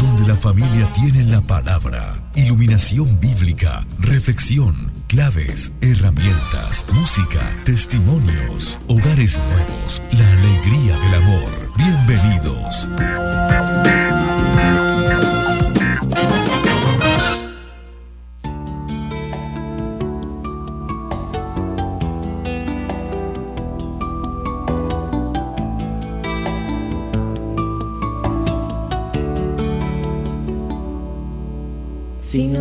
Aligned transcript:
Donde 0.00 0.26
la 0.26 0.36
familia 0.36 0.90
tiene 0.92 1.24
la 1.24 1.40
palabra, 1.40 2.14
iluminación 2.34 3.18
bíblica, 3.20 3.86
reflexión, 4.00 4.92
claves, 5.06 5.72
herramientas, 5.80 6.84
música, 6.92 7.40
testimonios, 7.64 8.78
hogares 8.88 9.38
nuevos, 9.38 10.02
la 10.12 10.30
alegría 10.32 10.98
del 10.98 11.14
amor. 11.22 11.72
Bienvenidos. 11.76 12.88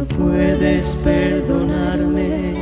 Puedes 0.05 0.95
perdonarme 1.03 2.55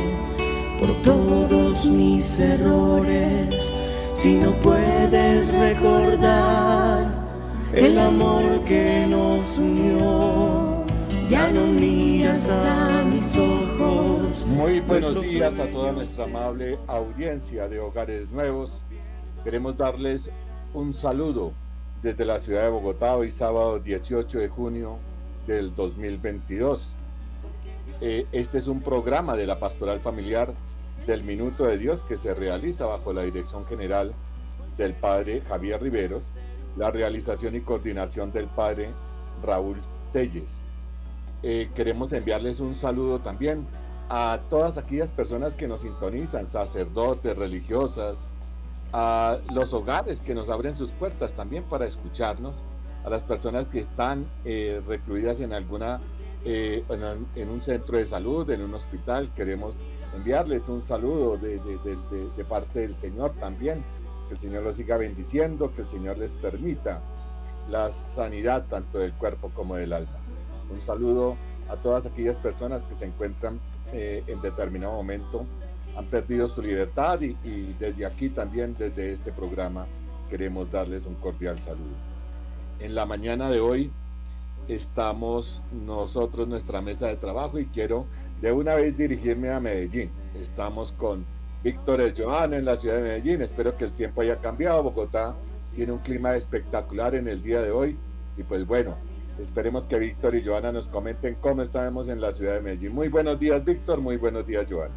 por 0.78 0.90
todos 1.02 1.86
mis 1.86 2.40
errores, 2.40 3.72
si 4.14 4.34
no 4.34 4.52
puedes 4.62 5.52
recordar 5.52 7.06
el 7.72 7.98
amor 7.98 8.64
que 8.64 9.06
nos 9.06 9.58
unió, 9.58 10.84
ya 11.28 11.50
no 11.50 11.66
miras 11.66 12.48
a 12.48 13.04
mis 13.04 13.36
ojos. 13.36 14.46
Muy 14.46 14.80
buenos 14.80 15.20
días 15.22 15.58
a 15.58 15.66
toda 15.66 15.92
nuestra 15.92 16.24
amable 16.24 16.78
audiencia 16.86 17.68
de 17.68 17.80
Hogares 17.80 18.30
Nuevos. 18.30 18.82
Queremos 19.44 19.76
darles 19.76 20.30
un 20.74 20.92
saludo 20.92 21.52
desde 22.02 22.24
la 22.24 22.38
ciudad 22.38 22.64
de 22.64 22.70
Bogotá, 22.70 23.16
hoy 23.16 23.30
sábado 23.30 23.78
18 23.78 24.38
de 24.38 24.48
junio 24.48 24.96
del 25.46 25.74
2022. 25.74 26.92
Eh, 28.00 28.26
este 28.32 28.56
es 28.56 28.66
un 28.66 28.80
programa 28.80 29.36
de 29.36 29.46
la 29.46 29.58
Pastoral 29.58 30.00
Familiar 30.00 30.54
del 31.06 31.22
Minuto 31.22 31.64
de 31.64 31.76
Dios 31.76 32.02
que 32.02 32.16
se 32.16 32.32
realiza 32.32 32.86
bajo 32.86 33.12
la 33.12 33.22
dirección 33.22 33.66
general 33.66 34.14
del 34.78 34.94
Padre 34.94 35.42
Javier 35.42 35.82
Riveros, 35.82 36.30
la 36.78 36.90
realización 36.90 37.56
y 37.56 37.60
coordinación 37.60 38.32
del 38.32 38.46
Padre 38.46 38.88
Raúl 39.42 39.76
Telles. 40.14 40.56
Eh, 41.42 41.68
queremos 41.74 42.14
enviarles 42.14 42.58
un 42.60 42.74
saludo 42.74 43.18
también 43.18 43.66
a 44.08 44.40
todas 44.48 44.78
aquellas 44.78 45.10
personas 45.10 45.54
que 45.54 45.68
nos 45.68 45.82
sintonizan, 45.82 46.46
sacerdotes, 46.46 47.36
religiosas, 47.36 48.18
a 48.94 49.38
los 49.52 49.74
hogares 49.74 50.22
que 50.22 50.34
nos 50.34 50.48
abren 50.48 50.74
sus 50.74 50.90
puertas 50.90 51.34
también 51.34 51.64
para 51.64 51.86
escucharnos, 51.86 52.54
a 53.04 53.10
las 53.10 53.22
personas 53.22 53.66
que 53.66 53.80
están 53.80 54.24
eh, 54.46 54.80
recluidas 54.86 55.40
en 55.40 55.52
alguna 55.52 56.00
eh, 56.44 56.82
en, 57.36 57.48
un 57.50 57.60
centro 57.60 57.98
de 57.98 58.06
salud, 58.06 58.48
en 58.50 58.62
un 58.62 58.74
hospital. 58.74 59.30
Queremos 59.34 59.82
enviarles 60.14 60.68
un 60.68 60.82
saludo 60.82 61.36
de, 61.36 61.60
parte 62.48 62.80
del 62.80 62.96
Señor 62.96 63.32
también. 63.40 63.84
Que 64.28 64.34
el 64.34 64.40
Señor 64.40 64.62
los 64.62 64.76
siga 64.76 64.96
bendiciendo, 64.96 65.72
que 65.74 65.82
el 65.82 65.88
Señor 65.88 66.18
les 66.18 66.34
permita 66.34 67.00
la 67.68 67.90
sanidad 67.90 68.64
tanto 68.68 68.98
del 68.98 69.12
cuerpo 69.12 69.50
como 69.54 69.76
del 69.76 69.92
alma. 69.92 70.18
Un 70.70 70.80
saludo 70.80 71.36
a 71.68 71.76
todas 71.76 72.06
aquellas 72.06 72.38
personas 72.38 72.82
que 72.84 72.94
se 72.94 73.06
encuentran 73.06 73.60
eh, 73.92 74.22
en 74.26 74.40
determinado 74.40 74.94
momento, 74.94 75.44
han 75.96 76.06
perdido 76.06 76.48
su 76.48 76.62
libertad 76.62 77.20
y, 77.20 77.36
y 77.44 77.74
desde 77.78 78.06
aquí 78.06 78.28
también, 78.28 78.74
desde 78.78 79.12
este 79.12 79.32
programa, 79.32 79.86
queremos 80.28 80.70
darles 80.70 81.06
un 81.06 81.14
cordial 81.16 81.60
saludo. 81.60 81.96
En 82.78 82.94
la 82.94 83.04
mañana 83.04 83.50
de 83.50 83.60
hoy 83.60 83.90
estamos 84.74 85.60
nosotros, 85.84 86.46
nuestra 86.46 86.80
mesa 86.80 87.08
de 87.08 87.16
trabajo, 87.16 87.58
y 87.58 87.66
quiero 87.66 88.06
de 88.40 88.52
una 88.52 88.74
vez 88.74 88.96
dirigirme 88.96 89.50
a 89.50 89.60
Medellín. 89.60 90.10
Estamos 90.34 90.92
con 90.92 91.24
Víctor 91.64 92.00
Johan 92.16 92.54
en 92.54 92.64
la 92.64 92.76
ciudad 92.76 92.96
de 92.96 93.02
Medellín. 93.02 93.42
Espero 93.42 93.76
que 93.76 93.84
el 93.84 93.92
tiempo 93.92 94.20
haya 94.22 94.36
cambiado. 94.36 94.82
Bogotá 94.82 95.34
tiene 95.74 95.92
un 95.92 95.98
clima 95.98 96.36
espectacular 96.36 97.14
en 97.14 97.28
el 97.28 97.42
día 97.42 97.60
de 97.60 97.70
hoy. 97.70 97.96
Y 98.36 98.44
pues 98.44 98.66
bueno, 98.66 98.94
esperemos 99.38 99.86
que 99.86 99.98
Víctor 99.98 100.34
y 100.36 100.44
Joana 100.44 100.72
nos 100.72 100.88
comenten 100.88 101.36
cómo 101.40 101.62
estamos 101.62 102.08
en 102.08 102.20
la 102.20 102.32
ciudad 102.32 102.54
de 102.54 102.60
Medellín. 102.60 102.94
Muy 102.94 103.08
buenos 103.08 103.38
días, 103.38 103.64
Víctor. 103.64 104.00
Muy 104.00 104.16
buenos 104.16 104.46
días, 104.46 104.66
Joana. 104.70 104.94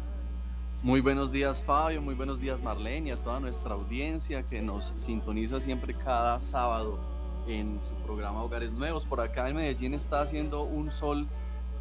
Muy 0.82 1.00
buenos 1.00 1.32
días, 1.32 1.62
Fabio. 1.62 2.00
Muy 2.00 2.14
buenos 2.14 2.40
días, 2.40 2.62
Marlene, 2.62 3.08
y 3.08 3.12
a 3.12 3.16
toda 3.16 3.40
nuestra 3.40 3.74
audiencia 3.74 4.42
que 4.44 4.62
nos 4.62 4.92
sintoniza 4.98 5.58
siempre 5.58 5.94
cada 5.94 6.40
sábado 6.40 7.13
en 7.46 7.80
su 7.82 7.94
programa 8.04 8.42
Hogares 8.42 8.74
Nuevos. 8.74 9.04
Por 9.04 9.20
acá 9.20 9.48
en 9.48 9.56
Medellín 9.56 9.94
está 9.94 10.20
haciendo 10.20 10.62
un 10.62 10.90
sol 10.90 11.26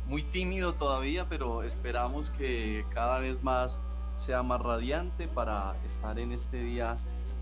muy 0.08 0.24
tímido 0.24 0.74
todavía, 0.74 1.28
pero 1.30 1.64
esperamos 1.64 2.30
que 2.32 2.86
cada 2.94 3.20
vez 3.20 3.44
más 3.44 3.80
sea 4.18 4.44
más 4.44 4.62
radiante 4.62 5.28
para 5.28 5.76
estar 5.86 6.20
en 6.20 6.32
este 6.32 6.58
día 6.58 6.98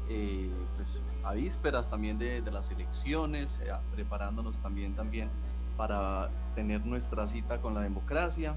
eh, 0.10 0.50
pues, 0.78 1.00
a 1.24 1.34
vísperas 1.34 1.90
también 1.90 2.18
de, 2.18 2.42
las 2.52 2.70
elecciones, 2.72 3.60
eh, 3.64 3.72
preparándonos 3.94 4.60
también, 4.60 4.96
también 4.96 5.30
para 5.78 6.30
tener 6.56 6.86
nuestra 6.86 7.28
cita 7.28 7.60
con 7.62 7.74
la 7.74 7.82
democracia. 7.82 8.56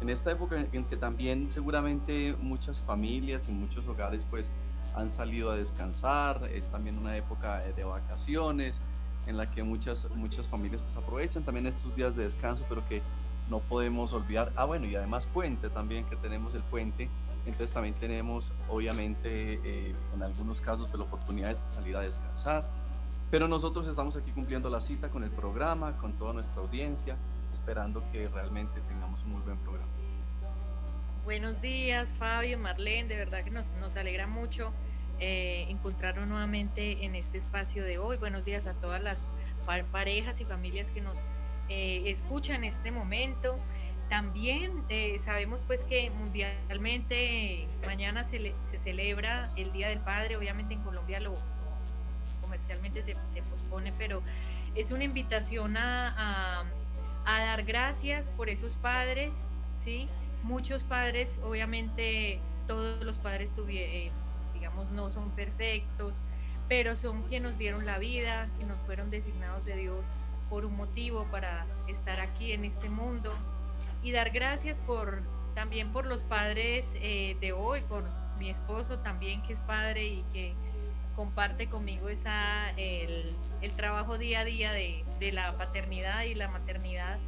En 0.00 0.10
esta 0.10 0.30
época 0.30 0.64
en 0.72 0.84
que 0.84 0.96
también 0.96 1.48
seguramente 1.48 2.36
muchas 2.40 2.78
familias 2.80 3.48
y 3.48 3.52
muchos 3.52 3.86
hogares 3.88 4.24
pues 4.30 4.52
han 4.94 5.10
salido 5.10 5.50
a 5.50 5.56
descansar, 5.56 6.48
es 6.52 6.68
también 6.68 6.98
una 6.98 7.16
época 7.16 7.60
de 7.60 7.84
vacaciones, 7.84 8.80
en 9.28 9.36
la 9.36 9.50
que 9.50 9.62
muchas, 9.62 10.10
muchas 10.16 10.48
familias 10.48 10.82
pues 10.82 10.96
aprovechan 10.96 11.44
también 11.44 11.66
estos 11.66 11.94
días 11.94 12.16
de 12.16 12.24
descanso, 12.24 12.64
pero 12.68 12.86
que 12.88 13.02
no 13.50 13.60
podemos 13.60 14.12
olvidar. 14.14 14.52
Ah, 14.56 14.64
bueno, 14.64 14.86
y 14.86 14.96
además 14.96 15.26
puente 15.26 15.68
también, 15.68 16.04
que 16.06 16.16
tenemos 16.16 16.54
el 16.54 16.62
puente. 16.62 17.08
Entonces 17.44 17.72
también 17.72 17.94
tenemos, 17.94 18.52
obviamente, 18.68 19.60
eh, 19.62 19.94
en 20.14 20.22
algunos 20.22 20.60
casos, 20.60 20.88
pues, 20.88 20.98
la 20.98 21.04
oportunidad 21.04 21.48
de 21.48 21.56
salir 21.72 21.96
a 21.96 22.00
descansar. 22.00 22.66
Pero 23.30 23.48
nosotros 23.48 23.86
estamos 23.86 24.16
aquí 24.16 24.30
cumpliendo 24.30 24.70
la 24.70 24.80
cita 24.80 25.10
con 25.10 25.22
el 25.22 25.30
programa, 25.30 25.96
con 25.98 26.14
toda 26.14 26.32
nuestra 26.32 26.62
audiencia, 26.62 27.16
esperando 27.52 28.02
que 28.10 28.28
realmente 28.28 28.80
tengamos 28.88 29.22
un 29.24 29.32
muy 29.32 29.42
buen 29.42 29.58
programa. 29.58 29.88
Buenos 31.24 31.60
días, 31.60 32.14
Fabio, 32.14 32.58
Marlene, 32.58 33.08
de 33.08 33.16
verdad 33.16 33.44
que 33.44 33.50
nos, 33.50 33.70
nos 33.74 33.96
alegra 33.96 34.26
mucho 34.26 34.72
eh, 35.20 35.66
encontrarnos 35.68 36.28
nuevamente 36.28 37.04
en 37.04 37.14
este 37.14 37.38
espacio 37.38 37.84
de 37.84 37.98
hoy. 37.98 38.16
Buenos 38.18 38.44
días 38.44 38.66
a 38.66 38.74
todas 38.74 39.02
las 39.02 39.22
parejas 39.92 40.40
y 40.40 40.44
familias 40.44 40.90
que 40.90 41.00
nos 41.00 41.16
eh, 41.68 42.04
escuchan 42.06 42.56
en 42.58 42.64
este 42.64 42.92
momento. 42.92 43.58
También 44.08 44.72
eh, 44.88 45.18
sabemos 45.18 45.64
pues 45.66 45.84
que 45.84 46.10
mundialmente 46.10 47.66
mañana 47.84 48.24
se, 48.24 48.54
se, 48.62 48.78
celebra 48.78 49.50
el 49.56 49.72
Día 49.72 49.88
del 49.88 49.98
Padre, 49.98 50.36
obviamente 50.36 50.74
en 50.74 50.80
Colombia 50.80 51.20
lo 51.20 51.34
comercialmente 52.40 53.02
se, 53.02 53.14
se 53.34 53.42
pospone, 53.50 53.92
pero 53.98 54.22
es 54.74 54.92
una 54.92 55.04
invitación 55.04 55.76
a, 55.76 56.64
a, 57.26 57.40
dar 57.40 57.64
gracias 57.64 58.30
por 58.30 58.48
esos 58.48 58.76
padres, 58.76 59.46
¿sí? 59.76 60.08
Muchos 60.42 60.84
padres, 60.84 61.40
obviamente 61.44 62.40
todos 62.66 63.04
los 63.04 63.18
padres 63.18 63.50
tuvieron 63.54 64.27
no 64.92 65.10
son 65.10 65.30
perfectos, 65.30 66.16
pero 66.68 66.96
son 66.96 67.22
quienes 67.22 67.50
nos 67.50 67.58
dieron 67.58 67.86
la 67.86 67.98
vida, 67.98 68.48
que 68.58 68.64
nos 68.64 68.78
fueron 68.82 69.10
designados 69.10 69.64
de 69.64 69.76
Dios 69.76 70.04
por 70.50 70.64
un 70.64 70.76
motivo 70.76 71.26
para 71.30 71.66
estar 71.88 72.20
aquí 72.20 72.52
en 72.52 72.64
este 72.64 72.88
mundo 72.88 73.32
y 74.02 74.12
dar 74.12 74.30
gracias 74.30 74.80
por 74.80 75.22
también 75.54 75.92
por 75.92 76.06
los 76.06 76.22
padres 76.22 76.94
eh, 76.96 77.36
de 77.40 77.52
hoy, 77.52 77.80
por 77.82 78.04
mi 78.38 78.50
esposo 78.50 78.98
también 79.00 79.42
que 79.42 79.52
es 79.52 79.60
padre 79.60 80.04
y 80.06 80.24
que 80.32 80.54
comparte 81.16 81.68
conmigo 81.68 82.08
esa, 82.08 82.70
el, 82.76 83.34
trabajo 83.76 84.18
día 84.18 84.40
a 84.40 84.44
día 84.44 84.72
de, 84.72 85.04
la 85.32 85.56
paternidad 85.56 86.22
y 86.22 86.34
la 86.34 86.46
maternidad 86.48 87.18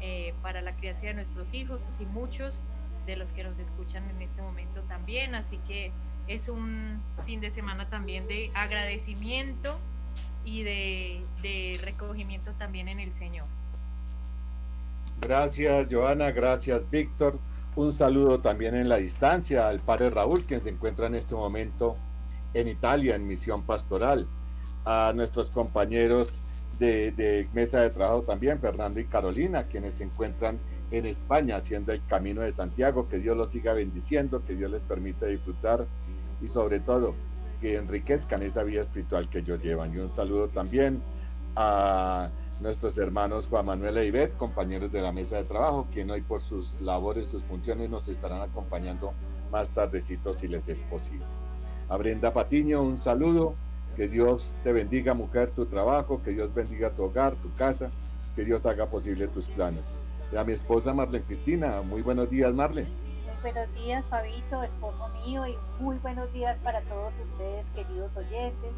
eh, 0.00 0.34
para 0.42 0.60
la 0.60 0.76
crianza 0.76 1.06
de 1.06 1.14
nuestros 1.14 1.54
hijos 1.54 1.80
y 1.98 2.04
muchos 2.04 2.62
de 3.06 3.16
los 3.16 3.32
que 3.32 3.42
nos 3.42 3.58
escuchan 3.58 4.08
en 4.10 4.20
este 4.20 4.42
momento 4.42 4.82
también. 4.82 5.34
Así 5.34 5.58
que 5.66 5.92
es 6.28 6.48
un 6.48 7.00
fin 7.26 7.40
de 7.40 7.50
semana 7.50 7.88
también 7.88 8.28
de 8.28 8.50
agradecimiento 8.54 9.76
y 10.44 10.62
de, 10.62 11.80
recogimiento 11.82 12.52
también 12.52 12.88
en 12.88 13.00
el 13.00 13.10
Señor. 13.12 13.46
Gracias, 15.20 15.88
Joana. 15.90 16.30
Gracias, 16.30 16.88
Víctor. 16.90 17.38
Un 17.76 17.92
saludo 17.92 18.40
también 18.40 18.74
en 18.74 18.88
la 18.88 18.96
distancia 18.96 19.68
al 19.68 19.80
padre 19.80 20.10
Raúl, 20.10 20.44
quien 20.44 20.62
se 20.62 20.70
encuentra 20.70 21.06
en 21.06 21.14
este 21.14 21.34
momento 21.34 21.96
en 22.54 22.68
Italia, 22.68 23.14
en 23.14 23.26
misión 23.26 23.62
pastoral. 23.62 24.28
A 24.84 25.12
nuestros 25.14 25.50
compañeros 25.50 26.40
de, 26.78 27.10
de, 27.12 27.48
mesa 27.52 27.80
de 27.80 27.90
trabajo 27.90 28.22
también, 28.22 28.58
Fernando 28.58 29.00
y 29.00 29.04
Carolina, 29.04 29.64
quienes 29.64 29.94
se 29.94 30.04
encuentran 30.04 30.58
en 30.90 31.06
España 31.06 31.56
haciendo 31.56 31.92
el 31.92 32.02
camino 32.06 32.42
de 32.42 32.52
Santiago. 32.52 33.08
Que 33.08 33.18
Dios 33.18 33.36
los 33.36 33.50
siga 33.50 33.74
bendiciendo, 33.74 34.42
que 34.46 34.54
Dios 34.54 34.70
les 34.70 34.82
permita 34.82 35.26
disfrutar 35.26 35.86
y 36.40 36.48
sobre 36.48 36.80
todo 36.80 37.14
que 37.60 37.76
enriquezcan 37.76 38.42
esa 38.42 38.62
vida 38.62 38.82
espiritual 38.82 39.28
que 39.28 39.40
ellos 39.40 39.60
llevan. 39.60 39.94
Y 39.94 39.98
un 39.98 40.10
saludo 40.10 40.48
también 40.48 41.02
a 41.56 42.28
nuestros 42.60 42.98
hermanos 42.98 43.46
Juan 43.48 43.66
Manuel 43.66 43.98
e 43.98 44.06
Ivette, 44.06 44.36
compañeros 44.36 44.92
de 44.92 45.00
la 45.00 45.12
mesa 45.12 45.36
de 45.36 45.44
trabajo, 45.44 45.86
quien 45.92 46.10
hoy 46.10 46.20
por 46.20 46.40
sus 46.40 46.80
labores, 46.80 47.26
sus 47.26 47.42
funciones 47.44 47.90
nos 47.90 48.08
estarán 48.08 48.42
acompañando 48.42 49.12
más 49.50 49.70
tardecito 49.70 50.34
si 50.34 50.48
les 50.48 50.68
es 50.68 50.82
posible. 50.82 51.24
A 51.88 51.96
Brenda 51.96 52.32
Patiño, 52.32 52.82
un 52.82 52.98
saludo, 52.98 53.54
que 53.96 54.08
Dios 54.08 54.54
te 54.62 54.72
bendiga 54.72 55.14
mujer 55.14 55.50
tu 55.50 55.66
trabajo, 55.66 56.22
que 56.22 56.30
Dios 56.30 56.54
bendiga 56.54 56.90
tu 56.90 57.04
hogar, 57.04 57.34
tu 57.34 57.52
casa, 57.54 57.90
que 58.36 58.44
Dios 58.44 58.66
haga 58.66 58.86
posible 58.86 59.26
tus 59.26 59.48
planes. 59.48 59.92
Y 60.32 60.36
a 60.36 60.44
mi 60.44 60.52
esposa 60.52 60.94
Marlene 60.94 61.24
Cristina, 61.24 61.82
muy 61.82 62.02
buenos 62.02 62.30
días 62.30 62.54
Marlene. 62.54 63.07
Buenos 63.40 63.72
días 63.72 64.04
Fabito, 64.06 64.64
esposo 64.64 65.08
mío, 65.24 65.46
y 65.46 65.56
muy 65.78 65.96
buenos 65.98 66.32
días 66.32 66.58
para 66.58 66.80
todos 66.80 67.12
ustedes 67.24 67.64
queridos 67.72 68.10
oyentes 68.16 68.72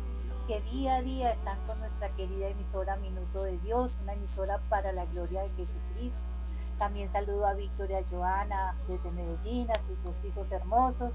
que 0.47 0.61
día 0.71 0.97
a 0.97 1.01
día 1.01 1.33
están 1.33 1.57
con 1.67 1.79
nuestra 1.81 2.11
querida 2.11 2.49
emisora 2.49 2.97
Minuto 2.97 3.45
de 3.45 3.57
Dios, 3.61 3.91
una 4.03 4.13
emisora 4.13 4.59
para 4.69 4.93
la 4.93 5.07
gloria 5.07 5.41
de 5.41 5.49
Jesucristo. 5.49 6.21
También 6.79 7.11
saludo 7.11 7.47
a 7.47 7.55
Victoria 7.55 8.05
Joana 8.11 8.75
desde 8.87 9.11
Medellín, 9.13 9.71
a 9.71 9.77
sus 9.77 10.05
dos 10.05 10.15
hijos 10.27 10.53
hermosos. 10.53 11.15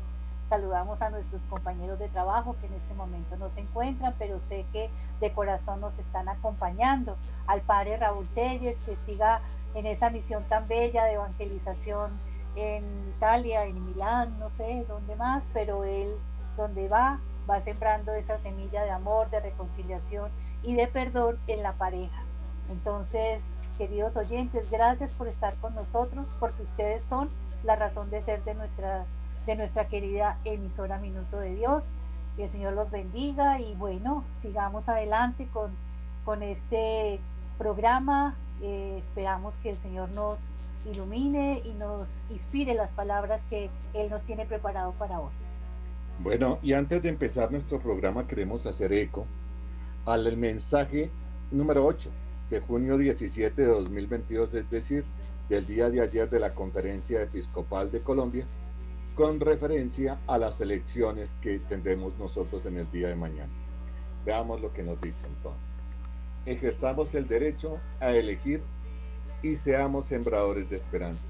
Saludamos 0.50 1.04
a 1.04 1.12
nuestros 1.12 1.44
compañeros 1.44 2.00
de 2.00 2.08
trabajo 2.08 2.56
que 2.60 2.66
en 2.66 2.74
este 2.74 2.96
momento 2.96 3.38
no 3.38 3.52
se 3.52 3.62
encuentran, 3.62 4.16
pero 4.18 4.40
sé 4.40 4.66
que 4.74 4.90
de 5.22 5.32
corazón 5.32 5.82
nos 5.82 6.00
están 6.00 6.30
acompañando. 6.30 7.16
Al 7.46 7.62
padre 7.62 7.98
Raúl 7.98 8.28
Telles, 8.30 8.78
que 8.88 8.96
siga 8.96 9.42
en 9.76 9.86
esa 9.86 10.10
misión 10.10 10.44
tan 10.46 10.68
bella 10.68 11.06
de 11.06 11.14
evangelización 11.14 12.10
en 12.56 12.84
Italia, 13.16 13.66
en 13.66 13.86
Milán, 13.86 14.38
no 14.40 14.50
sé 14.50 14.86
dónde 14.88 15.16
más, 15.16 15.46
pero 15.54 15.84
él 15.84 16.14
donde 16.58 16.88
va 16.88 17.20
va 17.50 17.60
sembrando 17.62 18.14
esa 18.14 18.38
semilla 18.38 18.84
de 18.84 18.92
amor, 18.92 19.30
de 19.30 19.40
reconciliación 19.40 20.30
y 20.64 20.74
de 20.74 20.88
perdón 20.88 21.38
en 21.48 21.64
la 21.64 21.74
pareja. 21.74 22.24
Entonces, 22.70 23.44
queridos 23.78 24.18
oyentes, 24.18 24.72
gracias 24.72 25.12
por 25.12 25.28
estar 25.28 25.56
con 25.56 25.76
nosotros, 25.76 26.28
porque 26.40 26.64
ustedes 26.64 27.04
son 27.04 27.30
la 27.64 27.76
razón 27.76 28.10
de 28.10 28.22
ser 28.22 28.44
de 28.44 28.56
nuestra, 28.56 29.06
de 29.46 29.56
nuestra 29.56 29.86
querida 29.88 30.38
emisora 30.44 30.98
Minuto 30.98 31.40
de 31.40 31.56
Dios. 31.56 31.94
Que 32.36 32.46
el 32.46 32.50
Señor 32.50 32.74
los 32.74 32.92
bendiga 32.92 33.60
y 33.62 33.76
bueno, 33.76 34.24
sigamos 34.42 34.90
adelante 34.90 35.48
con, 35.54 35.72
con 36.26 36.44
este 36.44 37.20
programa. 37.58 38.36
Eh, 38.62 38.98
esperamos 38.98 39.56
que 39.58 39.70
el 39.70 39.78
Señor 39.78 40.10
nos 40.10 40.40
ilumine 40.86 41.62
y 41.66 41.74
nos 41.74 42.20
inspire 42.30 42.74
las 42.74 42.92
palabras 42.92 43.44
que 43.50 43.70
Él 43.94 44.10
nos 44.10 44.24
tiene 44.24 44.46
preparado 44.46 44.92
para 44.94 45.20
hoy. 45.20 45.32
Bueno, 46.20 46.60
y 46.62 46.74
antes 46.74 47.04
de 47.04 47.10
empezar 47.10 47.52
nuestro 47.52 47.80
programa 47.80 48.28
queremos 48.28 48.66
hacer 48.66 48.94
eco 48.94 49.26
al 50.06 50.38
mensaje 50.38 51.10
número 51.52 51.86
8 51.86 52.10
de 52.50 52.60
junio 52.62 52.98
17 52.98 53.62
de 53.62 53.68
2022, 53.68 54.54
es 54.54 54.70
decir, 54.70 55.04
del 55.50 55.66
día 55.66 55.90
de 55.90 56.02
ayer 56.02 56.30
de 56.30 56.40
la 56.40 56.52
Conferencia 56.52 57.22
Episcopal 57.22 57.92
de 57.92 58.02
Colombia, 58.02 58.46
con 59.16 59.40
referencia 59.40 60.18
a 60.28 60.38
las 60.38 60.62
elecciones 60.62 61.36
que 61.42 61.60
tendremos 61.60 62.18
nosotros 62.18 62.66
en 62.66 62.78
el 62.78 62.92
día 62.92 63.10
de 63.10 63.16
mañana. 63.16 63.52
Veamos 64.26 64.62
lo 64.62 64.74
que 64.74 64.84
nos 64.84 65.00
dice 65.02 65.26
entonces. 65.28 65.62
Ejerzamos 66.46 67.16
el 67.16 67.28
derecho 67.28 67.78
a 68.00 68.12
elegir 68.12 68.62
y 69.42 69.56
seamos 69.56 70.08
sembradores 70.08 70.70
de 70.70 70.78
esperanza. 70.78 71.26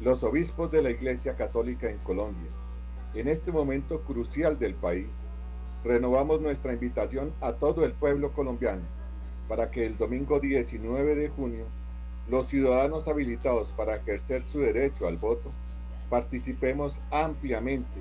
Los 0.00 0.22
obispos 0.22 0.70
de 0.70 0.82
la 0.82 0.90
Iglesia 0.90 1.34
Católica 1.34 1.88
en 1.88 1.98
Colombia, 1.98 2.50
en 3.14 3.28
este 3.28 3.52
momento 3.52 4.00
crucial 4.00 4.58
del 4.58 4.74
país, 4.74 5.06
renovamos 5.84 6.40
nuestra 6.40 6.72
invitación 6.72 7.32
a 7.40 7.52
todo 7.52 7.84
el 7.84 7.92
pueblo 7.92 8.32
colombiano 8.32 8.82
para 9.48 9.70
que 9.70 9.86
el 9.86 9.96
domingo 9.96 10.40
19 10.40 11.14
de 11.14 11.28
junio 11.28 11.64
los 12.28 12.48
ciudadanos 12.48 13.06
habilitados 13.06 13.70
para 13.72 13.96
ejercer 13.96 14.42
su 14.50 14.60
derecho 14.60 15.06
al 15.06 15.18
voto 15.18 15.50
participemos 16.08 16.96
ampliamente 17.10 18.00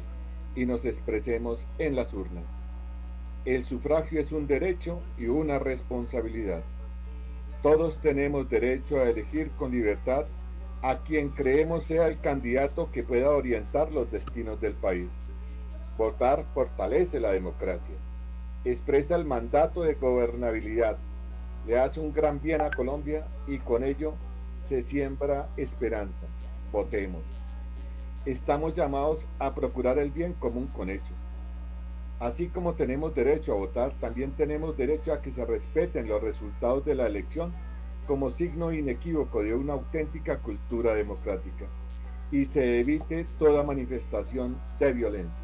y 0.55 0.65
nos 0.65 0.85
expresemos 0.85 1.65
en 1.77 1.95
las 1.95 2.13
urnas. 2.13 2.43
El 3.43 3.65
sufragio 3.65 4.21
es 4.21 4.31
un 4.31 4.47
derecho 4.47 5.01
y 5.17 5.27
una 5.27 5.59
responsabilidad. 5.59 6.63
Todos 7.63 7.95
tenemos 8.01 8.49
derecho 8.49 8.97
a 8.97 9.09
elegir 9.09 9.49
con 9.51 9.71
libertad 9.71 10.25
a 10.81 10.97
quien 10.97 11.29
creemos 11.29 11.85
sea 11.85 12.07
el 12.07 12.19
candidato 12.19 12.91
que 12.91 13.03
pueda 13.03 13.29
orientar 13.29 13.89
los 13.93 14.11
destinos 14.11 14.59
del 14.59 14.73
país. 14.73 15.09
Votar 15.97 16.43
fortalece 16.53 17.21
la 17.21 17.31
democracia, 17.31 17.95
expresa 18.65 19.15
el 19.15 19.23
mandato 19.23 19.83
de 19.83 19.93
gobernabilidad, 19.93 20.97
le 21.65 21.79
hace 21.79 22.01
un 22.01 22.11
gran 22.11 22.41
bien 22.41 22.59
a 22.59 22.69
Colombia 22.69 23.25
y 23.47 23.59
con 23.59 23.85
ello 23.85 24.13
se 24.67 24.83
siembra 24.83 25.47
esperanza. 25.55 26.27
Votemos. 26.69 27.21
Estamos 28.25 28.75
llamados 28.75 29.25
a 29.39 29.55
procurar 29.55 29.99
el 29.99 30.11
bien 30.11 30.33
común 30.33 30.67
con 30.75 30.89
hechos. 30.89 31.22
Así 32.23 32.47
como 32.47 32.71
tenemos 32.71 33.13
derecho 33.13 33.51
a 33.51 33.57
votar, 33.57 33.91
también 33.99 34.31
tenemos 34.31 34.77
derecho 34.77 35.11
a 35.11 35.21
que 35.21 35.29
se 35.29 35.43
respeten 35.43 36.07
los 36.07 36.23
resultados 36.23 36.85
de 36.85 36.95
la 36.95 37.05
elección 37.05 37.51
como 38.07 38.29
signo 38.29 38.71
inequívoco 38.71 39.43
de 39.43 39.53
una 39.53 39.73
auténtica 39.73 40.37
cultura 40.37 40.93
democrática 40.93 41.65
y 42.31 42.45
se 42.45 42.79
evite 42.79 43.25
toda 43.37 43.63
manifestación 43.63 44.55
de 44.79 44.93
violencia. 44.93 45.43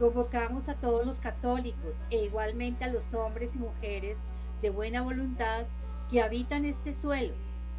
Convocamos 0.00 0.68
a 0.68 0.74
todos 0.74 1.06
los 1.06 1.20
católicos 1.20 1.94
e 2.10 2.24
igualmente 2.24 2.82
a 2.82 2.92
los 2.92 3.14
hombres 3.14 3.54
y 3.54 3.58
mujeres 3.58 4.16
de 4.60 4.70
buena 4.70 5.02
voluntad 5.02 5.66
que 6.10 6.20
habitan 6.20 6.64
este 6.64 6.94
suelo 6.94 7.34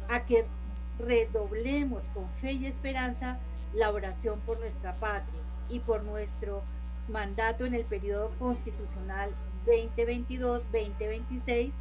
a 0.08 0.20
que 0.24 0.46
redoblemos 0.98 2.04
con 2.14 2.26
fe 2.40 2.52
y 2.52 2.64
esperanza 2.64 3.38
la 3.74 3.90
oración 3.90 4.40
por 4.46 4.58
nuestra 4.60 4.94
patria 4.94 5.42
y 5.68 5.80
por 5.80 6.04
nuestro 6.04 6.62
mandato 7.10 7.66
en 7.66 7.74
el 7.74 7.84
periodo 7.84 8.30
constitucional 8.38 9.30
2022-2026 9.66 11.72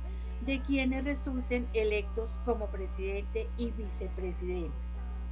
de 0.46 0.60
quienes 0.62 1.04
resulten 1.04 1.68
electos 1.74 2.30
como 2.46 2.68
presidente 2.68 3.48
y 3.58 3.72
vicepresidente. 3.72 4.72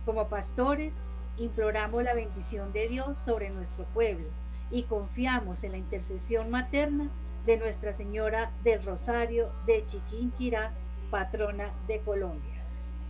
Como 0.05 0.27
pastores, 0.27 0.93
imploramos 1.37 2.03
la 2.03 2.13
bendición 2.13 2.71
de 2.73 2.87
Dios 2.87 3.17
sobre 3.25 3.49
nuestro 3.49 3.85
pueblo 3.93 4.25
y 4.71 4.83
confiamos 4.83 5.63
en 5.63 5.71
la 5.71 5.77
intercesión 5.77 6.49
materna 6.49 7.07
de 7.45 7.57
Nuestra 7.57 7.93
Señora 7.93 8.51
del 8.63 8.83
Rosario 8.83 9.49
de 9.65 9.85
Chiquinquirá, 9.85 10.71
patrona 11.09 11.69
de 11.87 11.99
Colombia. 11.99 12.55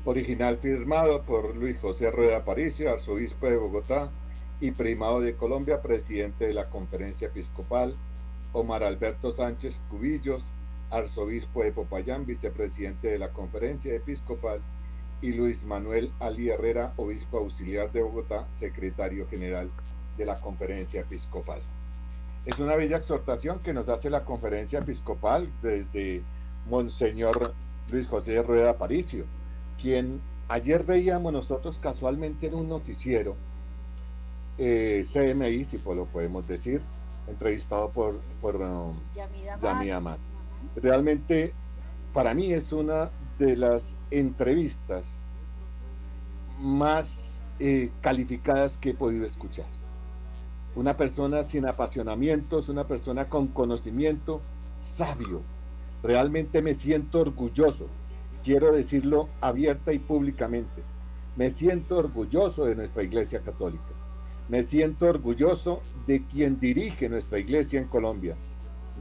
Original 0.05 0.57
firmado 0.57 1.23
por 1.23 1.55
Luis 1.55 1.77
José 1.79 2.11
Rueda 2.11 2.37
Aparicio, 2.37 2.91
arzobispo 2.91 3.47
de 3.47 3.57
Bogotá 3.57 4.09
y 4.59 4.71
primado 4.71 5.21
de 5.21 5.35
Colombia, 5.35 5.81
presidente 5.81 6.47
de 6.47 6.53
la 6.53 6.65
Conferencia 6.65 7.27
Episcopal, 7.27 7.95
Omar 8.53 8.83
Alberto 8.83 9.31
Sánchez 9.31 9.79
Cubillos, 9.89 10.41
arzobispo 10.89 11.63
de 11.63 11.71
Popayán, 11.71 12.25
vicepresidente 12.25 13.09
de 13.09 13.19
la 13.19 13.29
Conferencia 13.29 13.93
Episcopal, 13.93 14.59
y 15.21 15.31
Luis 15.33 15.63
Manuel 15.63 16.11
Ali 16.19 16.49
Herrera, 16.49 16.93
obispo 16.97 17.39
auxiliar 17.39 17.91
de 17.91 18.01
Bogotá, 18.01 18.45
secretario 18.59 19.27
general 19.27 19.69
de 20.17 20.25
la 20.25 20.39
Conferencia 20.39 21.01
Episcopal. 21.01 21.59
Es 22.45 22.59
una 22.59 22.75
bella 22.75 22.97
exhortación 22.97 23.59
que 23.59 23.73
nos 23.73 23.89
hace 23.89 24.09
la 24.09 24.23
Conferencia 24.23 24.79
Episcopal 24.79 25.49
desde 25.61 26.21
Monseñor 26.69 27.53
Luis 27.91 28.07
José 28.07 28.41
Rueda 28.41 28.71
Aparicio, 28.71 29.25
quien 29.81 30.21
ayer 30.49 30.83
veíamos 30.83 31.33
nosotros 31.33 31.79
casualmente 31.79 32.47
en 32.47 32.55
un 32.55 32.69
noticiero, 32.69 33.35
eh, 34.57 35.05
CMI, 35.11 35.63
si 35.63 35.77
lo 35.77 36.05
podemos 36.05 36.47
decir, 36.47 36.81
entrevistado 37.27 37.89
por, 37.89 38.19
por 38.41 38.55
um, 38.55 38.95
Yamida 39.61 40.17
Realmente, 40.75 41.53
para 42.13 42.33
mí 42.33 42.51
es 42.51 42.71
una 42.71 43.09
de 43.39 43.55
las 43.55 43.95
entrevistas 44.11 45.17
más 46.59 47.41
eh, 47.59 47.91
calificadas 48.01 48.77
que 48.77 48.91
he 48.91 48.93
podido 48.93 49.25
escuchar. 49.25 49.65
Una 50.75 50.95
persona 50.95 51.43
sin 51.43 51.65
apasionamientos, 51.65 52.69
una 52.69 52.85
persona 52.85 53.25
con 53.25 53.47
conocimiento, 53.47 54.41
sabio. 54.79 55.41
Realmente 56.03 56.61
me 56.61 56.75
siento 56.75 57.19
orgulloso, 57.19 57.87
quiero 58.43 58.71
decirlo 58.71 59.27
abierta 59.41 59.93
y 59.93 59.99
públicamente. 59.99 60.83
Me 61.35 61.49
siento 61.49 61.97
orgulloso 61.97 62.65
de 62.65 62.75
nuestra 62.75 63.03
Iglesia 63.03 63.41
Católica. 63.41 63.96
Me 64.49 64.63
siento 64.63 65.07
orgulloso 65.07 65.81
de 66.05 66.23
quien 66.23 66.59
dirige 66.59 67.09
nuestra 67.09 67.37
Iglesia 67.37 67.81
en 67.81 67.87
Colombia, 67.87 68.35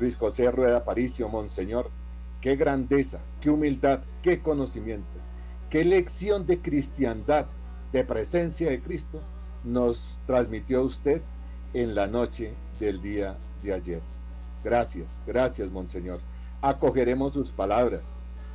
Luis 0.01 0.17
José 0.17 0.51
Rueda 0.51 0.83
Paricio, 0.83 1.29
Monseñor, 1.29 1.89
qué 2.41 2.57
grandeza, 2.57 3.21
qué 3.41 3.51
humildad, 3.51 4.01
qué 4.23 4.41
conocimiento, 4.41 5.07
qué 5.71 5.85
lección 5.85 6.47
de 6.47 6.59
cristiandad, 6.59 7.47
de 7.93 8.03
presencia 8.03 8.69
de 8.69 8.81
Cristo 8.81 9.21
nos 9.63 10.19
transmitió 10.27 10.83
usted 10.83 11.23
en 11.75 11.95
la 11.95 12.09
noche 12.09 12.53
del 12.81 13.01
día 13.01 13.37
de 13.63 13.73
ayer. 13.73 14.01
Gracias, 14.65 15.21
gracias, 15.27 15.71
Monseñor. 15.71 16.19
Acogeremos 16.61 17.35
sus 17.35 17.53
palabras, 17.53 18.03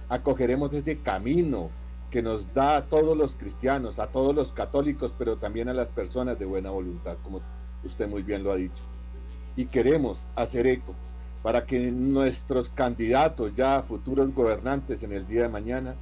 acogeremos 0.10 0.74
ese 0.74 0.98
camino 0.98 1.70
que 2.12 2.22
nos 2.22 2.54
da 2.54 2.76
a 2.76 2.86
todos 2.86 3.18
los 3.18 3.36
cristianos, 3.38 3.98
a 3.98 4.08
todos 4.08 4.36
los 4.36 4.52
católicos, 4.52 5.16
pero 5.18 5.38
también 5.38 5.70
a 5.70 5.74
las 5.74 5.90
personas 5.90 6.38
de 6.38 6.46
buena 6.46 6.70
voluntad, 6.70 7.16
como 7.24 7.42
usted 7.86 8.08
muy 8.08 8.22
bien 8.22 8.44
lo 8.44 8.52
ha 8.52 8.58
dicho. 8.58 8.84
Y 9.56 9.66
queremos 9.66 10.28
hacer 10.36 10.68
eco 10.68 10.94
para 11.42 11.66
que 11.66 11.80
nuestros 11.92 12.70
candidatos, 12.70 13.56
ya 13.56 13.82
futuros 13.82 14.36
gobernantes 14.36 15.04
en 15.04 15.14
el 15.14 15.26
día 15.26 15.44
de 15.44 15.50
mañana, 15.50 15.96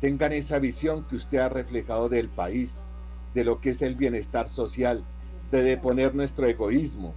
tengan 0.00 0.32
esa 0.32 0.58
visión 0.60 1.04
que 1.04 1.16
usted 1.16 1.38
ha 1.38 1.48
reflejado 1.48 2.08
del 2.08 2.28
país, 2.28 2.80
de 3.34 3.44
lo 3.44 3.60
que 3.60 3.70
es 3.70 3.82
el 3.82 3.96
bienestar 3.96 4.48
social, 4.48 5.02
de 5.50 5.62
deponer 5.62 6.14
nuestro 6.14 6.46
egoísmo, 6.46 7.12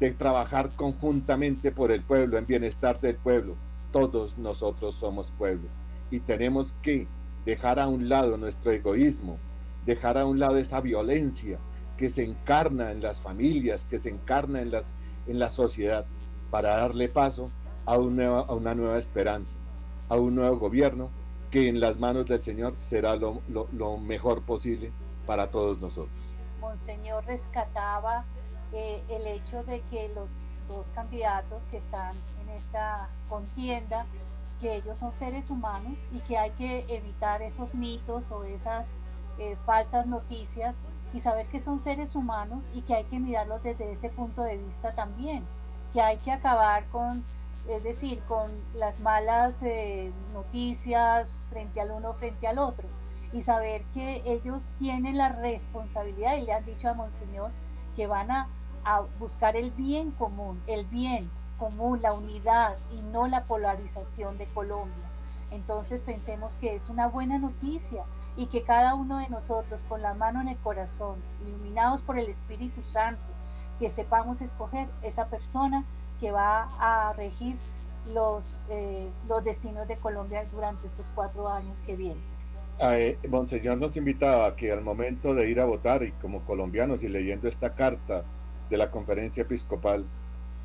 de 0.00 0.10
trabajar 0.10 0.70
conjuntamente 0.74 1.70
por 1.70 1.92
el 1.92 2.02
pueblo, 2.02 2.36
en 2.36 2.46
bienestar 2.46 3.00
del 3.00 3.14
pueblo. 3.14 3.54
Todos 3.92 4.38
nosotros 4.38 4.96
somos 4.96 5.30
pueblo 5.38 5.68
y 6.10 6.20
tenemos 6.20 6.74
que 6.82 7.06
dejar 7.44 7.78
a 7.78 7.88
un 7.88 8.08
lado 8.08 8.36
nuestro 8.36 8.70
egoísmo, 8.70 9.38
dejar 9.86 10.18
a 10.18 10.26
un 10.26 10.38
lado 10.38 10.58
esa 10.58 10.80
violencia 10.80 11.58
que 11.96 12.08
se 12.08 12.24
encarna 12.24 12.90
en 12.90 13.02
las 13.02 13.20
familias, 13.20 13.84
que 13.84 13.98
se 13.98 14.10
encarna 14.10 14.60
en, 14.60 14.70
las, 14.70 14.92
en 15.26 15.38
la 15.38 15.48
sociedad, 15.48 16.04
para 16.50 16.76
darle 16.76 17.08
paso 17.08 17.50
a, 17.86 17.98
un 17.98 18.20
a 18.20 18.42
una 18.52 18.74
nueva 18.74 18.98
esperanza, 18.98 19.56
a 20.08 20.16
un 20.16 20.34
nuevo 20.34 20.58
gobierno 20.58 21.10
que 21.50 21.68
en 21.68 21.80
las 21.80 21.98
manos 21.98 22.26
del 22.26 22.42
Señor 22.42 22.76
será 22.76 23.16
lo, 23.16 23.42
lo, 23.48 23.98
mejor 23.98 24.42
posible 24.42 24.90
para 25.26 25.48
todos 25.48 25.80
nosotros. 25.80 26.16
Monseñor 26.60 27.24
rescataba 27.26 28.24
eh, 28.72 29.02
el 29.10 29.26
hecho 29.26 29.62
de 29.64 29.82
que 29.90 30.08
los 30.14 30.28
dos 30.68 30.86
candidatos 30.94 31.60
que 31.70 31.76
están 31.76 32.14
en 32.42 32.56
esta 32.56 33.08
contienda 33.28 34.06
que 34.62 34.76
ellos 34.76 34.96
son 34.96 35.12
seres 35.12 35.50
humanos 35.50 35.98
y 36.12 36.20
que 36.20 36.38
hay 36.38 36.50
que 36.52 36.86
evitar 36.88 37.42
esos 37.42 37.74
mitos 37.74 38.30
o 38.30 38.44
esas 38.44 38.86
eh, 39.38 39.56
falsas 39.66 40.06
noticias 40.06 40.76
y 41.12 41.20
saber 41.20 41.46
que 41.46 41.58
son 41.58 41.80
seres 41.80 42.14
humanos 42.14 42.64
y 42.72 42.82
que 42.82 42.94
hay 42.94 43.04
que 43.04 43.18
mirarlos 43.18 43.62
desde 43.64 43.90
ese 43.90 44.08
punto 44.08 44.42
de 44.42 44.56
vista 44.56 44.92
también, 44.92 45.44
que 45.92 46.00
hay 46.00 46.16
que 46.18 46.30
acabar 46.30 46.84
con, 46.86 47.24
es 47.68 47.82
decir, 47.82 48.20
con 48.28 48.50
las 48.74 49.00
malas 49.00 49.56
eh, 49.62 50.12
noticias 50.32 51.28
frente 51.50 51.80
al 51.80 51.90
uno 51.90 52.14
frente 52.14 52.46
al 52.46 52.58
otro 52.58 52.88
y 53.32 53.42
saber 53.42 53.82
que 53.94 54.22
ellos 54.24 54.66
tienen 54.78 55.18
la 55.18 55.30
responsabilidad 55.30 56.36
y 56.36 56.42
le 56.42 56.52
han 56.52 56.64
dicho 56.64 56.88
a 56.88 56.94
Monseñor 56.94 57.50
que 57.96 58.06
van 58.06 58.30
a, 58.30 58.46
a 58.84 59.02
buscar 59.18 59.56
el 59.56 59.72
bien 59.72 60.12
común, 60.12 60.62
el 60.68 60.86
bien, 60.86 61.28
la 62.00 62.12
unidad 62.12 62.76
y 62.92 63.00
no 63.12 63.26
la 63.28 63.44
polarización 63.44 64.38
de 64.38 64.46
Colombia. 64.46 65.04
Entonces 65.50 66.00
pensemos 66.00 66.54
que 66.60 66.74
es 66.74 66.88
una 66.88 67.06
buena 67.06 67.38
noticia 67.38 68.04
y 68.36 68.46
que 68.46 68.62
cada 68.62 68.94
uno 68.94 69.18
de 69.18 69.28
nosotros 69.28 69.84
con 69.88 70.02
la 70.02 70.14
mano 70.14 70.40
en 70.40 70.48
el 70.48 70.56
corazón, 70.56 71.16
iluminados 71.46 72.00
por 72.00 72.18
el 72.18 72.28
Espíritu 72.28 72.82
Santo, 72.82 73.20
que 73.78 73.90
sepamos 73.90 74.40
escoger 74.40 74.88
esa 75.02 75.26
persona 75.26 75.84
que 76.20 76.32
va 76.32 76.68
a 76.78 77.12
regir 77.12 77.56
los, 78.14 78.58
eh, 78.70 79.08
los 79.28 79.44
destinos 79.44 79.86
de 79.86 79.96
Colombia 79.96 80.44
durante 80.52 80.86
estos 80.86 81.10
cuatro 81.14 81.48
años 81.48 81.80
que 81.86 81.96
vienen. 81.96 82.32
Eh, 82.80 83.18
Monseñor 83.28 83.78
nos 83.78 83.96
invitaba 83.96 84.56
que 84.56 84.72
al 84.72 84.80
momento 84.80 85.34
de 85.34 85.50
ir 85.50 85.60
a 85.60 85.66
votar 85.66 86.02
y 86.02 86.12
como 86.12 86.40
colombianos 86.40 87.02
y 87.02 87.08
leyendo 87.08 87.48
esta 87.48 87.74
carta 87.74 88.24
de 88.70 88.76
la 88.76 88.90
conferencia 88.90 89.42
episcopal, 89.42 90.04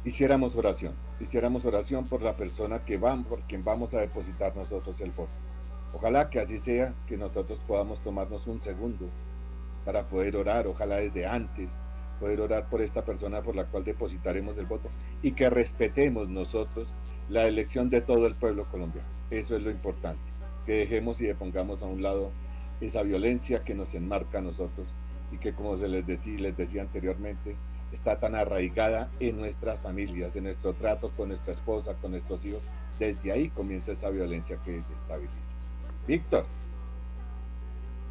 hiciéramos 0.05 0.55
oración, 0.55 0.93
hiciéramos 1.19 1.65
oración 1.65 2.05
por 2.05 2.21
la 2.21 2.35
persona 2.35 2.79
que 2.79 2.97
van, 2.97 3.23
por 3.23 3.41
quien 3.41 3.63
vamos 3.63 3.93
a 3.93 3.99
depositar 3.99 4.55
nosotros 4.55 4.99
el 5.01 5.11
voto. 5.11 5.31
Ojalá 5.93 6.29
que 6.29 6.39
así 6.39 6.59
sea, 6.59 6.93
que 7.07 7.17
nosotros 7.17 7.59
podamos 7.67 7.99
tomarnos 7.99 8.47
un 8.47 8.61
segundo 8.61 9.07
para 9.85 10.03
poder 10.03 10.35
orar, 10.35 10.67
ojalá 10.67 10.97
desde 10.97 11.25
antes, 11.25 11.71
poder 12.19 12.41
orar 12.41 12.69
por 12.69 12.81
esta 12.81 13.03
persona 13.03 13.41
por 13.41 13.55
la 13.55 13.65
cual 13.65 13.83
depositaremos 13.83 14.57
el 14.57 14.65
voto 14.65 14.89
y 15.21 15.31
que 15.31 15.49
respetemos 15.49 16.29
nosotros 16.29 16.87
la 17.29 17.47
elección 17.47 17.89
de 17.89 18.01
todo 18.01 18.27
el 18.27 18.35
pueblo 18.35 18.65
colombiano. 18.65 19.07
Eso 19.29 19.55
es 19.55 19.61
lo 19.61 19.71
importante, 19.71 20.21
que 20.65 20.73
dejemos 20.73 21.21
y 21.21 21.25
depongamos 21.25 21.83
a 21.83 21.85
un 21.85 22.01
lado 22.01 22.31
esa 22.81 23.01
violencia 23.01 23.63
que 23.63 23.75
nos 23.75 23.95
enmarca 23.95 24.39
a 24.39 24.41
nosotros 24.41 24.87
y 25.31 25.37
que 25.37 25.53
como 25.53 25.77
se 25.77 25.87
les 25.87 26.05
les 26.07 26.57
decía 26.57 26.81
anteriormente, 26.81 27.55
está 27.91 28.19
tan 28.19 28.35
arraigada 28.35 29.09
en 29.19 29.37
nuestras 29.37 29.79
familias, 29.79 30.35
en 30.35 30.45
nuestro 30.45 30.73
trato 30.73 31.09
con 31.15 31.29
nuestra 31.29 31.53
esposa, 31.53 31.93
con 31.95 32.11
nuestros 32.11 32.43
hijos. 32.45 32.67
Desde 32.99 33.31
ahí 33.31 33.49
comienza 33.49 33.91
esa 33.91 34.09
violencia 34.09 34.57
que 34.63 34.71
desestabiliza. 34.71 35.53
Víctor. 36.07 36.45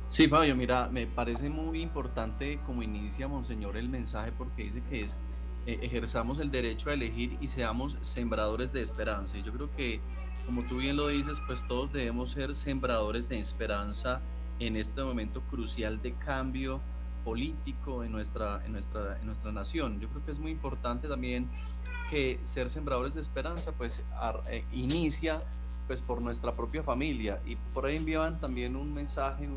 Sí, 0.09 0.29
Fabio, 0.29 0.55
mira, 0.55 0.89
me 0.89 1.07
parece 1.07 1.49
muy 1.49 1.83
importante 1.83 2.61
como 2.65 2.83
inicia 2.83 3.27
Monseñor 3.27 3.77
el 3.77 3.89
mensaje 3.89 4.33
porque 4.37 4.65
dice 4.65 4.83
que 4.89 5.03
es 5.03 5.17
eh, 5.67 5.81
ejerzamos 5.83 6.39
el 6.39 6.53
derecho 6.53 6.91
a 6.91 6.95
elegir 6.95 7.37
y 7.41 7.49
seamos 7.49 7.97
sembradores 8.01 8.73
de 8.73 8.83
esperanza. 8.83 9.37
Yo 9.39 9.53
creo 9.53 9.69
que, 9.77 10.01
como 10.47 10.63
tú 10.63 10.77
bien 10.77 10.97
lo 10.97 11.09
dices, 11.09 11.43
pues 11.45 11.67
todos 11.67 11.93
debemos 11.93 12.31
ser 12.31 12.55
sembradores 12.55 13.29
de 13.29 13.41
esperanza 13.41 14.21
en 14.61 14.77
este 14.77 15.03
momento 15.03 15.41
crucial 15.51 16.01
de 16.01 16.13
cambio 16.13 16.81
político 17.27 18.05
en 18.05 18.13
nuestra, 18.13 18.65
en, 18.65 18.71
nuestra, 18.71 19.19
en 19.19 19.27
nuestra 19.27 19.51
nación. 19.51 19.99
Yo 19.99 20.09
creo 20.09 20.25
que 20.25 20.31
es 20.31 20.39
muy 20.39 20.53
importante 20.53 21.09
también 21.09 21.49
que 22.09 22.39
ser 22.45 22.71
sembradores 22.71 23.15
de 23.15 23.21
esperanza 23.21 23.73
pues 23.73 24.01
eh, 24.49 24.65
inicia 24.73 25.43
pues 25.89 26.03
por 26.03 26.23
nuestra 26.23 26.53
propia 26.53 26.85
familia 26.85 27.41
y 27.45 27.57
por 27.75 27.85
ahí 27.85 27.97
enviaban 27.97 28.39
también 28.39 28.77
un 28.77 28.95
mensaje 28.95 29.49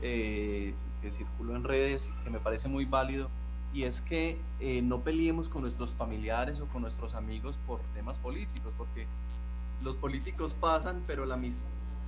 eh, 0.00 0.72
que 1.02 1.10
circuló 1.10 1.54
en 1.54 1.64
redes 1.64 2.08
que 2.24 2.30
me 2.30 2.38
parece 2.38 2.68
muy 2.68 2.86
válido 2.86 3.28
y 3.74 3.82
es 3.82 4.00
que 4.00 4.38
eh, 4.60 4.80
no 4.80 5.00
peleemos 5.00 5.50
con 5.50 5.60
nuestros 5.60 5.90
familiares 5.90 6.60
o 6.60 6.66
con 6.66 6.80
nuestros 6.80 7.14
amigos 7.14 7.58
por 7.66 7.80
temas 7.94 8.16
políticos 8.16 8.72
porque 8.78 9.06
los 9.84 9.96
políticos 9.96 10.54
pasan 10.58 11.02
pero 11.06 11.26
la, 11.26 11.38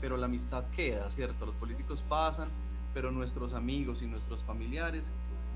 pero 0.00 0.16
la 0.16 0.26
amistad 0.26 0.64
queda, 0.74 1.10
¿cierto? 1.10 1.44
Los 1.44 1.56
políticos 1.56 2.02
pasan 2.08 2.48
pero 2.94 3.10
nuestros 3.10 3.52
amigos 3.52 4.00
y 4.00 4.06
nuestros 4.06 4.42
familiares 4.44 5.10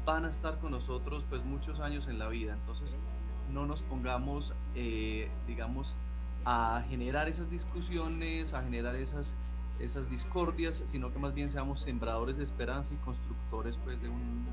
van 0.04 0.25
a 0.25 0.28
estar 0.28 0.59
con 0.59 0.73
nosotros 0.73 1.25
pues 1.30 1.45
muchos 1.45 1.80
años 1.80 2.09
en 2.09 2.18
la 2.18 2.28
vida. 2.28 2.54
Entonces 2.54 2.95
no 3.52 3.64
nos 3.64 3.83
pongamos, 3.83 4.52
eh, 4.75 5.28
digamos, 5.47 5.95
a 6.45 6.83
generar 6.88 7.28
esas 7.28 7.50
discusiones, 7.50 8.54
a 8.54 8.62
generar 8.62 8.97
esas, 8.97 9.35
esas 9.78 10.11
discordias, 10.11 10.83
sino 10.87 11.12
que 11.12 11.18
más 11.18 11.35
bien 11.35 11.50
seamos 11.50 11.80
sembradores 11.80 12.37
de 12.37 12.45
esperanza 12.45 12.92
y 12.95 12.97
constructores 12.99 13.78
pues 13.85 14.00
de 14.02 14.09
un, 14.09 14.47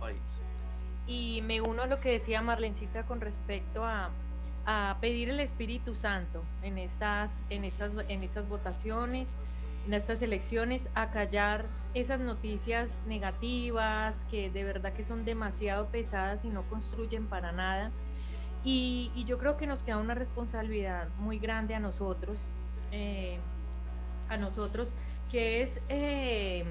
país. 0.00 0.18
Y 1.06 1.42
me 1.42 1.60
uno 1.60 1.82
a 1.82 1.86
lo 1.86 2.00
que 2.00 2.10
decía 2.10 2.42
Marlencita 2.42 3.04
con 3.04 3.20
respecto 3.20 3.84
a, 3.84 4.10
a 4.66 4.96
pedir 5.00 5.28
el 5.28 5.38
Espíritu 5.38 5.94
Santo 5.94 6.42
en 6.64 6.76
estas, 6.76 7.34
en 7.50 7.64
estas, 7.64 7.92
en 8.08 8.24
estas 8.24 8.48
votaciones, 8.48 9.28
en 9.86 9.94
estas 9.94 10.22
elecciones 10.22 10.88
a 10.94 11.10
callar 11.10 11.64
esas 11.94 12.20
noticias 12.20 12.98
negativas 13.06 14.26
que 14.30 14.50
de 14.50 14.64
verdad 14.64 14.92
que 14.92 15.04
son 15.04 15.24
demasiado 15.24 15.86
pesadas 15.86 16.44
y 16.44 16.48
no 16.48 16.62
construyen 16.62 17.26
para 17.26 17.52
nada. 17.52 17.90
Y, 18.64 19.10
yo 19.26 19.38
creo 19.38 19.56
que 19.56 19.66
nos 19.66 19.82
queda 19.82 19.98
una 19.98 20.14
responsabilidad 20.14 21.08
muy 21.18 21.38
grande 21.38 21.74
a 21.74 21.80
nosotros, 21.80 22.40
eh, 22.92 23.38
a 24.28 24.36
nosotros, 24.36 24.90
que 25.30 25.62
es, 25.62 25.80
eh, 25.88 26.64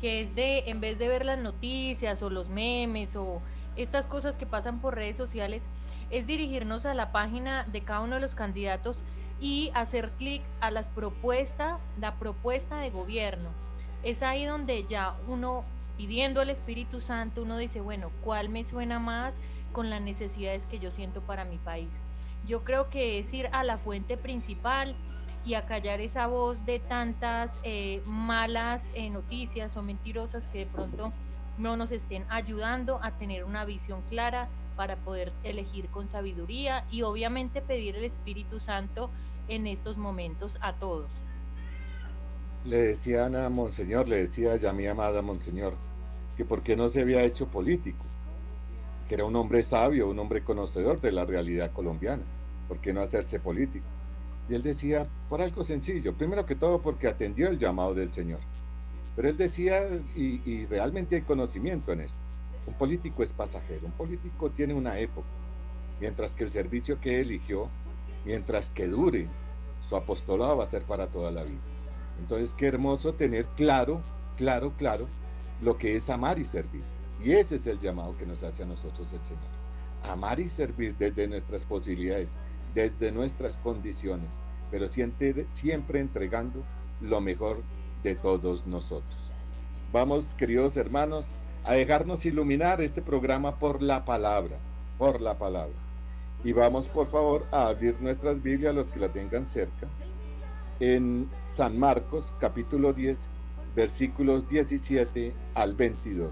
que 0.00 0.22
es 0.22 0.34
de, 0.34 0.64
en 0.66 0.80
vez 0.80 0.98
de 0.98 1.08
ver 1.08 1.24
las 1.24 1.38
noticias 1.38 2.22
o 2.22 2.30
los 2.30 2.48
memes 2.48 3.14
o 3.14 3.40
estas 3.76 4.06
cosas 4.06 4.38
que 4.38 4.46
pasan 4.46 4.80
por 4.80 4.94
redes 4.94 5.16
sociales, 5.16 5.62
es 6.10 6.26
dirigirnos 6.26 6.84
a 6.84 6.94
la 6.94 7.12
página 7.12 7.64
de 7.64 7.82
cada 7.82 8.00
uno 8.00 8.16
de 8.16 8.20
los 8.20 8.34
candidatos 8.34 9.02
y 9.40 9.70
hacer 9.74 10.10
clic 10.12 10.42
a 10.60 10.70
las 10.70 10.88
propuestas, 10.88 11.78
la 12.00 12.14
propuesta 12.14 12.78
de 12.78 12.90
gobierno. 12.90 13.50
Es 14.02 14.22
ahí 14.22 14.44
donde 14.44 14.84
ya 14.86 15.14
uno 15.28 15.64
pidiendo 15.96 16.40
al 16.40 16.50
Espíritu 16.50 17.00
Santo, 17.00 17.42
uno 17.42 17.56
dice, 17.56 17.80
bueno, 17.80 18.10
¿cuál 18.22 18.48
me 18.48 18.64
suena 18.64 18.98
más 18.98 19.34
con 19.72 19.90
las 19.90 20.00
necesidades 20.00 20.66
que 20.66 20.78
yo 20.78 20.90
siento 20.90 21.20
para 21.20 21.44
mi 21.44 21.58
país? 21.58 21.88
Yo 22.46 22.64
creo 22.64 22.88
que 22.90 23.18
es 23.18 23.32
ir 23.32 23.48
a 23.52 23.64
la 23.64 23.78
fuente 23.78 24.16
principal 24.16 24.94
y 25.44 25.54
a 25.54 25.64
callar 25.64 26.00
esa 26.00 26.26
voz 26.26 26.66
de 26.66 26.78
tantas 26.80 27.58
eh, 27.62 28.02
malas 28.04 28.90
eh, 28.94 29.10
noticias 29.10 29.76
o 29.76 29.82
mentirosas 29.82 30.46
que 30.48 30.58
de 30.58 30.66
pronto 30.66 31.12
no 31.58 31.76
nos 31.76 31.90
estén 31.92 32.24
ayudando 32.28 33.00
a 33.02 33.12
tener 33.12 33.44
una 33.44 33.64
visión 33.64 34.02
clara 34.10 34.48
para 34.76 34.96
poder 34.96 35.32
elegir 35.42 35.88
con 35.88 36.08
sabiduría 36.08 36.84
y 36.90 37.02
obviamente 37.02 37.62
pedir 37.62 37.96
el 37.96 38.04
Espíritu 38.04 38.60
Santo 38.60 39.10
en 39.48 39.66
estos 39.66 39.96
momentos 39.96 40.58
a 40.60 40.72
todos. 40.72 41.06
Le 42.64 42.78
decían 42.78 43.36
a 43.36 43.48
Monseñor, 43.48 44.08
le 44.08 44.16
decía 44.16 44.56
ya 44.56 44.72
mi 44.72 44.86
amada 44.86 45.22
Monseñor, 45.22 45.74
que 46.36 46.44
por 46.44 46.62
qué 46.62 46.76
no 46.76 46.88
se 46.88 47.00
había 47.00 47.22
hecho 47.22 47.46
político, 47.46 48.04
que 49.08 49.14
era 49.14 49.24
un 49.24 49.36
hombre 49.36 49.62
sabio, 49.62 50.08
un 50.08 50.18
hombre 50.18 50.42
conocedor 50.42 51.00
de 51.00 51.12
la 51.12 51.24
realidad 51.24 51.70
colombiana, 51.72 52.22
¿por 52.68 52.78
qué 52.78 52.92
no 52.92 53.02
hacerse 53.02 53.38
político? 53.38 53.86
Y 54.48 54.54
él 54.54 54.62
decía, 54.62 55.06
por 55.28 55.40
algo 55.40 55.64
sencillo, 55.64 56.12
primero 56.12 56.44
que 56.44 56.54
todo 56.54 56.80
porque 56.80 57.08
atendió 57.08 57.48
el 57.48 57.58
llamado 57.58 57.94
del 57.94 58.12
Señor. 58.12 58.40
Pero 59.14 59.28
él 59.28 59.36
decía, 59.36 59.82
y, 60.14 60.42
y 60.44 60.66
realmente 60.66 61.16
hay 61.16 61.22
conocimiento 61.22 61.92
en 61.92 62.02
esto, 62.02 62.18
un 62.66 62.74
político 62.74 63.22
es 63.22 63.32
pasajero, 63.32 63.86
un 63.86 63.92
político 63.92 64.50
tiene 64.50 64.74
una 64.74 64.98
época, 64.98 65.26
mientras 66.00 66.34
que 66.34 66.44
el 66.44 66.50
servicio 66.50 67.00
que 67.00 67.20
eligió, 67.20 67.68
mientras 68.26 68.68
que 68.70 68.88
dure, 68.88 69.28
su 69.88 69.96
apostolado 69.96 70.58
va 70.58 70.64
a 70.64 70.66
ser 70.66 70.82
para 70.82 71.06
toda 71.06 71.30
la 71.30 71.44
vida. 71.44 71.60
Entonces, 72.18 72.52
qué 72.54 72.66
hermoso 72.66 73.14
tener 73.14 73.46
claro, 73.56 74.00
claro, 74.36 74.72
claro, 74.76 75.06
lo 75.62 75.78
que 75.78 75.94
es 75.96 76.10
amar 76.10 76.38
y 76.38 76.44
servir. 76.44 76.82
Y 77.22 77.32
ese 77.32 77.54
es 77.56 77.66
el 77.66 77.78
llamado 77.78 78.16
que 78.18 78.26
nos 78.26 78.42
hace 78.42 78.64
a 78.64 78.66
nosotros 78.66 79.12
el 79.12 79.24
Señor. 79.24 79.44
Amar 80.02 80.40
y 80.40 80.48
servir 80.48 80.94
desde 80.98 81.28
nuestras 81.28 81.62
posibilidades, 81.62 82.30
desde 82.74 83.12
nuestras 83.12 83.58
condiciones, 83.58 84.28
pero 84.70 84.88
siempre, 84.88 85.46
siempre 85.50 86.00
entregando 86.00 86.62
lo 87.00 87.20
mejor 87.20 87.62
de 88.02 88.16
todos 88.16 88.66
nosotros. 88.66 89.16
Vamos, 89.92 90.28
queridos 90.36 90.76
hermanos, 90.76 91.28
a 91.64 91.74
dejarnos 91.74 92.26
iluminar 92.26 92.80
este 92.80 93.02
programa 93.02 93.56
por 93.56 93.82
la 93.82 94.04
palabra, 94.04 94.56
por 94.98 95.20
la 95.20 95.34
palabra. 95.34 95.85
Y 96.46 96.52
vamos, 96.52 96.86
por 96.86 97.08
favor, 97.08 97.44
a 97.50 97.66
abrir 97.66 98.00
nuestras 98.00 98.40
Biblias, 98.40 98.72
los 98.72 98.88
que 98.92 99.00
la 99.00 99.08
tengan 99.08 99.44
cerca, 99.46 99.88
en 100.78 101.28
San 101.48 101.76
Marcos, 101.76 102.32
capítulo 102.38 102.92
10, 102.92 103.26
versículos 103.74 104.48
17 104.48 105.32
al 105.56 105.74
22. 105.74 106.30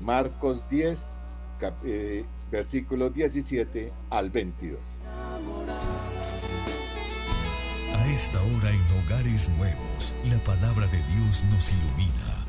Marcos 0.00 0.64
10, 0.70 1.08
eh, 1.84 2.24
versículos 2.50 3.12
17 3.12 3.92
al 4.08 4.30
22. 4.30 4.80
A 7.98 8.06
esta 8.10 8.38
hora 8.38 8.70
en 8.70 9.04
hogares 9.04 9.50
nuevos, 9.58 10.14
la 10.30 10.38
palabra 10.38 10.86
de 10.86 10.96
Dios 10.96 11.44
nos 11.52 11.70
ilumina. 11.70 12.43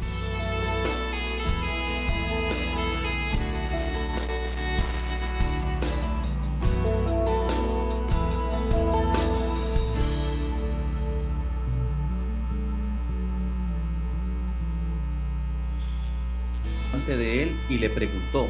Y 17.76 17.78
le 17.78 17.90
preguntó, 17.90 18.48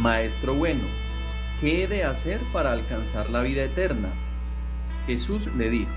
Maestro 0.00 0.54
bueno, 0.54 0.82
¿qué 1.60 1.84
he 1.84 1.88
de 1.88 2.04
hacer 2.04 2.40
para 2.54 2.72
alcanzar 2.72 3.28
la 3.28 3.42
vida 3.42 3.62
eterna? 3.62 4.08
Jesús 5.06 5.48
le 5.58 5.68
dijo, 5.68 5.92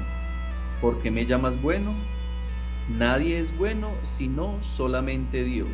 ¿por 0.82 1.00
qué 1.00 1.10
me 1.10 1.26
llamas 1.26 1.62
bueno? 1.62 1.94
Nadie 2.98 3.40
es 3.40 3.58
bueno 3.58 3.92
sino 4.04 4.58
solamente 4.62 5.46
Dios. 5.46 5.70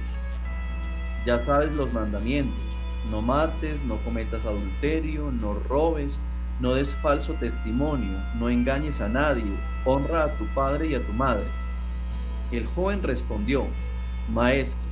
Ya 1.25 1.39
sabes 1.39 1.75
los 1.75 1.91
mandamientos, 1.91 2.53
no 3.09 3.23
mates, 3.23 3.81
no 3.85 3.97
cometas 3.97 4.45
adulterio, 4.45 5.31
no 5.31 5.55
robes, 5.55 6.19
no 6.59 6.75
des 6.75 6.93
falso 6.93 7.33
testimonio, 7.33 8.19
no 8.39 8.49
engañes 8.49 9.01
a 9.01 9.09
nadie, 9.09 9.43
honra 9.85 10.25
a 10.25 10.33
tu 10.35 10.45
padre 10.53 10.89
y 10.89 10.95
a 10.95 11.03
tu 11.03 11.13
madre. 11.13 11.47
El 12.51 12.67
joven 12.67 13.01
respondió, 13.01 13.65
Maestro, 14.31 14.82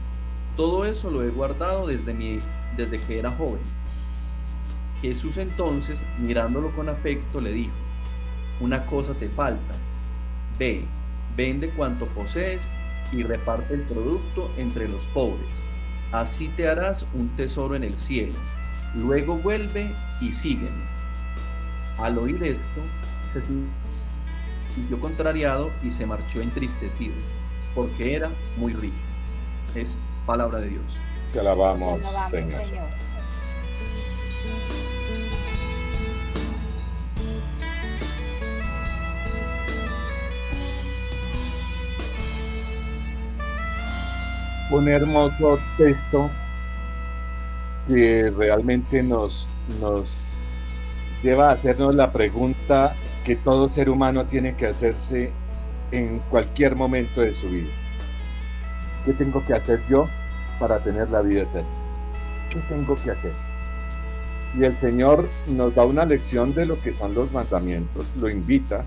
todo 0.56 0.86
eso 0.86 1.10
lo 1.10 1.24
he 1.24 1.30
guardado 1.30 1.88
desde, 1.88 2.14
mi, 2.14 2.40
desde 2.78 3.00
que 3.00 3.20
era 3.20 3.32
joven. 3.32 3.62
Jesús 5.02 5.38
entonces, 5.38 6.04
mirándolo 6.20 6.72
con 6.76 6.90
afecto, 6.90 7.42
le 7.42 7.52
dijo, 7.52 7.74
una 8.60 8.86
cosa 8.86 9.14
te 9.14 9.30
falta, 9.30 9.74
ve, 10.60 10.86
vende 11.36 11.70
cuanto 11.70 12.06
posees 12.08 12.70
y 13.12 13.24
reparte 13.24 13.74
el 13.74 13.82
producto 13.82 14.52
entre 14.58 14.88
los 14.88 15.04
pobres. 15.06 15.48
Así 16.12 16.50
te 16.50 16.68
harás 16.68 17.08
un 17.14 17.30
tesoro 17.36 17.76
en 17.76 17.84
el 17.84 17.98
cielo. 17.98 18.36
Luego 18.96 19.38
vuelve 19.38 19.92
y 20.20 20.32
sígueme. 20.32 20.86
Al 21.98 22.18
oír 22.18 22.44
esto, 22.44 22.82
Jesús 23.34 23.64
sintió 24.76 25.00
contrariado 25.00 25.72
y 25.84 25.92
se 25.92 26.06
marchó 26.06 26.42
entristecido, 26.42 27.14
porque 27.74 28.16
era 28.16 28.30
muy 28.58 28.74
rico. 28.74 28.96
Es 29.76 29.98
palabra 30.26 30.60
de 30.60 30.70
Dios. 30.70 30.84
Te 31.34 31.40
alabamos, 31.40 32.00
Señor. 32.30 32.62
Un 44.72 44.88
hermoso 44.88 45.60
texto 45.78 46.30
que 47.88 48.32
realmente 48.38 49.04
nos, 49.04 49.48
nos 49.82 50.40
lleva 51.22 51.50
a 51.50 51.54
hacernos 51.54 51.94
la 51.96 52.12
pregunta 52.12 52.96
que 53.26 53.36
todo 53.36 53.70
ser 53.70 53.90
humano 53.90 54.26
tiene 54.26 54.56
que 54.56 54.68
hacerse 54.68 55.32
en 55.92 56.20
cualquier 56.30 56.76
momento 56.76 57.22
de 57.22 57.34
su 57.34 57.50
vida. 57.50 57.81
¿Qué 59.06 59.14
tengo 59.14 59.44
que 59.46 59.54
hacer 59.54 59.82
yo 59.90 60.08
para 60.60 60.80
tener 60.80 61.10
la 61.10 61.22
vida 61.22 61.42
eterna? 61.42 61.70
¿Qué 62.50 62.60
tengo 62.70 62.96
que 62.96 63.12
hacer? 63.12 63.34
Y 64.58 64.66
el 64.66 64.78
Señor 64.80 65.28
nos 65.48 65.74
da 65.74 65.86
una 65.86 66.06
lección 66.06 66.54
de 66.54 66.66
lo 66.66 66.80
que 66.80 66.92
son 66.92 67.14
los 67.14 67.32
mandamientos, 67.32 68.06
lo 68.20 68.30
invita 68.30 68.84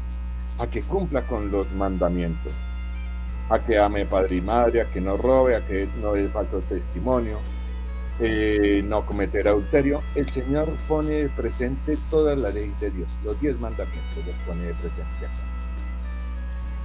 a 0.58 0.66
que 0.66 0.82
cumpla 0.82 1.22
con 1.22 1.50
los 1.50 1.72
mandamientos, 1.72 2.52
a 3.48 3.58
que 3.58 3.78
ame 3.78 4.04
padre 4.04 4.36
y 4.36 4.40
madre, 4.40 4.82
a 4.82 4.90
que 4.90 5.00
no 5.00 5.16
robe, 5.16 5.56
a 5.56 5.66
que 5.66 5.88
no 6.00 6.12
dé 6.12 6.28
falso 6.28 6.60
testimonio, 6.68 7.38
eh, 8.20 8.84
no 8.86 9.04
cometer 9.06 9.48
adulterio. 9.48 10.02
El 10.14 10.30
Señor 10.30 10.68
pone 10.86 11.28
presente 11.30 11.96
toda 12.10 12.36
la 12.36 12.50
ley 12.50 12.72
de 12.80 12.90
Dios, 12.90 13.18
los 13.24 13.40
diez 13.40 13.58
mandamientos 13.58 14.26
los 14.26 14.36
pone 14.46 14.62
de 14.62 14.74
presente 14.74 15.28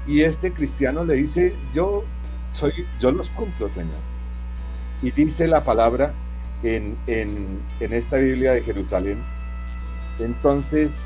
Y 0.07 0.21
este 0.21 0.51
cristiano 0.51 1.03
le 1.03 1.15
dice, 1.15 1.53
yo 1.73 2.03
soy, 2.53 2.71
yo 2.99 3.11
los 3.11 3.29
cumplo, 3.31 3.69
Señor. 3.69 3.95
Y 5.01 5.11
dice 5.11 5.47
la 5.47 5.63
palabra 5.63 6.13
en, 6.63 6.97
en, 7.07 7.59
en 7.79 7.93
esta 7.93 8.17
Biblia 8.17 8.53
de 8.53 8.61
Jerusalén. 8.61 9.17
Entonces 10.19 11.05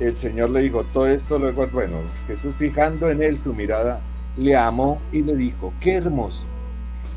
el 0.00 0.16
Señor 0.16 0.50
le 0.50 0.62
dijo, 0.62 0.84
todo 0.84 1.06
esto 1.06 1.38
luego, 1.38 1.66
bueno, 1.68 1.98
Jesús 2.26 2.54
fijando 2.58 3.10
en 3.10 3.22
él 3.22 3.38
su 3.42 3.54
mirada, 3.54 4.00
le 4.36 4.56
amó 4.56 5.00
y 5.12 5.22
le 5.22 5.36
dijo, 5.36 5.72
qué 5.80 5.96
hermoso. 5.96 6.44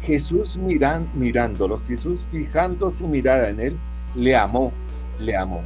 Jesús 0.04 0.58
miran, 0.58 1.10
mirándolo, 1.16 1.82
Jesús 1.88 2.22
fijando 2.32 2.94
su 2.96 3.08
mirada 3.08 3.50
en 3.50 3.60
él, 3.60 3.78
le 4.16 4.36
amó, 4.36 4.72
le 5.20 5.36
amó. 5.36 5.62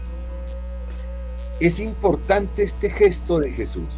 Es 1.60 1.80
importante 1.80 2.64
este 2.64 2.90
gesto 2.90 3.40
de 3.40 3.52
Jesús, 3.52 3.90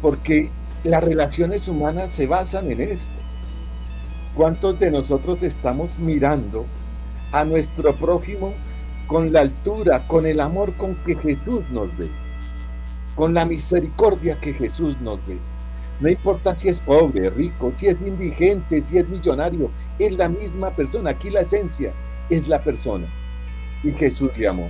porque 0.00 0.48
las 0.84 1.04
relaciones 1.04 1.68
humanas 1.68 2.10
se 2.10 2.26
basan 2.26 2.70
en 2.70 2.80
esto. 2.80 3.06
¿Cuántos 4.34 4.80
de 4.80 4.90
nosotros 4.90 5.42
estamos 5.42 5.98
mirando 5.98 6.64
a 7.30 7.44
nuestro 7.44 7.94
prójimo 7.94 8.52
con 9.06 9.32
la 9.32 9.40
altura, 9.40 10.06
con 10.08 10.26
el 10.26 10.40
amor 10.40 10.72
con 10.74 10.96
que 10.96 11.14
Jesús 11.14 11.62
nos 11.70 11.96
ve, 11.96 12.08
con 13.14 13.34
la 13.34 13.44
misericordia 13.44 14.40
que 14.40 14.54
Jesús 14.54 15.00
nos 15.00 15.24
ve? 15.26 15.38
No 16.00 16.08
importa 16.08 16.56
si 16.56 16.68
es 16.68 16.80
pobre, 16.80 17.30
rico, 17.30 17.72
si 17.76 17.86
es 17.86 18.00
indigente, 18.00 18.82
si 18.82 18.98
es 18.98 19.08
millonario, 19.08 19.70
es 20.00 20.16
la 20.16 20.28
misma 20.28 20.70
persona. 20.70 21.10
Aquí 21.10 21.30
la 21.30 21.42
esencia 21.42 21.92
es 22.28 22.48
la 22.48 22.60
persona. 22.60 23.06
Y 23.84 23.92
Jesús 23.92 24.36
le 24.36 24.48
amó. 24.48 24.68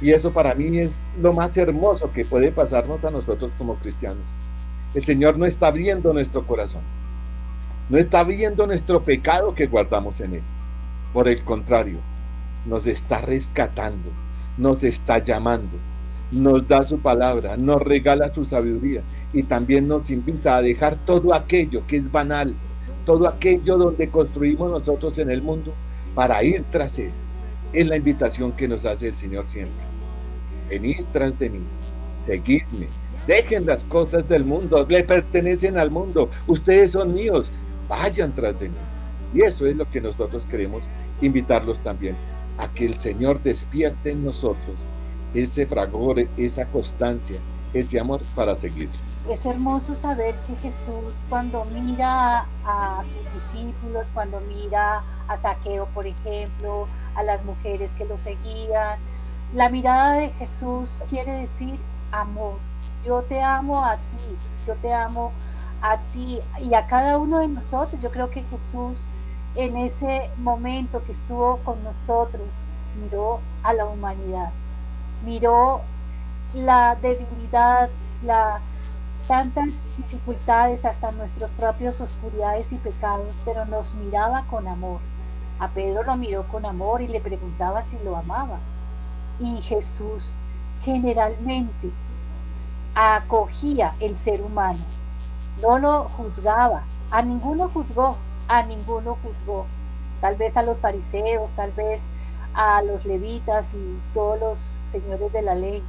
Y 0.00 0.12
eso 0.12 0.32
para 0.32 0.54
mí 0.54 0.78
es 0.78 1.04
lo 1.20 1.34
más 1.34 1.54
hermoso 1.58 2.10
que 2.12 2.24
puede 2.24 2.50
pasarnos 2.50 3.04
a 3.04 3.10
nosotros 3.10 3.50
como 3.58 3.74
cristianos. 3.74 4.24
El 4.94 5.04
Señor 5.04 5.36
no 5.36 5.44
está 5.44 5.72
viendo 5.72 6.12
nuestro 6.12 6.46
corazón. 6.46 6.82
No 7.88 7.98
está 7.98 8.22
viendo 8.22 8.66
nuestro 8.66 9.02
pecado 9.02 9.54
que 9.54 9.66
guardamos 9.66 10.20
en 10.20 10.34
Él. 10.34 10.42
Por 11.12 11.28
el 11.28 11.42
contrario, 11.42 11.98
nos 12.64 12.86
está 12.86 13.20
rescatando, 13.20 14.10
nos 14.56 14.84
está 14.84 15.18
llamando, 15.18 15.76
nos 16.30 16.66
da 16.66 16.82
su 16.84 16.98
palabra, 16.98 17.56
nos 17.56 17.82
regala 17.82 18.32
su 18.32 18.46
sabiduría 18.46 19.02
y 19.32 19.42
también 19.42 19.86
nos 19.86 20.10
invita 20.10 20.56
a 20.56 20.62
dejar 20.62 20.96
todo 21.04 21.34
aquello 21.34 21.82
que 21.86 21.96
es 21.96 22.10
banal, 22.10 22.54
todo 23.04 23.28
aquello 23.28 23.76
donde 23.76 24.08
construimos 24.08 24.70
nosotros 24.70 25.18
en 25.18 25.30
el 25.30 25.42
mundo 25.42 25.74
para 26.14 26.42
ir 26.42 26.64
tras 26.70 26.98
Él. 26.98 27.10
Es 27.72 27.86
la 27.86 27.96
invitación 27.96 28.52
que 28.52 28.68
nos 28.68 28.86
hace 28.86 29.08
el 29.08 29.16
Señor 29.16 29.44
siempre. 29.48 29.84
Venid 30.70 31.02
tras 31.12 31.38
de 31.38 31.50
mí, 31.50 31.60
seguidme, 32.24 32.86
Dejen 33.26 33.64
las 33.64 33.84
cosas 33.84 34.28
del 34.28 34.44
mundo, 34.44 34.84
le 34.88 35.02
pertenecen 35.02 35.78
al 35.78 35.90
mundo, 35.90 36.30
ustedes 36.46 36.92
son 36.92 37.14
míos, 37.14 37.50
vayan 37.88 38.32
tras 38.32 38.58
de 38.60 38.68
mí. 38.68 38.76
Y 39.32 39.42
eso 39.42 39.66
es 39.66 39.76
lo 39.76 39.88
que 39.90 40.00
nosotros 40.00 40.44
queremos 40.46 40.84
invitarlos 41.20 41.80
también, 41.80 42.16
a 42.58 42.68
que 42.68 42.86
el 42.86 43.00
Señor 43.00 43.42
despierte 43.42 44.10
en 44.10 44.24
nosotros 44.24 44.84
ese 45.32 45.66
fragor, 45.66 46.26
esa 46.36 46.66
constancia, 46.66 47.38
ese 47.72 47.98
amor 47.98 48.20
para 48.34 48.56
seguirlo. 48.56 48.94
Es 49.28 49.44
hermoso 49.46 49.94
saber 49.94 50.34
que 50.46 50.54
Jesús 50.56 51.14
cuando 51.30 51.64
mira 51.72 52.46
a 52.64 53.02
sus 53.04 53.42
discípulos, 53.42 54.06
cuando 54.12 54.40
mira 54.42 55.02
a 55.28 55.36
Saqueo, 55.38 55.86
por 55.94 56.06
ejemplo, 56.06 56.86
a 57.14 57.22
las 57.22 57.42
mujeres 57.44 57.92
que 57.94 58.04
lo 58.04 58.18
seguían, 58.18 58.98
la 59.54 59.70
mirada 59.70 60.18
de 60.18 60.28
Jesús 60.30 60.90
quiere 61.08 61.32
decir 61.32 61.78
amor. 62.12 62.56
Yo 63.04 63.22
te 63.22 63.42
amo 63.42 63.84
a 63.84 63.96
ti, 63.96 64.36
yo 64.66 64.74
te 64.76 64.92
amo 64.92 65.32
a 65.82 65.98
ti 66.12 66.38
y 66.60 66.74
a 66.74 66.86
cada 66.86 67.18
uno 67.18 67.38
de 67.38 67.48
nosotros. 67.48 68.00
Yo 68.00 68.10
creo 68.10 68.30
que 68.30 68.42
Jesús 68.44 68.98
en 69.54 69.76
ese 69.76 70.30
momento 70.38 71.04
que 71.04 71.12
estuvo 71.12 71.58
con 71.58 71.82
nosotros 71.84 72.48
miró 73.00 73.40
a 73.62 73.72
la 73.72 73.86
humanidad, 73.86 74.50
miró 75.24 75.82
la 76.54 76.96
debilidad, 76.96 77.88
la 78.24 78.60
tantas 79.26 79.72
dificultades, 79.96 80.84
hasta 80.84 81.12
nuestras 81.12 81.50
propias 81.52 82.00
oscuridades 82.00 82.70
y 82.72 82.76
pecados, 82.76 83.32
pero 83.44 83.64
nos 83.64 83.94
miraba 83.94 84.44
con 84.50 84.68
amor. 84.68 85.00
A 85.58 85.68
Pedro 85.68 86.02
lo 86.02 86.16
miró 86.16 86.44
con 86.48 86.66
amor 86.66 87.00
y 87.00 87.08
le 87.08 87.20
preguntaba 87.20 87.82
si 87.82 87.98
lo 88.04 88.16
amaba. 88.16 88.58
Y 89.40 89.62
Jesús 89.62 90.34
generalmente 90.82 91.90
acogía 92.94 93.94
el 94.00 94.16
ser 94.16 94.42
humano, 94.42 94.78
no 95.62 95.78
lo 95.78 96.04
juzgaba, 96.04 96.82
a 97.10 97.22
ninguno 97.22 97.68
juzgó, 97.72 98.16
a 98.48 98.62
ninguno 98.62 99.16
juzgó, 99.22 99.66
tal 100.20 100.36
vez 100.36 100.56
a 100.56 100.62
los 100.62 100.78
fariseos, 100.78 101.50
tal 101.52 101.72
vez 101.72 102.02
a 102.54 102.82
los 102.82 103.04
levitas 103.04 103.74
y 103.74 103.98
todos 104.14 104.38
los 104.40 104.60
señores 104.90 105.32
de 105.32 105.42
la 105.42 105.54
ley, 105.54 105.82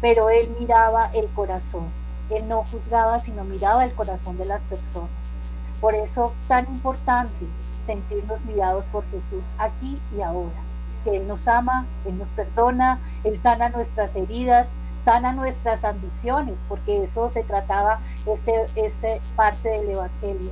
pero 0.00 0.30
él 0.30 0.54
miraba 0.58 1.10
el 1.14 1.26
corazón. 1.28 1.84
Él 2.30 2.46
no 2.46 2.62
juzgaba, 2.64 3.18
sino 3.20 3.44
miraba 3.44 3.84
el 3.84 3.94
corazón 3.94 4.36
de 4.36 4.44
las 4.44 4.60
personas. 4.62 5.08
Por 5.80 5.94
eso 5.94 6.32
tan 6.46 6.66
importante 6.66 7.46
sentirnos 7.86 8.44
mirados 8.44 8.84
por 8.86 9.04
Jesús 9.10 9.42
aquí 9.56 9.98
y 10.16 10.20
ahora. 10.20 10.60
Que 11.04 11.16
Él 11.16 11.26
nos 11.26 11.48
ama, 11.48 11.86
Él 12.04 12.18
nos 12.18 12.28
perdona, 12.28 12.98
Él 13.24 13.38
sana 13.38 13.70
nuestras 13.70 14.14
heridas, 14.14 14.74
sana 15.08 15.32
nuestras 15.32 15.84
ambiciones, 15.84 16.58
porque 16.68 17.04
eso 17.04 17.30
se 17.30 17.42
trataba 17.42 17.98
este, 18.26 18.66
este 18.74 19.22
parte 19.36 19.70
del 19.70 19.88
Evangelio. 19.88 20.50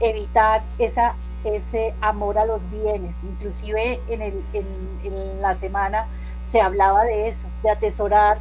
Evitar 0.00 0.64
esa, 0.80 1.14
ese 1.44 1.94
amor 2.00 2.36
a 2.36 2.46
los 2.46 2.68
bienes. 2.72 3.14
Inclusive 3.22 4.00
en, 4.08 4.22
el, 4.22 4.42
en 4.52 5.40
la 5.40 5.54
semana 5.54 6.06
se 6.50 6.60
hablaba 6.60 7.04
de 7.04 7.28
eso, 7.28 7.46
de 7.62 7.70
atesorar 7.70 8.38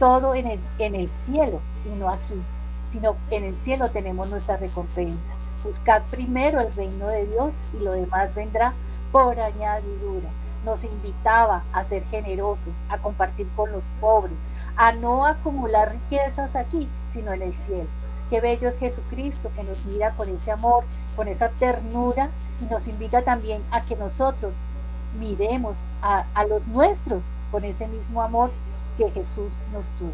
todo 0.00 0.34
en 0.34 0.48
el, 0.48 0.60
en 0.80 0.96
el 0.96 1.08
cielo 1.08 1.60
y 1.86 1.96
no 1.96 2.08
aquí, 2.08 2.42
sino 2.90 3.14
en 3.30 3.44
el 3.44 3.56
cielo 3.56 3.90
tenemos 3.90 4.28
nuestra 4.28 4.56
recompensa. 4.56 5.30
Buscar 5.62 6.02
primero 6.10 6.60
el 6.60 6.74
reino 6.74 7.06
de 7.06 7.26
Dios 7.26 7.54
y 7.74 7.84
lo 7.84 7.92
demás 7.92 8.34
vendrá 8.34 8.72
por 9.12 9.38
añadidura. 9.38 10.30
Nos 10.64 10.82
invitaba 10.82 11.62
a 11.72 11.84
ser 11.84 12.04
generosos, 12.06 12.82
a 12.88 12.98
compartir 12.98 13.46
con 13.54 13.70
los 13.70 13.84
pobres, 14.00 14.34
a 14.76 14.92
no 14.92 15.26
acumular 15.26 15.92
riquezas 15.92 16.56
aquí, 16.56 16.88
sino 17.12 17.32
en 17.32 17.42
el 17.42 17.56
cielo. 17.56 17.88
Qué 18.30 18.40
bello 18.40 18.68
es 18.68 18.78
Jesucristo 18.78 19.50
que 19.54 19.62
nos 19.62 19.84
mira 19.86 20.12
con 20.16 20.28
ese 20.28 20.50
amor, 20.50 20.84
con 21.14 21.28
esa 21.28 21.50
ternura 21.50 22.30
y 22.60 22.72
nos 22.72 22.88
invita 22.88 23.22
también 23.22 23.62
a 23.70 23.82
que 23.82 23.96
nosotros 23.96 24.56
miremos 25.18 25.78
a, 26.02 26.24
los 26.48 26.66
nuestros 26.66 27.24
con 27.50 27.64
ese 27.64 27.86
mismo 27.86 28.22
amor 28.22 28.50
que 28.98 29.10
Jesús 29.10 29.52
nos 29.72 29.86
tuvo. 29.98 30.12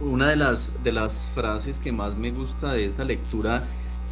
Una 0.00 0.28
de 0.28 0.36
las, 0.36 0.82
de 0.82 0.92
las 0.92 1.26
frases 1.34 1.78
que 1.78 1.92
más 1.92 2.16
me 2.16 2.32
gusta 2.32 2.72
de 2.72 2.86
esta 2.86 3.04
lectura 3.04 3.62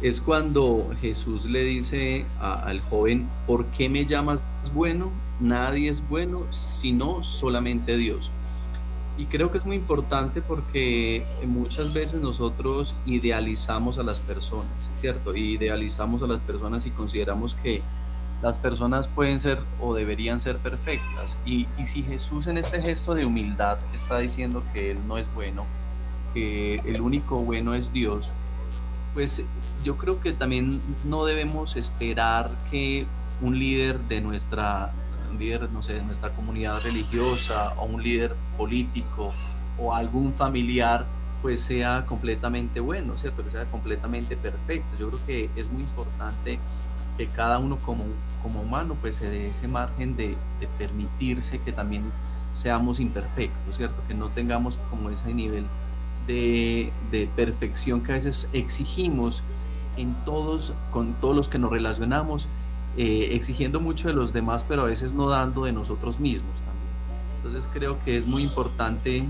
es 0.01 0.21
cuando 0.21 0.91
Jesús 1.01 1.45
le 1.45 1.63
dice 1.63 2.25
al 2.39 2.79
joven, 2.81 3.27
¿por 3.47 3.65
qué 3.67 3.89
me 3.89 4.05
llamas 4.05 4.41
bueno? 4.73 5.09
Nadie 5.39 5.89
es 5.89 6.07
bueno 6.07 6.45
sino 6.51 7.23
solamente 7.23 7.97
Dios. 7.97 8.31
Y 9.17 9.25
creo 9.25 9.51
que 9.51 9.59
es 9.59 9.65
muy 9.65 9.75
importante 9.75 10.41
porque 10.41 11.25
muchas 11.45 11.93
veces 11.93 12.19
nosotros 12.19 12.95
idealizamos 13.05 13.99
a 13.99 14.03
las 14.03 14.19
personas, 14.19 14.71
¿cierto? 14.99 15.35
Idealizamos 15.35 16.23
a 16.23 16.27
las 16.27 16.41
personas 16.41 16.85
y 16.87 16.89
consideramos 16.89 17.53
que 17.55 17.81
las 18.43 18.57
personas 18.57 19.07
pueden 19.07 19.39
ser 19.39 19.59
o 19.79 19.93
deberían 19.93 20.39
ser 20.39 20.57
perfectas. 20.57 21.37
Y, 21.45 21.67
si 21.85 22.03
Jesús 22.03 22.47
en 22.47 22.57
este 22.57 22.81
gesto 22.81 23.15
de 23.15 23.25
humildad 23.25 23.77
está 23.93 24.19
diciendo 24.19 24.63
que 24.73 24.91
Él 24.91 24.97
no 25.07 25.17
es 25.17 25.33
bueno, 25.33 25.65
que 26.33 26.75
el 26.85 26.99
único 26.99 27.37
bueno 27.37 27.73
es 27.73 27.93
Dios, 27.93 28.29
pues 29.13 29.45
yo 29.85 29.95
creo 29.97 30.19
que 30.19 30.33
también 30.33 30.81
no 31.05 31.23
debemos 31.23 31.77
esperar 31.77 32.51
que 32.69 33.05
un 33.41 33.57
líder 33.57 33.99
de 34.01 34.19
nuestra, 34.19 34.91
líder, 35.39 35.69
no 35.71 35.81
sé, 35.81 35.93
de 35.93 36.03
nuestra 36.03 36.29
comunidad 36.29 36.81
religiosa 36.81 37.73
o 37.77 37.85
un 37.85 38.01
líder 38.01 38.35
político 38.57 39.33
o 39.77 39.93
algún 39.93 40.33
familiar 40.33 41.05
pues 41.41 41.59
sea 41.61 42.05
completamente 42.05 42.79
bueno, 42.79 43.17
¿cierto? 43.17 43.43
Que 43.43 43.51
sea 43.51 43.65
completamente 43.65 44.37
perfecto. 44.37 44.87
Yo 44.97 45.09
creo 45.09 45.25
que 45.27 45.49
es 45.57 45.69
muy 45.69 45.83
importante 45.83 46.57
que 47.17 47.27
cada 47.27 47.59
uno 47.59 47.75
como, 47.77 48.05
como 48.41 48.61
humano 48.61 48.95
pues 48.99 49.17
se 49.17 49.29
dé 49.29 49.49
ese 49.49 49.67
margen 49.67 50.15
de, 50.15 50.37
permitirse 50.77 51.59
que 51.59 51.73
también 51.73 52.03
seamos 52.53 53.01
imperfectos, 53.01 53.75
¿cierto? 53.75 54.01
Que 54.07 54.13
no 54.13 54.29
tengamos 54.29 54.79
como 54.89 55.09
ese 55.09 55.33
nivel 55.33 55.65
de, 56.27 56.91
perfección 57.35 58.01
que 58.01 58.13
a 58.13 58.15
veces 58.15 58.49
exigimos 58.53 59.43
en 59.97 60.15
todos, 60.23 60.73
con 60.91 61.13
todos 61.15 61.35
los 61.35 61.49
que 61.49 61.59
nos 61.59 61.71
relacionamos, 61.71 62.47
eh, 62.97 63.29
exigiendo 63.31 63.79
mucho 63.79 64.07
de 64.07 64.13
los 64.13 64.33
demás, 64.33 64.65
pero 64.67 64.83
a 64.83 64.85
veces 64.85 65.13
no 65.13 65.27
dando 65.27 65.65
de 65.65 65.71
nosotros 65.71 66.19
mismos 66.19 66.55
también. 66.57 66.73
Entonces 67.37 67.69
creo 67.73 67.97
que 68.03 68.17
es 68.17 68.27
muy 68.27 68.43
importante 68.43 69.25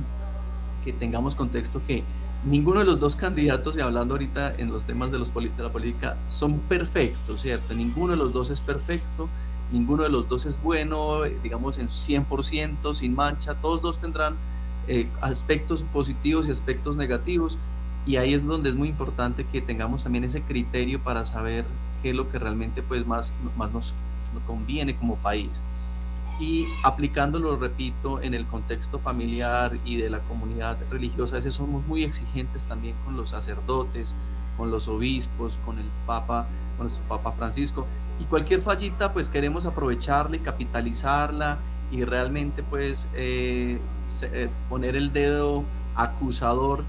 que 0.83 0.93
tengamos 0.93 1.35
contexto 1.35 1.81
que 1.87 2.03
ninguno 2.45 2.79
de 2.79 2.85
los 2.85 2.99
dos 2.99 3.15
candidatos, 3.15 3.77
y 3.77 3.79
hablando 3.79 4.15
ahorita 4.15 4.55
en 4.57 4.71
los 4.71 4.85
temas 4.85 5.11
de, 5.11 5.19
la 5.19 5.69
política, 5.71 6.17
son 6.27 6.59
perfectos, 6.59 7.41
¿cierto? 7.41 7.73
Ninguno 7.73 8.11
de 8.11 8.17
los 8.17 8.33
dos 8.33 8.49
es 8.49 8.59
perfecto, 8.59 9.29
ninguno 9.71 10.03
de 10.03 10.09
los 10.09 10.27
dos 10.27 10.45
es 10.45 10.61
bueno, 10.61 11.21
digamos, 11.41 11.77
en 11.77 11.87
100%, 11.87 12.93
sin 12.93 13.15
mancha, 13.15 13.55
todos 13.55 13.81
dos 13.81 13.99
tendrán 13.99 14.35
eh, 14.87 15.07
aspectos 15.21 15.83
positivos 15.83 16.47
y 16.47 16.51
aspectos 16.51 16.97
negativos, 16.97 17.57
y 18.05 18.17
ahí 18.17 18.33
es 18.33 18.45
donde 18.45 18.69
es 18.69 18.75
muy 18.75 18.89
importante 18.89 19.45
que 19.45 19.61
tengamos 19.61 20.03
también 20.03 20.25
ese 20.25 20.41
criterio 20.41 21.01
para 21.01 21.23
saber 21.23 21.63
qué 22.03 22.11
es 22.11 22.15
lo 22.15 22.29
que 22.29 22.37
realmente 22.37 22.83
pues, 22.83 23.07
más, 23.07 23.33
más 23.57 23.71
nos, 23.71 23.93
nos 24.35 24.43
conviene 24.43 24.95
como 24.95 25.15
país 25.15 25.63
y 26.39 26.67
aplicándolo, 26.83 27.55
repito, 27.55 28.21
en 28.21 28.33
el 28.33 28.45
contexto 28.45 28.99
familiar 28.99 29.77
y 29.85 29.97
de 29.97 30.09
la 30.09 30.19
comunidad 30.19 30.77
religiosa, 30.89 31.35
a 31.35 31.37
veces 31.37 31.55
somos 31.55 31.85
muy 31.85 32.03
exigentes 32.03 32.65
también 32.65 32.95
con 33.05 33.15
los 33.15 33.29
sacerdotes, 33.29 34.15
con 34.57 34.71
los 34.71 34.87
obispos, 34.87 35.59
con 35.65 35.77
el 35.77 35.85
Papa, 36.05 36.47
con 36.77 36.87
nuestro 36.87 37.05
Papa 37.05 37.31
Francisco. 37.31 37.85
Y 38.19 38.25
cualquier 38.25 38.61
fallita, 38.61 39.13
pues 39.13 39.29
queremos 39.29 39.65
aprovecharla 39.65 40.35
y 40.35 40.39
capitalizarla 40.39 41.59
y 41.91 42.03
realmente 42.03 42.63
pues 42.63 43.07
eh, 43.13 43.79
eh, 44.21 44.49
poner 44.69 44.95
el 44.95 45.13
dedo 45.13 45.63
acusador. 45.95 46.83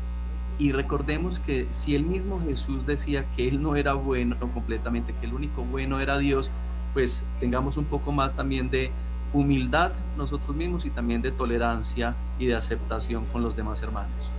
Y 0.59 0.73
recordemos 0.73 1.41
que 1.41 1.67
si 1.71 1.97
el 1.97 2.05
mismo 2.05 2.41
Jesús 2.47 2.87
decía 2.87 3.25
que 3.37 3.49
él 3.49 3.61
no 3.61 3.75
era 3.75 3.95
bueno 3.95 4.37
completamente, 4.39 5.13
que 5.21 5.27
el 5.27 5.35
único 5.35 5.65
bueno 5.65 5.99
era 5.99 6.19
Dios, 6.19 6.51
pues 6.93 7.27
tengamos 7.41 7.77
un 7.77 7.85
poco 7.85 8.13
más 8.13 8.37
también 8.37 8.71
de 8.71 8.91
humildad 9.33 9.91
nosotros 10.17 10.55
mismos 10.55 10.87
y 10.87 10.91
también 10.91 11.21
de 11.21 11.33
tolerancia 11.33 12.15
y 12.39 12.47
de 12.47 12.55
aceptación 12.55 13.25
con 13.27 13.43
los 13.43 13.57
demás 13.57 13.83
hermanos. 13.83 14.31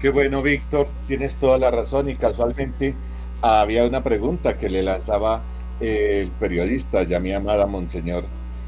Qué 0.00 0.10
bueno, 0.10 0.42
Víctor, 0.42 0.88
tienes 1.06 1.36
toda 1.36 1.56
la 1.56 1.70
razón 1.70 2.10
y 2.10 2.16
casualmente 2.16 2.94
había 3.40 3.86
una 3.86 4.02
pregunta 4.02 4.58
que 4.58 4.68
le 4.68 4.82
lanzaba 4.82 5.40
el 5.80 6.28
periodista, 6.32 7.04
ya 7.04 7.20
mi 7.20 7.32
amada 7.32 7.66
Monseñor 7.66 8.24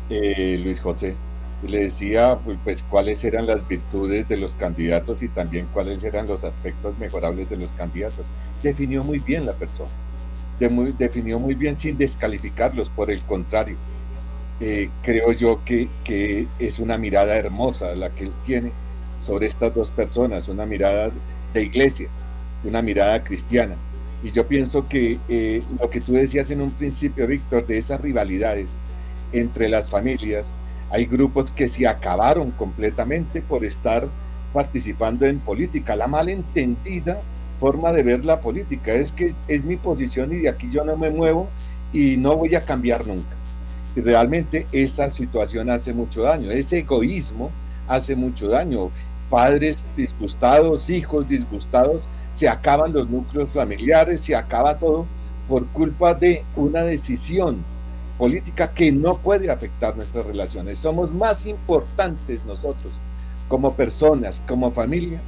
eh, 0.08 0.58
Luis 0.62 0.80
José, 0.80 1.14
le 1.66 1.84
decía 1.84 2.38
pues, 2.44 2.58
pues, 2.64 2.82
cuáles 2.82 3.24
eran 3.24 3.46
las 3.46 3.66
virtudes 3.66 4.28
de 4.28 4.36
los 4.36 4.54
candidatos 4.54 5.22
y 5.22 5.28
también 5.28 5.66
cuáles 5.72 6.04
eran 6.04 6.26
los 6.26 6.44
aspectos 6.44 6.98
mejorables 6.98 7.48
de 7.50 7.56
los 7.56 7.72
candidatos. 7.72 8.26
Definió 8.62 9.02
muy 9.02 9.18
bien 9.18 9.46
la 9.46 9.52
persona 9.52 9.90
definió 10.58 11.38
muy 11.38 11.54
bien 11.54 11.78
sin 11.78 11.98
descalificarlos, 11.98 12.88
por 12.88 13.10
el 13.10 13.20
contrario. 13.22 13.76
Eh, 14.60 14.88
creo 15.02 15.32
yo 15.32 15.62
que, 15.64 15.88
que, 16.02 16.46
es 16.58 16.78
una 16.78 16.96
mirada 16.96 17.36
hermosa 17.36 17.94
la 17.94 18.08
que 18.10 18.24
él 18.24 18.32
tiene 18.44 18.72
sobre 19.20 19.46
estas 19.46 19.74
dos 19.74 19.90
personas, 19.90 20.48
una 20.48 20.64
mirada 20.64 21.10
de 21.52 21.62
iglesia, 21.62 22.08
una 22.64 22.80
mirada 22.80 23.22
cristiana. 23.22 23.74
Y 24.22 24.30
yo 24.30 24.46
pienso 24.46 24.88
que 24.88 25.18
eh, 25.28 25.62
lo 25.78 25.90
que 25.90 26.00
tú 26.00 26.12
decías 26.12 26.50
en 26.50 26.62
un 26.62 26.70
principio, 26.70 27.26
Víctor, 27.26 27.66
de 27.66 27.76
esas 27.78 28.00
rivalidades 28.00 28.70
entre 29.32 29.68
las 29.68 29.90
familias, 29.90 30.52
hay 30.90 31.06
grupos 31.06 31.50
que 31.50 31.68
se 31.68 31.86
acabaron 31.86 32.50
completamente 32.52 33.42
por 33.42 33.64
estar 33.64 34.06
participando 34.52 35.26
en 35.26 35.40
política. 35.40 35.96
La 35.96 36.06
malentendida 36.06 37.20
forma 37.60 37.92
de 37.92 38.02
ver 38.02 38.24
la 38.24 38.40
política 38.40 38.92
es 38.94 39.12
que 39.12 39.34
es 39.48 39.64
mi 39.64 39.76
posición 39.76 40.32
y 40.32 40.36
de 40.36 40.48
aquí 40.48 40.68
yo 40.70 40.84
no 40.84 40.96
me 40.96 41.10
muevo 41.10 41.48
y 41.92 42.16
no 42.16 42.36
voy 42.36 42.54
a 42.54 42.60
cambiar 42.60 43.06
nunca. 43.06 43.34
Y 43.94 44.00
realmente 44.00 44.66
esa 44.72 45.10
situación 45.10 45.70
hace 45.70 45.92
mucho 45.92 46.22
daño, 46.22 46.50
ese 46.50 46.78
egoísmo 46.78 47.50
hace 47.88 48.14
mucho 48.14 48.48
daño. 48.48 48.90
Padres 49.30 49.84
disgustados, 49.96 50.88
hijos 50.88 51.28
disgustados, 51.28 52.08
se 52.32 52.48
acaban 52.48 52.92
los 52.92 53.08
núcleos 53.08 53.50
familiares, 53.50 54.20
se 54.20 54.36
acaba 54.36 54.78
todo 54.78 55.06
por 55.48 55.66
culpa 55.68 56.14
de 56.14 56.44
una 56.54 56.82
decisión 56.82 57.64
política 58.18 58.68
que 58.72 58.92
no 58.92 59.16
puede 59.18 59.50
afectar 59.50 59.96
nuestras 59.96 60.26
relaciones. 60.26 60.78
Somos 60.78 61.12
más 61.12 61.46
importantes 61.46 62.44
nosotros 62.44 62.92
como 63.48 63.74
personas, 63.74 64.42
como 64.48 64.72
familia, 64.72 65.20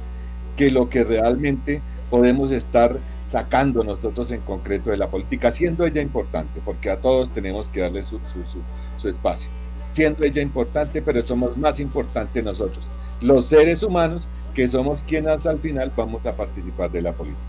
que 0.57 0.71
lo 0.71 0.89
que 0.89 1.03
realmente 1.03 1.81
podemos 2.09 2.51
estar 2.51 2.97
sacando 3.27 3.83
nosotros 3.83 4.31
en 4.31 4.41
concreto 4.41 4.89
de 4.89 4.97
la 4.97 5.07
política, 5.07 5.51
siendo 5.51 5.85
ella 5.85 6.01
importante, 6.01 6.59
porque 6.65 6.89
a 6.89 6.97
todos 6.97 7.29
tenemos 7.29 7.67
que 7.69 7.81
darle 7.81 8.03
su, 8.03 8.19
su, 8.97 9.07
espacio. 9.07 9.49
Siendo 9.91 10.23
ella 10.23 10.41
importante, 10.41 11.01
pero 11.01 11.23
somos 11.23 11.55
más 11.55 11.79
importantes 11.79 12.43
nosotros, 12.43 12.83
los 13.21 13.45
seres 13.45 13.83
humanos, 13.83 14.27
que 14.53 14.67
somos 14.67 15.03
quienes 15.03 15.45
al 15.45 15.59
final 15.59 15.91
vamos 15.95 16.25
a 16.25 16.35
participar 16.35 16.91
de 16.91 17.03
la 17.03 17.13
política. 17.13 17.39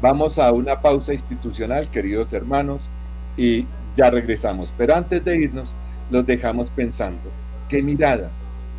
Vamos 0.00 0.38
a 0.38 0.50
una 0.52 0.80
pausa 0.80 1.12
institucional, 1.12 1.88
queridos 1.90 2.32
hermanos, 2.32 2.88
y 3.36 3.66
ya 3.96 4.10
regresamos. 4.10 4.72
Pero 4.76 4.94
antes 4.94 5.24
de 5.24 5.36
irnos, 5.36 5.72
los 6.10 6.26
dejamos 6.26 6.70
pensando, 6.70 7.30
¿qué 7.68 7.82
mirada 7.82 8.30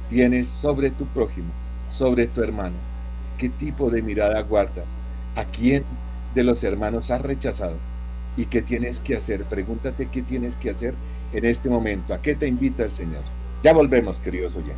tienes 0.09 0.47
sobre 0.47 0.91
tu 0.91 1.05
prójimo, 1.05 1.49
sobre 1.91 2.27
tu 2.27 2.43
hermano? 2.43 2.75
¿Qué 3.37 3.49
tipo 3.49 3.89
de 3.89 4.01
mirada 4.01 4.41
guardas? 4.41 4.85
¿A 5.35 5.45
quién 5.45 5.83
de 6.35 6.43
los 6.43 6.63
hermanos 6.63 7.11
has 7.11 7.21
rechazado? 7.21 7.75
¿Y 8.37 8.45
qué 8.45 8.61
tienes 8.61 8.99
que 8.99 9.15
hacer? 9.15 9.43
Pregúntate 9.45 10.07
qué 10.11 10.21
tienes 10.21 10.55
que 10.55 10.69
hacer 10.69 10.93
en 11.33 11.45
este 11.45 11.69
momento. 11.69 12.13
¿A 12.13 12.21
qué 12.21 12.35
te 12.35 12.47
invita 12.47 12.83
el 12.83 12.91
Señor? 12.91 13.23
Ya 13.63 13.73
volvemos, 13.73 14.19
queridos 14.19 14.55
oyentes. 14.55 14.77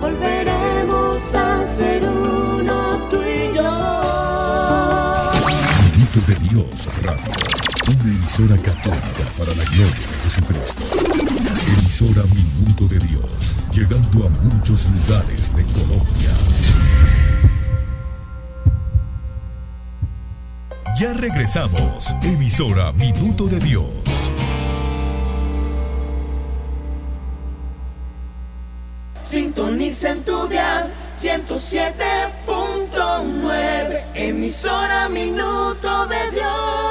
Volveremos 0.00 1.34
a 1.34 1.64
ser 1.64 2.02
uno 2.02 3.08
tú 3.10 3.16
y 3.16 3.56
yo. 3.56 4.10
De 6.26 6.34
Dios 6.34 6.88
Radio. 7.02 7.49
Una 7.90 8.02
emisora 8.02 8.56
católica 8.58 9.24
para 9.36 9.52
la 9.52 9.64
gloria 9.64 9.90
de 9.90 10.16
Jesucristo. 10.22 10.84
Emisora 11.66 12.22
Minuto 12.32 12.86
de 12.86 13.00
Dios. 13.00 13.56
Llegando 13.72 14.26
a 14.26 14.28
muchos 14.28 14.86
lugares 14.86 15.52
de 15.56 15.64
Colombia. 15.64 16.30
Ya 21.00 21.14
regresamos. 21.14 22.14
Emisora 22.22 22.92
Minuto 22.92 23.48
de 23.48 23.58
Dios. 23.58 23.90
Sintoniza 29.24 30.10
en 30.10 30.22
tu 30.22 30.46
dial 30.46 30.92
107.9. 31.12 34.04
Emisora 34.14 35.08
Minuto 35.08 36.06
de 36.06 36.30
Dios. 36.30 36.89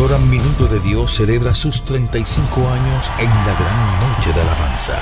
Emisora 0.00 0.18
Minuto 0.30 0.66
de 0.66 0.80
Dios 0.80 1.14
celebra 1.14 1.54
sus 1.54 1.84
35 1.84 2.70
años 2.70 3.12
en 3.18 3.28
la 3.28 3.54
gran 3.54 4.00
noche 4.00 4.32
de 4.32 4.40
alabanza. 4.40 4.98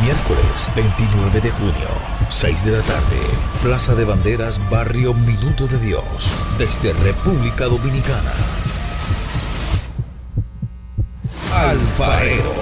Miércoles 0.00 0.70
29 0.76 1.40
de 1.40 1.50
junio 1.50 1.88
6 2.30 2.64
de 2.64 2.70
la 2.70 2.82
tarde, 2.82 3.16
Plaza 3.64 3.96
de 3.96 4.04
Banderas, 4.04 4.60
Barrio 4.70 5.12
Minuto 5.12 5.66
de 5.66 5.80
Dios, 5.80 6.32
desde 6.56 6.92
República 6.92 7.64
Dominicana. 7.64 8.32
Alfareros. 11.52 12.54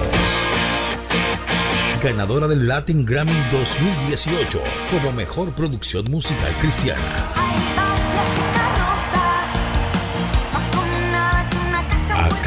Ganadora 2.01 2.47
del 2.47 2.67
Latin 2.67 3.05
Grammy 3.05 3.37
2018 3.51 4.63
como 4.89 5.11
mejor 5.11 5.51
producción 5.51 6.05
musical 6.09 6.53
cristiana. 6.59 7.76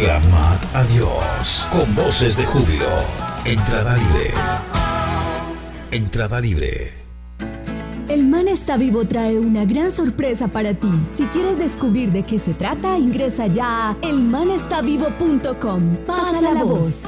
Aclamad 0.01 0.59
a 0.73 0.83
Dios 0.85 1.67
con 1.71 1.95
voces 1.95 2.35
de 2.35 2.47
júbilo. 2.47 2.89
Entrada 3.45 3.99
libre. 3.99 4.33
Entrada 5.91 6.41
libre. 6.41 6.95
El 8.09 8.27
Man 8.27 8.49
está 8.49 8.79
vivo 8.79 9.05
trae 9.05 9.39
una 9.39 9.67
gran 9.67 9.93
sorpresa 9.93 10.49
para 10.49 10.73
ti. 10.73 10.89
Si 11.11 11.27
quieres 11.27 11.59
descubrir 11.59 12.13
de 12.13 12.23
qué 12.23 12.39
se 12.39 12.55
trata, 12.55 12.97
ingresa 12.97 13.47
ya 13.47 13.91
a 13.91 13.97
elmanestavivo.com. 14.01 15.97
Pasa 16.07 16.41
la 16.41 16.65
voz. 16.65 17.03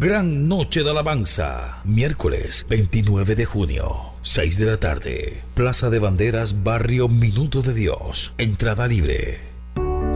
Gran 0.00 0.46
Noche 0.46 0.84
de 0.84 0.90
Alabanza, 0.90 1.80
miércoles 1.84 2.64
29 2.70 3.34
de 3.34 3.44
junio, 3.46 4.12
6 4.22 4.56
de 4.56 4.66
la 4.66 4.76
tarde, 4.76 5.40
Plaza 5.54 5.90
de 5.90 5.98
Banderas, 5.98 6.62
Barrio 6.62 7.08
Minuto 7.08 7.62
de 7.62 7.74
Dios, 7.74 8.32
entrada 8.38 8.86
libre 8.86 9.47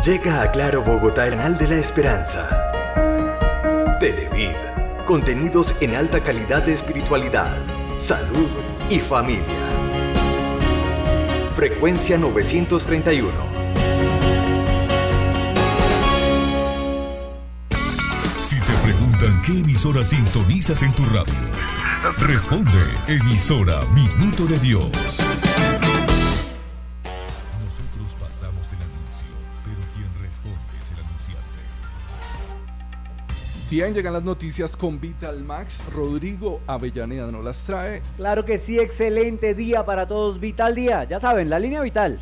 Llega 0.08 0.40
a 0.40 0.50
Claro 0.50 0.82
Bogotá 0.82 1.26
el 1.26 1.34
canal 1.34 1.58
de 1.58 1.68
la 1.68 1.74
esperanza. 1.74 2.48
Televid. 4.00 4.56
Contenidos 5.04 5.74
en 5.82 5.94
alta 5.94 6.22
calidad 6.22 6.62
de 6.62 6.72
espiritualidad, 6.72 7.58
salud 7.98 8.48
y 8.88 9.00
familia. 9.00 9.44
Frecuencia 11.54 12.16
931. 12.16 13.30
Si 18.40 18.56
te 18.56 18.72
preguntan 18.82 19.42
qué 19.42 19.58
emisora 19.58 20.06
sintonizas 20.06 20.82
en 20.84 20.94
tu 20.94 21.04
radio, 21.04 21.34
responde 22.16 22.80
emisora 23.08 23.82
Minuto 23.92 24.46
de 24.46 24.58
Dios. 24.58 25.20
Bien, 33.70 33.92
llegan 33.92 34.14
las 34.14 34.22
noticias 34.22 34.74
con 34.74 34.98
Vital 34.98 35.44
Max. 35.44 35.84
Rodrigo 35.92 36.62
Avellaneda 36.66 37.30
nos 37.30 37.44
las 37.44 37.62
trae. 37.66 38.00
Claro 38.16 38.46
que 38.46 38.58
sí, 38.58 38.78
excelente 38.78 39.54
día 39.54 39.84
para 39.84 40.08
todos. 40.08 40.40
Vital 40.40 40.74
Día, 40.74 41.04
ya 41.04 41.20
saben, 41.20 41.50
la 41.50 41.58
línea 41.58 41.82
Vital 41.82 42.18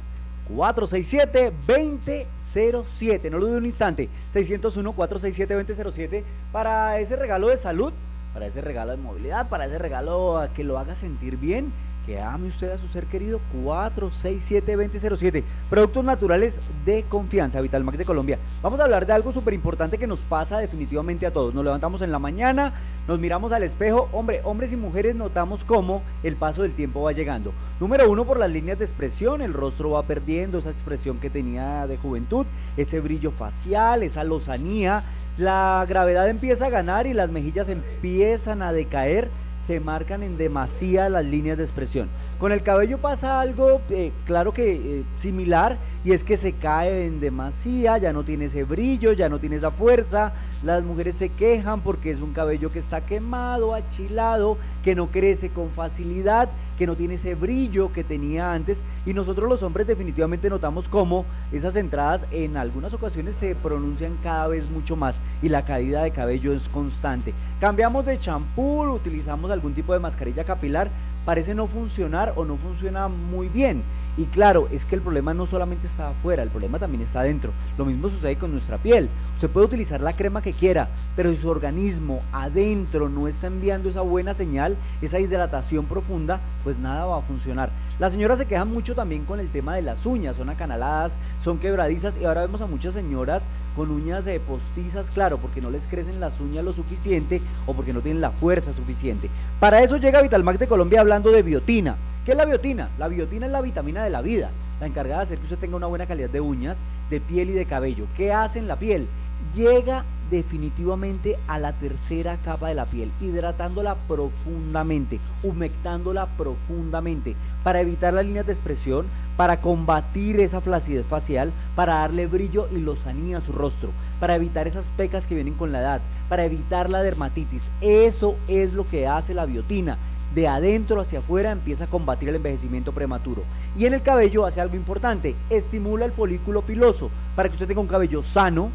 467-2007. 0.52 3.30
No 3.30 3.38
lo 3.38 3.46
dudo 3.46 3.58
un 3.58 3.66
instante. 3.66 4.08
601-467-2007 4.34 6.24
para 6.50 6.98
ese 6.98 7.14
regalo 7.14 7.46
de 7.46 7.58
salud, 7.58 7.92
para 8.34 8.48
ese 8.48 8.60
regalo 8.60 8.90
de 8.90 8.96
movilidad, 8.96 9.48
para 9.48 9.66
ese 9.66 9.78
regalo 9.78 10.38
a 10.38 10.48
que 10.48 10.64
lo 10.64 10.80
haga 10.80 10.96
sentir 10.96 11.36
bien 11.36 11.70
que 12.06 12.20
ame 12.20 12.46
usted 12.48 12.70
a 12.70 12.78
su 12.78 12.86
ser 12.88 13.04
querido 13.06 13.40
467-2007. 13.64 15.42
Productos 15.68 16.04
naturales 16.04 16.58
de 16.84 17.02
confianza, 17.02 17.60
Vitalmax 17.60 17.98
de 17.98 18.04
Colombia. 18.04 18.38
Vamos 18.62 18.78
a 18.80 18.84
hablar 18.84 19.04
de 19.06 19.12
algo 19.12 19.32
súper 19.32 19.52
importante 19.54 19.98
que 19.98 20.06
nos 20.06 20.20
pasa 20.20 20.58
definitivamente 20.58 21.26
a 21.26 21.32
todos. 21.32 21.52
Nos 21.52 21.64
levantamos 21.64 22.02
en 22.02 22.12
la 22.12 22.20
mañana, 22.20 22.72
nos 23.08 23.18
miramos 23.18 23.52
al 23.52 23.64
espejo, 23.64 24.08
hombre, 24.12 24.40
hombres 24.44 24.72
y 24.72 24.76
mujeres 24.76 25.16
notamos 25.16 25.64
cómo 25.64 26.02
el 26.22 26.36
paso 26.36 26.62
del 26.62 26.72
tiempo 26.72 27.02
va 27.02 27.12
llegando. 27.12 27.52
Número 27.80 28.08
uno, 28.10 28.24
por 28.24 28.38
las 28.38 28.50
líneas 28.50 28.78
de 28.78 28.84
expresión, 28.84 29.42
el 29.42 29.52
rostro 29.52 29.90
va 29.90 30.02
perdiendo 30.04 30.58
esa 30.58 30.70
expresión 30.70 31.18
que 31.18 31.28
tenía 31.28 31.86
de 31.86 31.96
juventud, 31.96 32.46
ese 32.76 33.00
brillo 33.00 33.32
facial, 33.32 34.02
esa 34.02 34.24
lozanía 34.24 35.02
La 35.38 35.84
gravedad 35.86 36.28
empieza 36.30 36.66
a 36.66 36.70
ganar 36.70 37.06
y 37.06 37.12
las 37.12 37.30
mejillas 37.30 37.68
empiezan 37.68 38.62
a 38.62 38.72
decaer, 38.72 39.28
se 39.66 39.80
marcan 39.80 40.22
en 40.22 40.38
demasía 40.38 41.08
las 41.08 41.24
líneas 41.24 41.58
de 41.58 41.64
expresión. 41.64 42.08
Con 42.38 42.52
el 42.52 42.62
cabello 42.62 42.98
pasa 42.98 43.40
algo, 43.40 43.80
eh, 43.88 44.12
claro 44.26 44.52
que 44.52 44.72
eh, 44.72 45.04
similar, 45.18 45.78
y 46.04 46.12
es 46.12 46.22
que 46.22 46.36
se 46.36 46.52
cae 46.52 47.06
en 47.06 47.18
demasía, 47.18 47.96
ya 47.96 48.12
no 48.12 48.24
tiene 48.24 48.44
ese 48.44 48.62
brillo, 48.62 49.12
ya 49.12 49.30
no 49.30 49.38
tiene 49.38 49.56
esa 49.56 49.70
fuerza. 49.70 50.34
Las 50.62 50.84
mujeres 50.84 51.16
se 51.16 51.30
quejan 51.30 51.80
porque 51.80 52.10
es 52.10 52.20
un 52.20 52.34
cabello 52.34 52.70
que 52.70 52.78
está 52.78 53.00
quemado, 53.00 53.74
achilado, 53.74 54.58
que 54.84 54.94
no 54.94 55.08
crece 55.08 55.48
con 55.48 55.70
facilidad, 55.70 56.50
que 56.78 56.86
no 56.86 56.94
tiene 56.94 57.14
ese 57.14 57.34
brillo 57.34 57.90
que 57.90 58.04
tenía 58.04 58.52
antes. 58.52 58.82
Y 59.06 59.14
nosotros 59.14 59.48
los 59.48 59.62
hombres 59.62 59.86
definitivamente 59.86 60.50
notamos 60.50 60.88
cómo 60.88 61.24
esas 61.50 61.74
entradas 61.74 62.26
en 62.30 62.58
algunas 62.58 62.92
ocasiones 62.92 63.34
se 63.34 63.54
pronuncian 63.54 64.16
cada 64.22 64.46
vez 64.46 64.70
mucho 64.70 64.94
más 64.94 65.16
y 65.42 65.48
la 65.48 65.62
caída 65.62 66.02
de 66.02 66.10
cabello 66.10 66.52
es 66.52 66.68
constante. 66.68 67.32
Cambiamos 67.60 68.04
de 68.04 68.18
champú, 68.18 68.82
utilizamos 68.82 69.50
algún 69.50 69.74
tipo 69.74 69.92
de 69.94 70.00
mascarilla 70.00 70.44
capilar, 70.44 70.88
parece 71.26 71.54
no 71.54 71.66
funcionar 71.66 72.32
o 72.36 72.46
no 72.46 72.56
funciona 72.56 73.08
muy 73.08 73.48
bien. 73.48 73.82
Y 74.16 74.24
claro, 74.24 74.66
es 74.72 74.86
que 74.86 74.94
el 74.94 75.02
problema 75.02 75.34
no 75.34 75.44
solamente 75.44 75.86
está 75.86 76.08
afuera, 76.08 76.42
el 76.42 76.48
problema 76.48 76.78
también 76.78 77.02
está 77.02 77.20
adentro. 77.20 77.52
Lo 77.76 77.84
mismo 77.84 78.08
sucede 78.08 78.36
con 78.36 78.50
nuestra 78.50 78.78
piel. 78.78 79.10
Usted 79.34 79.50
puede 79.50 79.66
utilizar 79.66 80.00
la 80.00 80.14
crema 80.14 80.40
que 80.40 80.54
quiera, 80.54 80.88
pero 81.14 81.30
si 81.30 81.36
su 81.36 81.50
organismo 81.50 82.22
adentro 82.32 83.10
no 83.10 83.28
está 83.28 83.48
enviando 83.48 83.90
esa 83.90 84.00
buena 84.00 84.32
señal, 84.32 84.78
esa 85.02 85.20
hidratación 85.20 85.84
profunda, 85.84 86.40
pues 86.64 86.78
nada 86.78 87.04
va 87.04 87.18
a 87.18 87.20
funcionar. 87.20 87.68
Las 87.98 88.12
señoras 88.12 88.38
se 88.38 88.46
quejan 88.46 88.72
mucho 88.72 88.94
también 88.94 89.24
con 89.24 89.38
el 89.38 89.50
tema 89.50 89.74
de 89.74 89.82
las 89.82 90.06
uñas, 90.06 90.36
son 90.36 90.48
acanaladas, 90.48 91.12
son 91.42 91.58
quebradizas 91.58 92.14
y 92.18 92.24
ahora 92.24 92.42
vemos 92.42 92.62
a 92.62 92.66
muchas 92.66 92.94
señoras 92.94 93.42
con 93.76 93.90
uñas 93.90 94.24
de 94.24 94.40
postizas, 94.40 95.10
claro, 95.10 95.36
porque 95.36 95.60
no 95.60 95.70
les 95.70 95.86
crecen 95.86 96.18
las 96.18 96.40
uñas 96.40 96.64
lo 96.64 96.72
suficiente 96.72 97.42
o 97.66 97.74
porque 97.74 97.92
no 97.92 98.00
tienen 98.00 98.22
la 98.22 98.30
fuerza 98.30 98.72
suficiente. 98.72 99.28
Para 99.60 99.82
eso 99.82 99.98
llega 99.98 100.22
Vitalmax 100.22 100.58
de 100.58 100.66
Colombia 100.66 101.00
hablando 101.00 101.30
de 101.30 101.42
biotina. 101.42 101.96
¿Qué 102.24 102.32
es 102.32 102.38
la 102.38 102.46
biotina? 102.46 102.88
La 102.98 103.06
biotina 103.06 103.46
es 103.46 103.52
la 103.52 103.60
vitamina 103.60 104.02
de 104.02 104.10
la 104.10 104.22
vida, 104.22 104.50
la 104.80 104.86
encargada 104.86 105.20
de 105.20 105.24
hacer 105.24 105.38
que 105.38 105.44
usted 105.44 105.58
tenga 105.58 105.76
una 105.76 105.86
buena 105.86 106.06
calidad 106.06 106.30
de 106.30 106.40
uñas, 106.40 106.78
de 107.10 107.20
piel 107.20 107.50
y 107.50 107.52
de 107.52 107.66
cabello. 107.66 108.06
¿Qué 108.16 108.32
hace 108.32 108.58
en 108.58 108.66
la 108.66 108.76
piel? 108.76 109.06
Llega 109.54 110.04
definitivamente 110.30 111.36
a 111.46 111.58
la 111.58 111.72
tercera 111.72 112.36
capa 112.44 112.68
de 112.68 112.74
la 112.74 112.86
piel, 112.86 113.12
hidratándola 113.20 113.94
profundamente, 114.08 115.20
humectándola 115.42 116.26
profundamente, 116.36 117.36
para 117.66 117.80
evitar 117.80 118.14
las 118.14 118.24
líneas 118.24 118.46
de 118.46 118.52
expresión, 118.52 119.06
para 119.36 119.60
combatir 119.60 120.38
esa 120.38 120.60
flacidez 120.60 121.04
facial, 121.04 121.50
para 121.74 121.94
darle 121.94 122.28
brillo 122.28 122.68
y 122.70 122.78
lozanía 122.78 123.38
a 123.38 123.40
su 123.40 123.50
rostro, 123.50 123.90
para 124.20 124.36
evitar 124.36 124.68
esas 124.68 124.90
pecas 124.96 125.26
que 125.26 125.34
vienen 125.34 125.54
con 125.54 125.72
la 125.72 125.80
edad, 125.80 126.00
para 126.28 126.44
evitar 126.44 126.88
la 126.88 127.02
dermatitis. 127.02 127.68
Eso 127.80 128.36
es 128.46 128.74
lo 128.74 128.86
que 128.86 129.08
hace 129.08 129.34
la 129.34 129.46
biotina 129.46 129.98
de 130.32 130.46
adentro 130.46 131.00
hacia 131.00 131.18
afuera 131.18 131.50
empieza 131.50 131.84
a 131.84 131.88
combatir 131.88 132.28
el 132.28 132.36
envejecimiento 132.36 132.92
prematuro. 132.92 133.42
Y 133.76 133.86
en 133.86 133.94
el 133.94 134.02
cabello 134.02 134.46
hace 134.46 134.60
algo 134.60 134.76
importante, 134.76 135.34
estimula 135.50 136.04
el 136.04 136.12
folículo 136.12 136.62
piloso 136.62 137.10
para 137.34 137.48
que 137.48 137.54
usted 137.54 137.66
tenga 137.66 137.80
un 137.80 137.88
cabello 137.88 138.22
sano, 138.22 138.70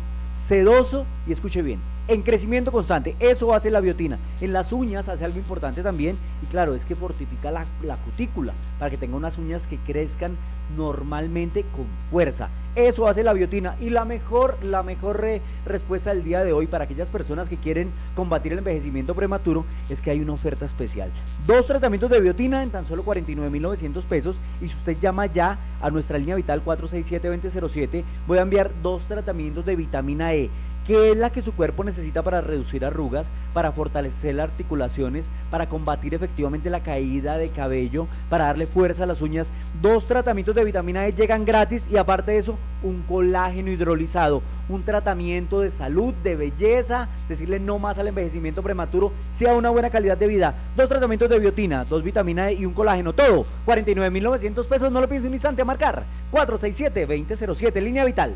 sedoso 0.50 1.06
y 1.26 1.32
escuche 1.32 1.62
bien, 1.62 1.80
en 2.14 2.22
crecimiento 2.24 2.72
constante. 2.72 3.16
Eso 3.20 3.54
hace 3.54 3.72
la 3.72 3.80
biotina. 3.80 4.18
En 4.42 4.54
las 4.54 4.72
uñas 4.74 5.08
hace 5.08 5.24
algo 5.26 5.38
importante 5.38 5.82
también 5.84 6.16
y 6.44 6.46
claro, 6.48 6.76
es 6.76 6.86
que 6.86 6.96
fortifica 6.96 7.52
la, 7.52 7.66
la 7.84 7.96
cutícula 7.98 8.54
para 8.80 8.90
que 8.92 8.98
tenga 8.98 9.16
unas 9.16 9.38
uñas 9.38 9.68
que 9.68 9.78
crezcan 9.78 10.36
normalmente 10.78 11.64
con 11.76 11.86
fuerza. 12.10 12.50
Eso 12.76 13.06
hace 13.08 13.24
la 13.24 13.34
biotina 13.34 13.76
y 13.82 13.90
la 13.90 14.06
mejor, 14.06 14.58
la 14.64 14.82
mejor 14.82 15.20
re- 15.20 15.42
respuesta 15.66 16.14
del 16.14 16.24
día 16.24 16.42
de 16.46 16.54
hoy 16.54 16.68
para 16.68 16.86
aquellas 16.86 17.10
personas 17.10 17.50
que 17.50 17.58
quieren 17.58 17.92
combatir 18.16 18.54
el 18.54 18.60
envejecimiento 18.60 19.14
prematuro 19.14 19.66
es 19.90 20.00
que 20.00 20.10
hay 20.12 20.22
una 20.22 20.32
oferta 20.34 20.66
especial. 20.66 21.10
Dos 21.46 21.66
tratamientos 21.66 22.10
de 22.10 22.22
biotina 22.22 22.64
en 22.64 22.70
tan 22.70 22.86
solo 22.86 23.04
49.900 23.04 24.04
pesos 24.04 24.38
y 24.62 24.70
si 24.70 24.76
usted 24.76 24.98
llama 25.02 25.26
ya 25.26 25.58
a 25.82 25.90
nuestra 25.90 26.18
línea 26.18 26.36
vital 26.36 26.64
467-2007 26.64 28.04
voy 28.28 28.38
a 28.38 28.42
enviar 28.42 28.72
dos 28.82 29.04
tratamientos 29.04 29.66
de 29.66 29.76
vitamina 29.76 30.34
E 30.34 30.50
que 30.88 31.12
es 31.12 31.18
la 31.18 31.30
que 31.30 31.42
su 31.42 31.54
cuerpo 31.54 31.84
necesita 31.84 32.22
para 32.22 32.42
reducir 32.42 32.86
arrugas, 32.86 33.28
para 33.54 33.72
fortalecer 33.72 34.36
las 34.36 34.50
articulaciones, 34.50 35.26
para 35.50 35.68
combatir 35.68 36.14
efectivamente 36.14 36.70
la 36.70 36.80
caída 36.80 37.38
de 37.38 37.50
cabello, 37.50 38.08
para 38.30 38.46
darle 38.46 38.66
fuerza 38.66 39.04
a 39.04 39.08
las 39.08 39.22
uñas. 39.22 39.48
Dos 39.82 40.06
tratamientos 40.06 40.56
de 40.56 40.64
vitamina 40.64 41.08
E 41.08 41.14
llegan 41.14 41.46
gratis 41.46 41.84
y 41.92 41.98
aparte 41.98 42.32
de 42.32 42.40
eso, 42.40 42.58
un 42.84 43.04
colágeno 43.04 43.72
hidrolizado, 43.72 44.42
un 44.70 44.84
tratamiento 44.84 45.60
de 45.62 45.72
salud, 45.72 46.14
de 46.24 46.36
belleza, 46.36 47.08
decirle 47.30 47.60
no 47.60 47.78
más 47.78 47.98
al 47.98 48.08
envejecimiento 48.08 48.64
prematuro, 48.64 49.12
sea 49.36 49.54
una 49.54 49.70
buena 49.70 49.90
calidad 49.90 50.18
de 50.18 50.28
vida. 50.28 50.56
Dos 50.76 50.90
tratamientos 50.90 51.30
de 51.30 51.40
biotina, 51.40 51.86
dos 51.86 52.04
vitamina 52.04 52.50
E 52.50 52.54
y 52.54 52.66
un 52.66 52.74
colágeno, 52.74 53.14
todo. 53.14 53.46
49.900 53.66 54.66
pesos, 54.66 54.92
no 54.92 55.02
lo 55.02 55.10
piense 55.10 55.28
un 55.28 55.34
instante 55.34 55.62
a 55.62 55.66
marcar. 55.66 56.04
467-2007, 56.32 57.82
línea 57.82 58.06
vital. 58.06 58.36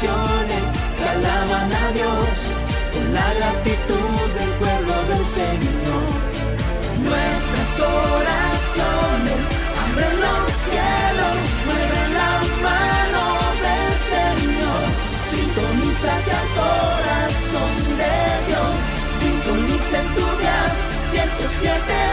Que 0.00 1.08
alaban 1.08 1.72
a 1.72 1.90
Dios 1.90 2.28
con 2.92 3.14
la 3.14 3.34
gratitud 3.34 4.30
del 4.38 4.50
pueblo 4.60 4.94
del 5.10 5.24
Señor. 5.24 6.06
Nuestras 7.02 7.70
oraciones 7.80 9.42
abren 9.82 10.16
los 10.20 10.46
cielos, 10.68 11.36
mueven 11.66 12.10
la 12.14 12.32
mano 12.62 13.24
del 13.64 13.90
Señor. 14.14 14.82
Sintoniza 15.30 16.12
ya 16.28 16.38
el 16.42 16.50
corazón 16.62 17.72
de 17.98 18.14
Dios, 18.46 18.74
sintoniza 19.18 19.96
en 19.98 20.08
tu 20.14 20.26
dial 20.38 20.70
107.9, 21.10 22.07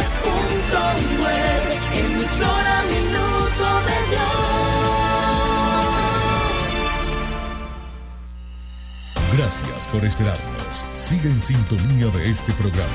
Gracias 9.37 9.87
por 9.87 10.05
esperarnos. 10.05 10.85
Sigue 10.95 11.29
en 11.29 11.41
sintonía 11.41 12.07
de 12.07 12.31
este 12.31 12.53
programa. 12.53 12.87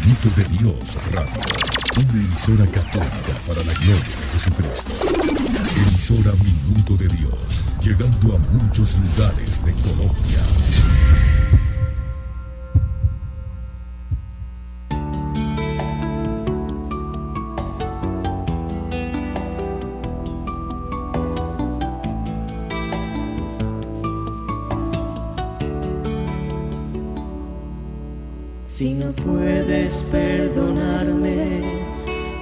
Minuto 0.00 0.28
de 0.36 0.44
Dios 0.58 0.96
Radio. 1.10 1.40
Una 1.96 2.22
emisora 2.22 2.64
católica 2.66 3.34
para 3.44 3.64
la 3.64 3.74
gloria 3.74 3.96
de 3.98 4.32
Jesucristo. 4.32 4.92
Emisora 5.88 6.30
Minuto 6.44 6.96
de 6.96 7.08
Dios. 7.08 7.64
Llegando 7.80 8.36
a 8.36 8.38
muchos 8.38 8.96
lugares 8.98 9.64
de 9.64 9.72
Colombia. 9.72 11.31
Si 28.82 28.94
no 28.94 29.12
puedes 29.12 29.92
perdonarme 30.10 31.60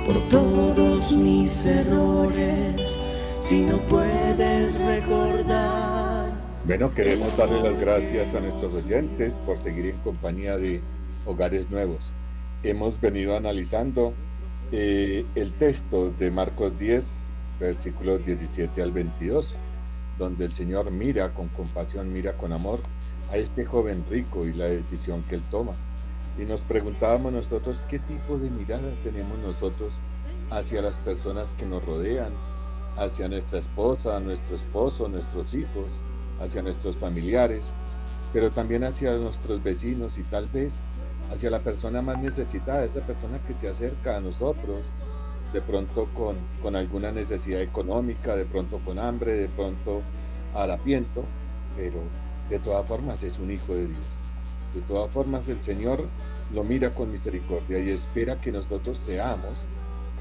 por 0.07 0.27
todos 0.31 1.15
mis 1.15 1.67
errores, 1.67 2.99
si 3.43 3.61
no 3.61 3.77
puedes 3.89 4.75
recordar. 4.81 6.33
Bueno, 6.65 6.95
queremos 6.95 7.37
darle 7.37 7.61
las 7.61 7.79
gracias 7.79 8.35
a 8.35 8.41
nuestros 8.41 8.73
oyentes 8.73 9.37
por 9.45 9.59
seguir 9.59 9.85
en 9.85 9.99
compañía 9.99 10.57
de 10.57 10.81
Hogares 11.27 11.69
Nuevos. 11.69 12.11
Hemos 12.63 12.99
venido 12.99 13.37
analizando 13.37 14.15
eh, 14.73 15.27
el 15.35 15.53
texto 15.53 16.11
de 16.19 16.31
Marcos 16.31 16.79
10, 16.79 17.07
versículos 17.61 18.25
17 18.25 18.81
al 18.81 18.93
22, 18.93 19.57
donde 20.17 20.47
el 20.47 20.55
Señor 20.55 20.91
mira 20.91 21.35
con 21.35 21.49
compasión, 21.49 22.11
mira 22.11 22.33
con 22.33 22.55
amor 22.55 22.81
a 23.31 23.37
este 23.37 23.67
joven 23.67 24.03
rico 24.09 24.47
y 24.47 24.55
la 24.55 24.65
decisión 24.65 25.23
que 25.29 25.35
él 25.35 25.43
toma. 25.51 25.75
Y 26.39 26.43
nos 26.43 26.63
preguntábamos 26.63 27.33
nosotros 27.33 27.85
qué 27.89 27.99
tipo 27.99 28.39
de 28.39 28.51
mirada 28.51 28.91
tenemos 29.03 29.39
nosotros 29.39 29.93
hacia 30.51 30.83
las 30.83 30.99
personas 30.99 31.53
que 31.59 31.67
nos 31.67 31.85
rodean, 31.85 32.33
hacia 32.97 33.29
nuestra 33.29 33.59
esposa, 33.59 34.19
nuestro 34.21 34.57
esposo, 34.57 35.09
nuestros 35.09 35.55
hijos, 35.55 36.01
hacia 36.41 36.63
nuestros 36.63 36.97
familiares, 36.97 37.73
pero 38.33 38.51
también 38.51 38.85
hacia 38.85 39.15
nuestros 39.17 39.63
vecinos 39.63 40.19
y 40.19 40.23
tal 40.25 40.47
vez 40.47 40.79
hacia 41.33 41.51
la 41.51 41.61
persona 41.61 42.03
más 42.03 42.19
necesitada, 42.19 42.85
esa 42.85 43.01
persona 43.01 43.39
que 43.47 43.55
se 43.55 43.69
acerca 43.69 44.17
a 44.17 44.21
nosotros, 44.21 44.81
de 45.53 45.61
pronto 45.61 46.09
con, 46.15 46.37
con 46.63 46.77
alguna 46.77 47.13
necesidad 47.13 47.61
económica, 47.61 48.37
de 48.37 48.45
pronto 48.45 48.79
con 48.85 48.99
hambre, 48.99 49.35
de 49.35 49.49
pronto 49.49 50.03
harapiento, 50.55 51.25
pero 51.77 52.01
de 52.49 52.59
todas 52.59 52.87
formas 52.87 53.23
es 53.23 53.39
un 53.39 53.51
hijo 53.51 53.75
de 53.75 53.87
Dios. 53.87 54.20
De 54.75 54.81
todas 54.83 55.13
formas 55.13 55.49
el 55.49 55.63
Señor 55.63 56.05
lo 56.55 56.65
mira 56.65 56.91
con 56.91 57.11
misericordia 57.11 57.79
y 57.79 57.91
espera 57.91 58.41
que 58.41 58.53
nosotros 58.53 58.99
seamos 58.99 59.59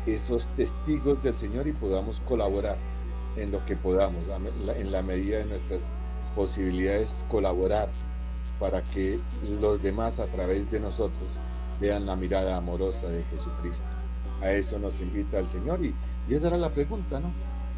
esos 0.06 0.48
testigos 0.56 1.22
del 1.24 1.38
Señor 1.38 1.68
y 1.68 1.72
podamos 1.72 2.20
colaborar 2.22 2.78
en 3.36 3.52
lo 3.52 3.64
que 3.66 3.76
podamos, 3.76 4.26
en 4.76 4.92
la 4.92 5.02
medida 5.02 5.40
de 5.40 5.46
nuestras 5.46 5.82
posibilidades, 6.36 7.26
colaborar 7.30 7.90
para 8.60 8.84
que 8.84 9.20
los 9.60 9.82
demás 9.82 10.20
a 10.20 10.26
través 10.26 10.70
de 10.72 10.80
nosotros 10.80 11.30
vean 11.80 12.06
la 12.06 12.16
mirada 12.16 12.58
amorosa 12.58 13.08
de 13.08 13.24
Jesucristo. 13.26 13.86
A 14.42 14.52
eso 14.52 14.80
nos 14.80 15.00
invita 15.00 15.40
el 15.40 15.48
Señor 15.48 15.84
y, 15.84 15.94
y 16.28 16.36
esa 16.36 16.48
era 16.48 16.58
la 16.58 16.70
pregunta, 16.70 17.20
¿no? 17.20 17.32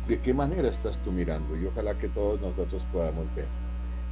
¿De 0.07 0.19
qué 0.19 0.33
manera 0.33 0.69
estás 0.69 0.97
tú 0.99 1.11
mirando? 1.11 1.55
Y 1.55 1.65
ojalá 1.65 1.95
que 1.95 2.07
todos 2.09 2.41
nosotros 2.41 2.85
podamos 2.91 3.33
ver 3.35 3.47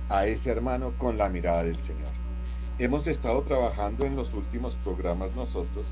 a 0.10 0.26
ese 0.26 0.52
hermano 0.52 0.94
con 0.98 1.18
la 1.18 1.30
mirada 1.30 1.64
del 1.64 1.82
Señor. 1.82 2.10
Hemos 2.80 3.08
estado 3.08 3.42
trabajando 3.42 4.06
en 4.06 4.16
los 4.16 4.34
últimos 4.34 4.74
programas 4.86 5.36
nosotros 5.36 5.86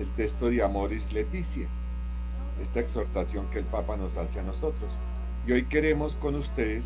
el 0.00 0.08
texto 0.16 0.50
de 0.50 0.60
Amoris 0.60 1.12
Leticia, 1.12 1.68
esta 2.60 2.80
exhortación 2.80 3.46
que 3.52 3.60
el 3.60 3.64
Papa 3.64 3.96
nos 3.96 4.16
hace 4.16 4.40
a 4.40 4.42
nosotros. 4.42 4.90
Y 5.46 5.52
hoy 5.52 5.66
queremos 5.66 6.16
con 6.16 6.34
ustedes 6.34 6.84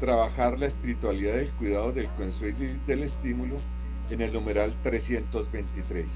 trabajar 0.00 0.58
la 0.58 0.66
espiritualidad 0.66 1.34
del 1.34 1.52
cuidado 1.52 1.92
del 1.92 2.08
consuelo 2.08 2.64
y 2.64 2.80
del 2.88 3.04
estímulo 3.04 3.54
en 4.10 4.20
el 4.20 4.32
numeral 4.32 4.74
323. 4.82 6.06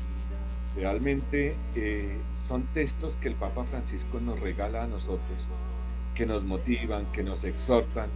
Realmente 0.75 1.55
eh, 1.77 2.17
son 2.49 2.65
textos 2.75 3.17
que 3.17 3.29
el 3.29 3.37
Papa 3.37 3.63
Francisco 3.63 4.19
nos 4.19 4.41
regala 4.41 4.83
a 4.83 4.89
nosotros, 4.89 5.39
que 6.17 6.27
nos 6.27 6.43
motivan, 6.43 7.07
que 7.13 7.23
nos 7.23 7.45
exhortan, 7.45 8.09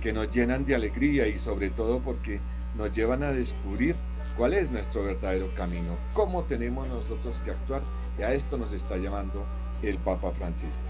que 0.00 0.14
nos 0.14 0.30
llenan 0.30 0.64
de 0.64 0.74
alegría 0.74 1.28
y 1.28 1.36
sobre 1.36 1.68
todo 1.68 1.98
porque 1.98 2.40
nos 2.76 2.92
llevan 2.92 3.22
a 3.22 3.32
descubrir 3.32 3.96
cuál 4.36 4.54
es 4.54 4.70
nuestro 4.70 5.04
verdadero 5.04 5.52
camino, 5.54 5.96
cómo 6.12 6.42
tenemos 6.44 6.88
nosotros 6.88 7.40
que 7.44 7.50
actuar 7.50 7.82
y 8.18 8.22
a 8.22 8.32
esto 8.32 8.56
nos 8.56 8.72
está 8.72 8.96
llamando 8.96 9.44
el 9.82 9.98
Papa 9.98 10.30
Francisco. 10.32 10.80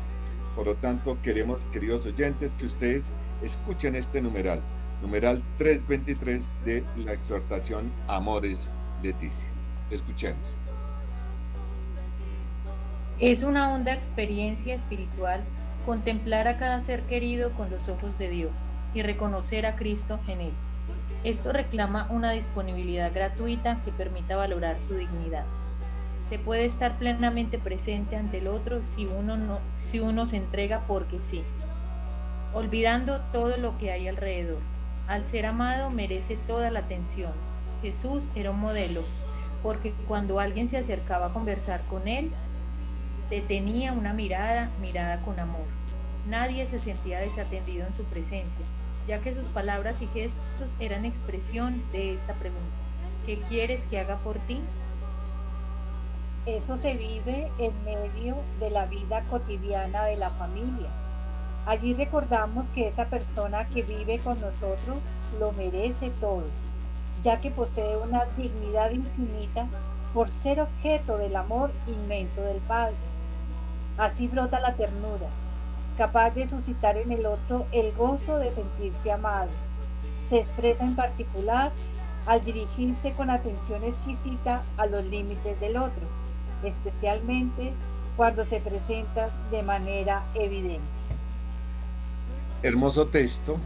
Por 0.57 0.67
lo 0.67 0.75
tanto, 0.75 1.17
queremos, 1.23 1.65
queridos 1.67 2.07
oyentes, 2.07 2.53
que 2.55 2.67
ustedes 2.67 3.11
escuchen 3.43 3.95
este 3.95 4.21
numeral, 4.21 4.61
numeral 5.01 5.43
323 5.59 6.47
de 6.65 6.85
la 7.05 7.13
exhortación 7.13 7.91
Amores 8.09 8.69
Leticia. 9.03 9.49
Escuchemos. 9.91 10.41
Es 13.19 13.43
una 13.43 13.73
honda 13.73 13.93
experiencia 13.93 14.75
espiritual 14.75 15.43
contemplar 15.87 16.49
a 16.49 16.59
cada 16.59 16.83
ser 16.83 17.03
querido 17.03 17.53
con 17.53 17.71
los 17.71 17.89
ojos 17.89 18.19
de 18.19 18.29
Dios 18.29 18.53
y 18.95 19.03
reconocer 19.03 19.67
a 19.67 19.77
Cristo 19.77 20.19
en 20.27 20.41
él. 20.41 20.53
Esto 21.23 21.53
reclama 21.53 22.07
una 22.09 22.31
disponibilidad 22.31 23.13
gratuita 23.13 23.79
que 23.85 23.93
permita 23.93 24.37
valorar 24.37 24.81
su 24.81 24.95
dignidad. 24.95 25.45
Se 26.31 26.39
puede 26.39 26.65
estar 26.65 26.97
plenamente 26.97 27.59
presente 27.59 28.17
ante 28.17 28.39
el 28.39 28.49
otro 28.49 28.81
si 28.97 29.05
uno, 29.05 29.37
no, 29.37 29.59
si 29.79 30.01
uno 30.01 30.25
se 30.25 30.39
entrega 30.39 30.81
porque 30.89 31.19
sí, 31.19 31.43
olvidando 32.55 33.21
todo 33.33 33.59
lo 33.59 33.77
que 33.77 33.93
hay 33.93 34.09
alrededor. 34.09 34.61
Al 35.09 35.27
ser 35.27 35.45
amado 35.45 35.91
merece 35.91 36.39
toda 36.47 36.71
la 36.71 36.81
atención. 36.81 37.33
Jesús 37.83 38.25
era 38.35 38.53
un 38.53 38.61
modelo, 38.61 39.03
porque 39.63 39.93
cuando 40.09 40.41
alguien 40.41 40.71
se 40.71 40.79
acercaba 40.79 41.27
a 41.27 41.33
conversar 41.35 41.83
con 41.91 42.09
él, 42.09 42.31
detenía 43.29 43.93
una 43.93 44.15
mirada, 44.15 44.71
mirada 44.81 45.21
con 45.21 45.39
amor. 45.39 45.67
Nadie 46.31 46.67
se 46.67 46.79
sentía 46.79 47.19
desatendido 47.19 47.87
en 47.87 47.95
su 47.95 48.05
presencia 48.05 48.65
ya 49.11 49.19
que 49.19 49.35
sus 49.35 49.49
palabras 49.49 50.01
y 50.03 50.07
gestos 50.07 50.71
eran 50.79 51.05
expresión 51.05 51.83
de 51.91 52.15
esta 52.15 52.33
pregunta. 52.35 52.63
¿Qué 53.27 53.41
quieres 53.49 53.83
que 53.87 53.99
haga 53.99 54.19
por 54.19 54.39
ti? 54.47 54.61
Eso 56.47 56.77
se 56.77 56.95
vive 56.95 57.51
en 57.59 57.73
medio 57.85 58.37
de 58.61 58.71
la 58.71 58.87
vida 58.87 59.25
cotidiana 59.29 60.05
de 60.05 60.17
la 60.17 60.31
familia. 60.31 60.89
Allí 61.67 61.93
recordamos 61.93 62.67
que 62.73 62.87
esa 62.87 63.07
persona 63.07 63.67
que 63.67 63.83
vive 63.83 64.21
con 64.21 64.41
nosotros 64.41 64.99
lo 65.41 65.51
merece 65.55 66.11
todo, 66.21 66.45
ya 67.25 67.41
que 67.41 67.51
posee 67.51 67.97
una 67.97 68.27
dignidad 68.37 68.93
infinita 68.93 69.67
por 70.15 70.31
ser 70.31 70.61
objeto 70.61 71.19
del 71.19 71.35
amor 71.35 71.73
inmenso 71.89 72.43
del 72.43 72.59
Padre. 72.59 72.95
Así 73.99 74.29
brota 74.29 74.61
la 74.61 74.75
ternura, 74.75 75.27
capaz 76.01 76.31
de 76.31 76.49
suscitar 76.49 76.97
en 76.97 77.13
el 77.13 77.27
otro 77.27 77.67
el 77.73 77.93
gozo 77.93 78.39
de 78.39 78.51
sentirse 78.53 79.13
amado. 79.13 79.51
Se 80.31 80.39
expresa 80.39 80.83
en 80.83 80.97
particular 80.97 81.73
al 82.27 82.43
dirigirse 82.43 83.13
con 83.13 83.29
atención 83.29 83.85
exquisita 83.85 84.63
a 84.79 84.87
los 84.87 85.05
límites 85.05 85.61
del 85.61 85.77
otro, 85.77 86.01
especialmente 86.65 87.73
cuando 88.17 88.47
se 88.47 88.61
presenta 88.61 89.29
de 89.51 89.63
manera 89.63 90.25
evidente. 90.35 90.81
Hermoso 92.63 93.09
texto 93.09 93.59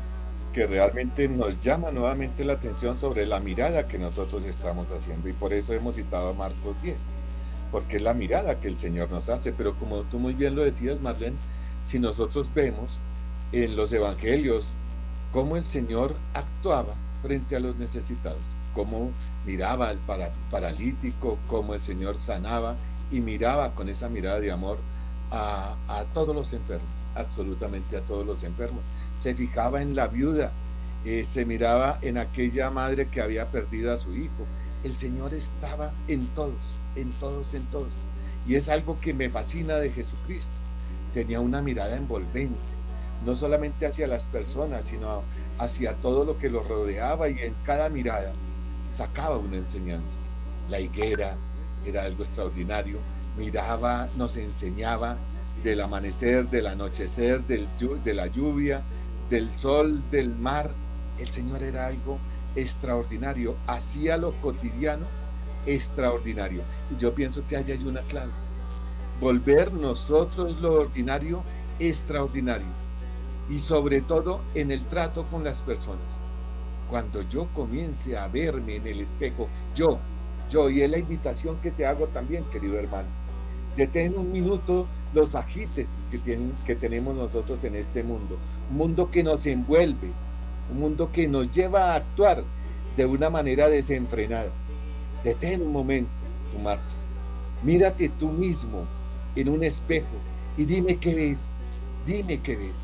que 0.52 0.66
realmente 0.66 1.28
nos 1.28 1.60
llama 1.60 1.92
nuevamente 1.92 2.44
la 2.44 2.54
atención 2.54 2.98
sobre 2.98 3.26
la 3.26 3.38
mirada 3.38 3.86
que 3.86 3.96
nosotros 3.96 4.44
estamos 4.44 4.90
haciendo 4.90 5.28
y 5.28 5.34
por 5.34 5.52
eso 5.52 5.72
hemos 5.72 5.94
citado 5.94 6.30
a 6.30 6.34
Marcos 6.34 6.74
10, 6.82 6.96
porque 7.70 7.98
es 7.98 8.02
la 8.02 8.12
mirada 8.12 8.58
que 8.58 8.66
el 8.66 8.76
Señor 8.76 9.08
nos 9.12 9.28
hace, 9.28 9.52
pero 9.52 9.76
como 9.76 10.02
tú 10.02 10.18
muy 10.18 10.34
bien 10.34 10.56
lo 10.56 10.64
decías, 10.64 11.00
Marlene, 11.00 11.36
si 11.84 11.98
nosotros 11.98 12.50
vemos 12.54 12.98
en 13.52 13.76
los 13.76 13.92
evangelios 13.92 14.66
cómo 15.32 15.56
el 15.56 15.64
Señor 15.64 16.14
actuaba 16.32 16.94
frente 17.22 17.56
a 17.56 17.60
los 17.60 17.76
necesitados, 17.76 18.40
cómo 18.74 19.10
miraba 19.46 19.88
al 19.88 19.98
paralítico, 20.50 21.38
cómo 21.46 21.74
el 21.74 21.80
Señor 21.80 22.16
sanaba 22.16 22.76
y 23.10 23.20
miraba 23.20 23.72
con 23.74 23.88
esa 23.88 24.08
mirada 24.08 24.40
de 24.40 24.50
amor 24.50 24.78
a, 25.30 25.74
todos 26.12 26.34
los 26.34 26.52
enfermos, 26.52 26.86
absolutamente 27.14 27.96
a 27.96 28.00
todos 28.02 28.26
los 28.26 28.44
enfermos. 28.44 28.82
Se 29.20 29.34
fijaba 29.34 29.82
en 29.82 29.96
la 29.96 30.06
viuda, 30.06 30.52
eh, 31.04 31.24
se 31.24 31.44
miraba 31.44 31.98
en 32.02 32.18
aquella 32.18 32.70
madre 32.70 33.08
que 33.08 33.20
había 33.20 33.46
perdido 33.46 33.92
a 33.92 33.96
su 33.96 34.14
hijo. 34.14 34.46
El 34.84 34.96
Señor 34.96 35.34
estaba 35.34 35.92
en 36.08 36.26
todos, 36.28 36.80
en 36.94 37.10
todos, 37.12 37.54
en 37.54 37.64
todos. 37.66 37.92
Y 38.46 38.54
es 38.54 38.68
algo 38.68 38.98
que 39.00 39.14
me 39.14 39.30
fascina 39.30 39.76
de 39.76 39.90
Jesucristo 39.90 40.63
tenía 41.14 41.40
una 41.40 41.62
mirada 41.62 41.96
envolvente, 41.96 42.58
no 43.24 43.36
solamente 43.36 43.86
hacia 43.86 44.08
las 44.08 44.26
personas, 44.26 44.84
sino 44.84 45.22
hacia 45.58 45.94
todo 45.94 46.24
lo 46.24 46.36
que 46.36 46.50
lo 46.50 46.62
rodeaba 46.62 47.28
y 47.28 47.38
en 47.38 47.54
cada 47.64 47.88
mirada 47.88 48.32
sacaba 48.90 49.38
una 49.38 49.56
enseñanza. 49.56 50.16
La 50.68 50.80
higuera 50.80 51.36
era 51.86 52.02
algo 52.02 52.24
extraordinario, 52.24 52.98
miraba, 53.38 54.08
nos 54.16 54.36
enseñaba 54.36 55.16
del 55.62 55.80
amanecer, 55.80 56.48
del 56.50 56.66
anochecer, 56.66 57.42
de 57.44 58.14
la 58.14 58.26
lluvia, 58.26 58.82
del 59.30 59.56
sol, 59.56 60.02
del 60.10 60.28
mar. 60.30 60.70
El 61.18 61.30
Señor 61.30 61.62
era 61.62 61.86
algo 61.86 62.18
extraordinario, 62.56 63.54
hacía 63.68 64.16
lo 64.16 64.32
cotidiano 64.40 65.06
extraordinario. 65.64 66.62
Y 66.90 67.00
yo 67.00 67.14
pienso 67.14 67.46
que 67.48 67.56
hay 67.56 67.72
una 67.84 68.02
clave 68.02 68.32
volver 69.24 69.72
nosotros 69.72 70.60
lo 70.60 70.74
ordinario 70.82 71.42
extraordinario 71.78 72.66
y 73.48 73.58
sobre 73.58 74.02
todo 74.02 74.42
en 74.54 74.70
el 74.70 74.84
trato 74.84 75.24
con 75.24 75.42
las 75.42 75.62
personas. 75.62 76.04
Cuando 76.90 77.22
yo 77.22 77.46
comience 77.54 78.18
a 78.18 78.28
verme 78.28 78.76
en 78.76 78.86
el 78.86 79.00
espejo, 79.00 79.48
yo, 79.74 79.98
yo, 80.50 80.68
y 80.68 80.82
es 80.82 80.90
la 80.90 80.98
invitación 80.98 81.56
que 81.62 81.70
te 81.70 81.86
hago 81.86 82.06
también, 82.08 82.44
querido 82.52 82.78
hermano, 82.78 83.08
detén 83.78 84.14
un 84.14 84.30
minuto 84.30 84.86
los 85.14 85.34
agites 85.34 86.02
que, 86.10 86.18
tienen, 86.18 86.52
que 86.66 86.74
tenemos 86.74 87.16
nosotros 87.16 87.64
en 87.64 87.76
este 87.76 88.02
mundo, 88.02 88.36
un 88.70 88.76
mundo 88.76 89.10
que 89.10 89.22
nos 89.22 89.46
envuelve, 89.46 90.10
un 90.70 90.80
mundo 90.80 91.10
que 91.10 91.26
nos 91.26 91.50
lleva 91.50 91.92
a 91.92 91.96
actuar 91.96 92.44
de 92.94 93.06
una 93.06 93.30
manera 93.30 93.70
desenfrenada. 93.70 94.50
Detén 95.24 95.62
un 95.62 95.72
momento 95.72 96.10
tu 96.52 96.58
marcha, 96.58 96.96
mírate 97.62 98.10
tú 98.20 98.28
mismo, 98.28 98.84
en 99.36 99.48
un 99.48 99.64
espejo 99.64 100.16
y 100.56 100.64
dime 100.64 100.96
qué 100.96 101.14
ves, 101.14 101.44
dime 102.06 102.40
qué 102.40 102.56
ves. 102.56 102.74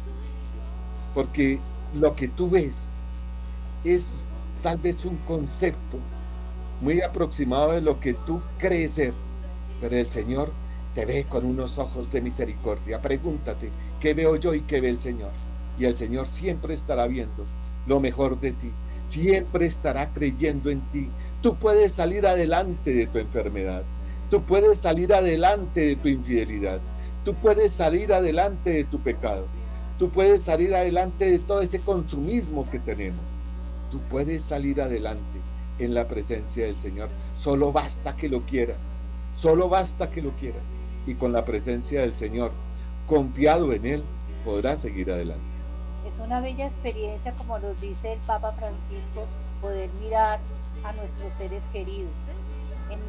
Porque 1.14 1.58
lo 1.94 2.14
que 2.14 2.28
tú 2.28 2.48
ves 2.50 2.82
es 3.84 4.14
tal 4.62 4.78
vez 4.78 5.04
un 5.04 5.16
concepto 5.26 5.98
muy 6.80 7.00
aproximado 7.00 7.72
de 7.72 7.80
lo 7.80 8.00
que 8.00 8.14
tú 8.14 8.40
crees 8.58 8.94
ser, 8.94 9.12
pero 9.80 9.96
el 9.96 10.10
Señor 10.10 10.50
te 10.94 11.04
ve 11.04 11.24
con 11.28 11.44
unos 11.44 11.78
ojos 11.78 12.10
de 12.10 12.20
misericordia. 12.20 13.00
Pregúntate, 13.00 13.70
¿qué 14.00 14.14
veo 14.14 14.36
yo 14.36 14.54
y 14.54 14.62
qué 14.62 14.80
ve 14.80 14.90
el 14.90 15.00
Señor? 15.00 15.30
Y 15.78 15.84
el 15.84 15.96
Señor 15.96 16.26
siempre 16.26 16.74
estará 16.74 17.06
viendo 17.06 17.44
lo 17.86 18.00
mejor 18.00 18.38
de 18.40 18.52
ti, 18.52 18.70
siempre 19.04 19.66
estará 19.66 20.08
creyendo 20.08 20.70
en 20.70 20.80
ti. 20.92 21.08
Tú 21.42 21.54
puedes 21.56 21.92
salir 21.92 22.26
adelante 22.26 22.92
de 22.92 23.06
tu 23.06 23.18
enfermedad, 23.18 23.82
tú 24.30 24.42
puedes 24.42 24.78
salir 24.78 25.12
adelante 25.12 25.80
de 25.80 25.96
tu 25.96 26.08
infidelidad, 26.08 26.80
tú 27.24 27.34
puedes 27.34 27.72
salir 27.72 28.12
adelante 28.12 28.70
de 28.70 28.84
tu 28.84 28.98
pecado, 29.00 29.46
tú 29.98 30.08
puedes 30.08 30.44
salir 30.44 30.74
adelante 30.74 31.30
de 31.30 31.38
todo 31.40 31.60
ese 31.60 31.80
consumismo 31.80 32.68
que 32.70 32.78
tenemos. 32.78 33.20
Tú 33.90 33.98
puedes 34.08 34.42
salir 34.42 34.80
adelante 34.80 35.40
en 35.80 35.94
la 35.94 36.06
presencia 36.06 36.66
del 36.66 36.78
Señor. 36.78 37.08
Solo 37.38 37.72
basta 37.72 38.14
que 38.16 38.28
lo 38.28 38.42
quieras, 38.42 38.76
solo 39.36 39.68
basta 39.68 40.10
que 40.10 40.22
lo 40.22 40.30
quieras. 40.32 40.62
Y 41.06 41.14
con 41.14 41.32
la 41.32 41.44
presencia 41.44 42.02
del 42.02 42.16
Señor, 42.16 42.52
confiado 43.08 43.72
en 43.72 43.84
Él, 43.84 44.04
podrás 44.44 44.78
seguir 44.78 45.10
adelante. 45.10 45.42
Es 46.06 46.18
una 46.24 46.40
bella 46.40 46.66
experiencia, 46.66 47.32
como 47.32 47.58
nos 47.58 47.80
dice 47.80 48.12
el 48.12 48.18
Papa 48.20 48.52
Francisco, 48.52 49.26
poder 49.60 49.90
mirar 50.00 50.38
a 50.84 50.92
nuestros 50.92 51.34
seres 51.36 51.64
queridos. 51.72 52.10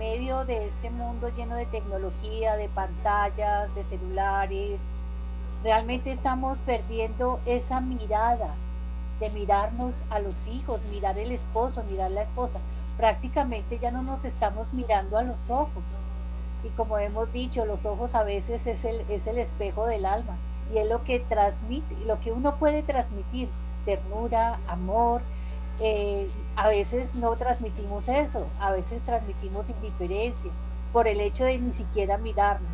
Medio 0.02 0.46
de 0.46 0.66
este 0.66 0.90
mundo 0.90 1.30
lleno 1.30 1.56
de 1.56 1.68
tecnología, 1.68 2.56
de 2.56 2.70
pantallas, 2.70 3.74
de 3.76 3.84
celulares, 3.84 4.80
realmente 5.64 6.12
estamos 6.12 6.58
perdiendo 6.66 7.40
esa 7.46 7.82
mirada 7.82 8.56
de 9.20 9.30
mirarnos 9.30 9.94
a 10.10 10.18
los 10.18 10.48
hijos, 10.48 10.82
mirar 10.90 11.20
el 11.20 11.32
esposo, 11.32 11.84
mirar 11.84 12.10
la 12.10 12.24
esposa. 12.24 12.58
Prácticamente 12.98 13.78
ya 13.78 13.92
no 13.92 14.02
nos 14.02 14.26
estamos 14.26 14.74
mirando 14.74 15.20
a 15.20 15.24
los 15.24 15.52
ojos. 15.52 15.84
Y 16.64 16.70
como 16.70 16.98
hemos 16.98 17.32
dicho, 17.32 17.68
los 17.68 17.86
ojos 17.86 18.16
a 18.16 18.24
veces 18.24 18.66
es 18.66 18.84
el, 18.84 19.02
es 19.02 19.28
el 19.28 19.38
espejo 19.38 19.86
del 19.86 20.08
alma 20.08 20.34
y 20.74 20.80
es 20.80 20.90
lo 20.90 21.04
que 21.04 21.20
transmite, 21.20 21.96
lo 22.08 22.20
que 22.22 22.32
uno 22.32 22.56
puede 22.56 22.82
transmitir, 22.82 23.50
ternura, 23.86 24.58
amor. 24.68 25.22
Eh, 25.84 26.30
a 26.58 26.68
veces 26.68 27.16
no 27.16 27.36
transmitimos 27.36 28.08
eso, 28.08 28.46
a 28.60 28.70
veces 28.70 29.02
transmitimos 29.02 29.68
indiferencia 29.68 30.52
por 30.94 31.08
el 31.08 31.20
hecho 31.20 31.44
de 31.44 31.58
ni 31.58 31.74
siquiera 31.74 32.20
mirarnos. 32.20 32.70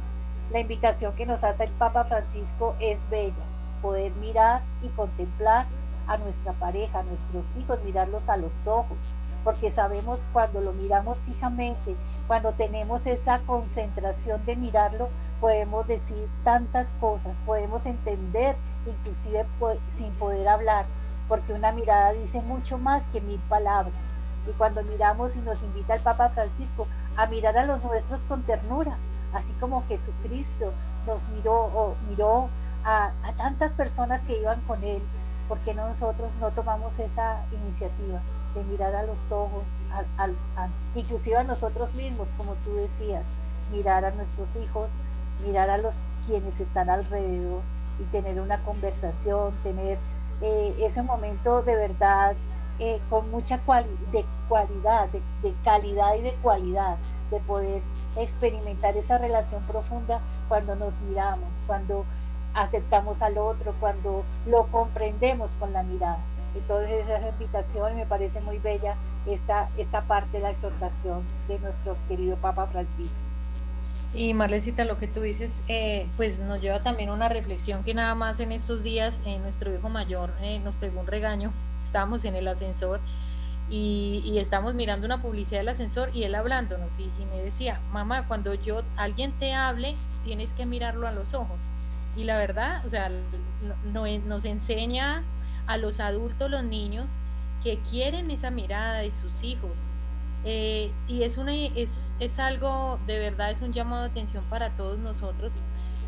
La 0.52 0.60
invitación 0.60 1.14
que 1.14 1.26
nos 1.26 1.42
hace 1.46 1.64
el 1.64 1.72
Papa 1.72 2.04
Francisco 2.04 2.76
es 2.82 3.10
bella, 3.10 3.34
poder 3.82 4.12
mirar 4.16 4.62
y 4.84 4.90
contemplar 4.90 5.68
a 6.06 6.18
nuestra 6.18 6.52
pareja, 6.52 7.00
a 7.00 7.04
nuestros 7.04 7.46
hijos, 7.58 7.80
mirarlos 7.86 8.28
a 8.28 8.36
los 8.36 8.52
ojos, 8.66 8.98
porque 9.46 9.72
sabemos 9.72 10.20
cuando 10.34 10.60
lo 10.60 10.74
miramos 10.74 11.18
fijamente, 11.20 11.96
cuando 12.28 12.52
tenemos 12.52 13.06
esa 13.06 13.40
concentración 13.40 14.46
de 14.46 14.58
mirarlo, 14.58 15.08
podemos 15.40 15.88
decir 15.88 16.28
tantas 16.44 16.92
cosas, 17.00 17.38
podemos 17.46 17.86
entender 17.86 18.58
inclusive 18.86 19.46
sin 19.98 20.12
poder 20.16 20.50
hablar, 20.50 20.86
porque 21.28 21.54
una 21.54 21.72
mirada 21.72 22.14
dice 22.14 22.42
mucho 22.42 22.78
más 22.78 23.06
que 23.08 23.22
mil 23.22 23.40
palabras. 23.50 23.94
Y 24.48 24.52
cuando 24.52 24.84
miramos 24.84 25.36
y 25.36 25.40
nos 25.40 25.62
invita 25.62 25.96
el 25.96 26.02
Papa 26.02 26.30
Francisco 26.30 26.88
a 27.16 27.26
mirar 27.26 27.58
a 27.58 27.66
los 27.66 27.84
nuestros 27.84 28.22
con 28.22 28.44
ternura, 28.44 28.98
así 29.34 29.52
como 29.60 29.84
Jesucristo 29.88 30.72
nos 31.06 31.28
miró 31.30 31.56
o 31.56 31.96
miró 32.10 32.50
a, 32.84 33.12
a 33.24 33.34
tantas 33.34 33.74
personas 33.74 34.22
que 34.22 34.40
iban 34.40 34.62
con 34.62 34.84
él, 34.84 35.02
¿por 35.48 35.58
qué 35.60 35.74
nosotros 35.74 36.32
no 36.40 36.52
tomamos 36.52 36.98
esa 37.00 37.42
iniciativa 37.52 38.20
de 38.58 38.64
mirar 38.64 38.96
a 38.96 39.04
los 39.04 39.20
ojos, 39.32 39.64
inclusive 40.96 41.38
a 41.38 41.44
nosotros 41.44 41.94
mismos, 41.96 42.28
como 42.38 42.54
tú 42.66 42.76
decías, 42.76 43.24
mirar 43.72 44.06
a 44.06 44.12
nuestros 44.12 44.48
hijos, 44.62 44.90
mirar 45.46 45.70
a 45.70 45.78
los 45.78 45.94
quienes 46.26 46.60
están 46.60 46.90
alrededor 46.90 47.62
y 48.00 48.04
tener 48.06 48.40
una 48.40 48.60
conversación, 48.64 49.54
tener 49.64 49.98
eh, 50.42 50.76
ese 50.82 51.02
momento 51.02 51.62
de 51.64 51.76
verdad 51.76 52.36
eh, 52.80 53.00
con 53.10 53.32
mucha 53.32 53.58
de 54.12 54.26
cualidad, 54.48 55.10
de, 55.10 55.22
de, 55.42 55.54
calidad 55.64 56.14
y 56.16 56.22
de 56.22 56.34
cualidad, 56.44 56.98
de 57.32 57.40
poder 57.40 57.82
experimentar 58.18 58.96
esa 58.96 59.18
relación 59.18 59.64
profunda 59.64 60.20
cuando 60.48 60.76
nos 60.76 60.94
miramos, 61.02 61.50
cuando 61.66 62.06
aceptamos 62.54 63.22
al 63.22 63.38
otro, 63.40 63.74
cuando 63.80 64.24
lo 64.46 64.68
comprendemos 64.68 65.52
con 65.60 65.74
la 65.74 65.84
mirada. 65.84 66.20
Entonces 66.56 67.10
esa 67.10 67.28
invitación 67.28 67.96
me 67.96 68.06
parece 68.06 68.42
muy 68.42 68.60
bella 68.60 68.96
esta, 69.26 69.70
esta 69.78 70.02
parte 70.02 70.38
de 70.38 70.44
la 70.44 70.52
exhortación 70.52 71.24
de 71.48 71.60
nuestro 71.60 71.98
querido 72.08 72.36
Papa 72.38 72.68
Francisco. 72.68 73.27
Y 74.14 74.34
Marlecita, 74.34 74.86
lo 74.86 74.98
que 74.98 75.08
tú 75.08 75.22
dices, 75.22 75.62
eh, 75.68 76.08
pues 76.18 76.40
nos 76.40 76.62
lleva 76.62 76.82
también 76.82 77.10
una 77.10 77.30
reflexión 77.30 77.84
que 77.84 77.94
nada 77.94 78.16
más 78.16 78.40
en 78.40 78.52
estos 78.52 78.82
días 78.82 79.22
eh, 79.26 79.38
nuestro 79.40 79.74
hijo 79.74 79.90
mayor 79.90 80.32
eh, 80.42 80.60
nos 80.60 80.76
pegó 80.76 81.02
un 81.02 81.08
regaño, 81.08 81.52
estábamos 81.84 82.24
en 82.26 82.36
el 82.36 82.48
ascensor 82.48 83.00
y, 83.70 84.38
estamos 84.38 84.76
mirando 84.76 85.06
una 85.06 85.22
publicidad 85.22 85.60
del 85.60 85.70
ascensor 85.70 86.10
y 86.14 86.24
él 86.24 86.36
hablándonos. 86.36 86.90
Y, 86.98 87.04
y 87.22 87.26
me 87.26 87.44
decía, 87.44 87.82
mamá, 87.92 88.28
cuando 88.28 88.54
yo 88.54 88.84
alguien 88.96 89.34
te 89.34 89.54
hable, 89.54 89.96
tienes 90.24 90.54
que 90.54 90.66
mirarlo 90.66 91.08
a 91.08 91.12
los 91.12 91.34
ojos 91.34 91.60
y 92.18 92.24
la 92.24 92.38
verdad, 92.40 92.84
o 92.86 92.90
sea, 92.90 93.12
nos 93.94 94.46
enseña 94.46 95.24
a 95.68 95.78
los 95.78 96.00
adultos, 96.00 96.50
los 96.50 96.64
niños, 96.64 97.06
que 97.64 97.78
quieren 97.92 98.32
esa 98.32 98.50
mirada 98.50 98.96
de 98.96 99.12
sus 99.12 99.44
hijos. 99.44 99.72
Eh, 100.50 100.94
y 101.10 101.24
es, 101.24 101.38
una, 101.38 101.54
es, 101.54 101.92
es, 102.22 102.40
algo, 102.40 103.00
de 103.06 103.20
verdad, 103.20 103.52
es 103.52 103.62
un 103.62 103.74
llamado 103.74 104.04
de 104.04 104.12
atención 104.12 104.46
para 104.46 104.70
todos 104.70 104.98
nosotros 104.98 105.52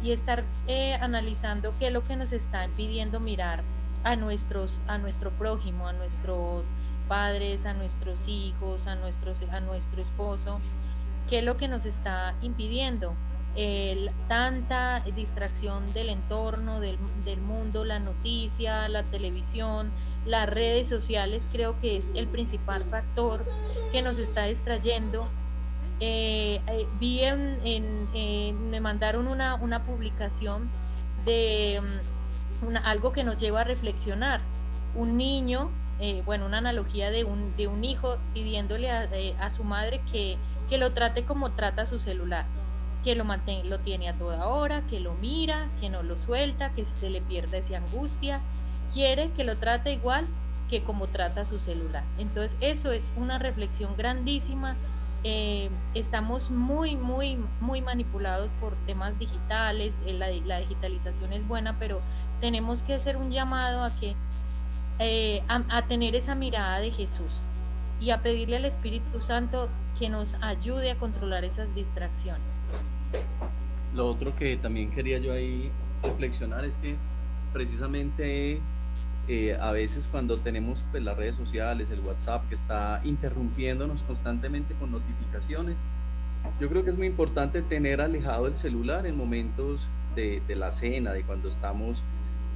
y 0.01 0.13
estar 0.13 0.45
eh, 0.65 0.93
analizando 0.93 1.73
qué 1.77 1.87
es 1.87 1.93
lo 1.93 2.05
que 2.05 2.15
nos 2.15 2.31
está 2.31 2.63
impidiendo 2.63 3.19
mirar 3.19 3.63
a, 4.05 4.15
nuestros, 4.15 4.79
a 4.87 4.97
nuestro 4.97 5.31
prójimo, 5.31 5.89
a 5.89 5.91
nuestros 5.91 6.63
padres, 7.09 7.65
a 7.65 7.73
nuestros 7.73 8.29
hijos, 8.29 8.87
a, 8.87 8.95
nuestros, 8.95 9.41
a 9.51 9.59
nuestro 9.59 10.01
esposo, 10.01 10.61
qué 11.29 11.39
es 11.39 11.43
lo 11.43 11.57
que 11.57 11.67
nos 11.67 11.85
está 11.85 12.33
impidiendo 12.41 13.15
el, 13.57 14.09
tanta 14.29 15.01
distracción 15.15 15.91
del 15.93 16.07
entorno, 16.09 16.79
del, 16.79 16.97
mundo, 17.41 17.83
la 17.83 17.99
noticia, 17.99 18.87
la 18.87 19.03
televisión, 19.03 19.91
las 20.25 20.49
redes 20.49 20.87
sociales, 20.87 21.45
creo 21.51 21.79
que 21.79 21.97
es 21.97 22.11
el 22.15 22.27
principal 22.27 22.83
factor 22.85 23.45
que 23.91 24.01
nos 24.01 24.17
está 24.17 24.45
distrayendo. 24.45 25.27
Eh, 25.99 26.61
eh, 26.67 26.87
vi 26.99 27.21
en, 27.23 28.69
me 28.69 28.79
mandaron 28.79 29.27
una, 29.27 29.55
una 29.55 29.83
publicación 29.83 30.69
de 31.25 31.81
mm, 32.61 32.77
algo 32.83 33.11
que 33.11 33.23
nos 33.23 33.37
lleva 33.37 33.61
a 33.61 33.63
reflexionar. 33.63 34.41
Un 34.95 35.17
niño, 35.17 35.69
eh, 35.99 36.23
bueno, 36.25 36.45
una 36.45 36.59
analogía 36.59 37.11
de 37.11 37.23
un, 37.23 37.55
de 37.57 37.67
un 37.67 37.83
hijo 37.83 38.17
pidiéndole 38.33 38.89
a, 38.91 39.49
su 39.49 39.63
madre 39.63 40.01
que, 40.11 40.37
que 40.69 40.77
lo 40.77 40.93
trate 40.93 41.23
como 41.23 41.51
trata 41.51 41.85
su 41.85 41.99
celular 41.99 42.45
que 43.03 43.15
lo, 43.15 43.23
mantiene, 43.23 43.63
lo 43.69 43.79
tiene 43.79 44.09
a 44.09 44.13
toda 44.13 44.47
hora, 44.47 44.83
que 44.89 44.99
lo 44.99 45.13
mira, 45.15 45.69
que 45.79 45.89
no 45.89 46.03
lo 46.03 46.17
suelta, 46.17 46.71
que 46.71 46.85
se 46.85 47.09
le 47.09 47.21
pierde 47.21 47.59
esa 47.59 47.77
angustia, 47.77 48.41
quiere 48.93 49.29
que 49.31 49.43
lo 49.43 49.57
trate 49.57 49.93
igual 49.93 50.25
que 50.69 50.83
como 50.83 51.07
trata 51.07 51.45
su 51.45 51.59
celular. 51.59 52.03
Entonces 52.17 52.55
eso 52.61 52.91
es 52.91 53.11
una 53.17 53.39
reflexión 53.39 53.95
grandísima. 53.97 54.75
Eh, 55.23 55.69
estamos 55.95 56.49
muy, 56.49 56.95
muy, 56.95 57.37
muy 57.59 57.81
manipulados 57.81 58.49
por 58.61 58.73
temas 58.85 59.17
digitales, 59.19 59.93
eh, 60.05 60.13
la, 60.13 60.29
la, 60.29 60.59
digitalización 60.59 61.33
es 61.33 61.45
buena, 61.45 61.75
pero 61.77 61.99
tenemos 62.39 62.81
que 62.83 62.93
hacer 62.93 63.17
un 63.17 63.31
llamado 63.31 63.83
a 63.83 63.89
que 63.99 64.15
eh, 64.99 65.41
a 65.47 65.81
tener 65.83 66.15
esa 66.15 66.35
mirada 66.35 66.79
de 66.79 66.91
Jesús 66.91 67.31
y 67.99 68.11
a 68.11 68.21
pedirle 68.21 68.57
al 68.57 68.65
Espíritu 68.65 69.19
Santo 69.19 69.67
que 69.97 70.09
nos 70.09 70.33
ayude 70.41 70.91
a 70.91 70.95
controlar 70.95 71.43
esas 71.43 71.73
distracciones. 71.75 72.41
Lo 73.93 74.07
otro 74.07 74.33
que 74.35 74.55
también 74.55 74.91
quería 74.91 75.17
yo 75.17 75.33
ahí 75.33 75.69
reflexionar 76.03 76.63
es 76.63 76.77
que 76.77 76.95
precisamente 77.51 78.61
eh, 79.27 79.57
a 79.59 79.71
veces 79.71 80.07
cuando 80.07 80.37
tenemos 80.37 80.83
pues, 80.91 81.03
las 81.03 81.17
redes 81.17 81.35
sociales, 81.35 81.89
el 81.91 81.99
WhatsApp 81.99 82.47
que 82.49 82.55
está 82.55 83.01
interrumpiéndonos 83.03 84.03
constantemente 84.03 84.73
con 84.75 84.91
notificaciones, 84.91 85.75
yo 86.59 86.69
creo 86.69 86.83
que 86.83 86.89
es 86.89 86.97
muy 86.97 87.07
importante 87.07 87.61
tener 87.61 88.01
alejado 88.01 88.47
el 88.47 88.55
celular 88.55 89.05
en 89.05 89.17
momentos 89.17 89.87
de, 90.15 90.41
de 90.47 90.55
la 90.55 90.71
cena, 90.71 91.11
de 91.11 91.23
cuando 91.23 91.49
estamos 91.49 92.01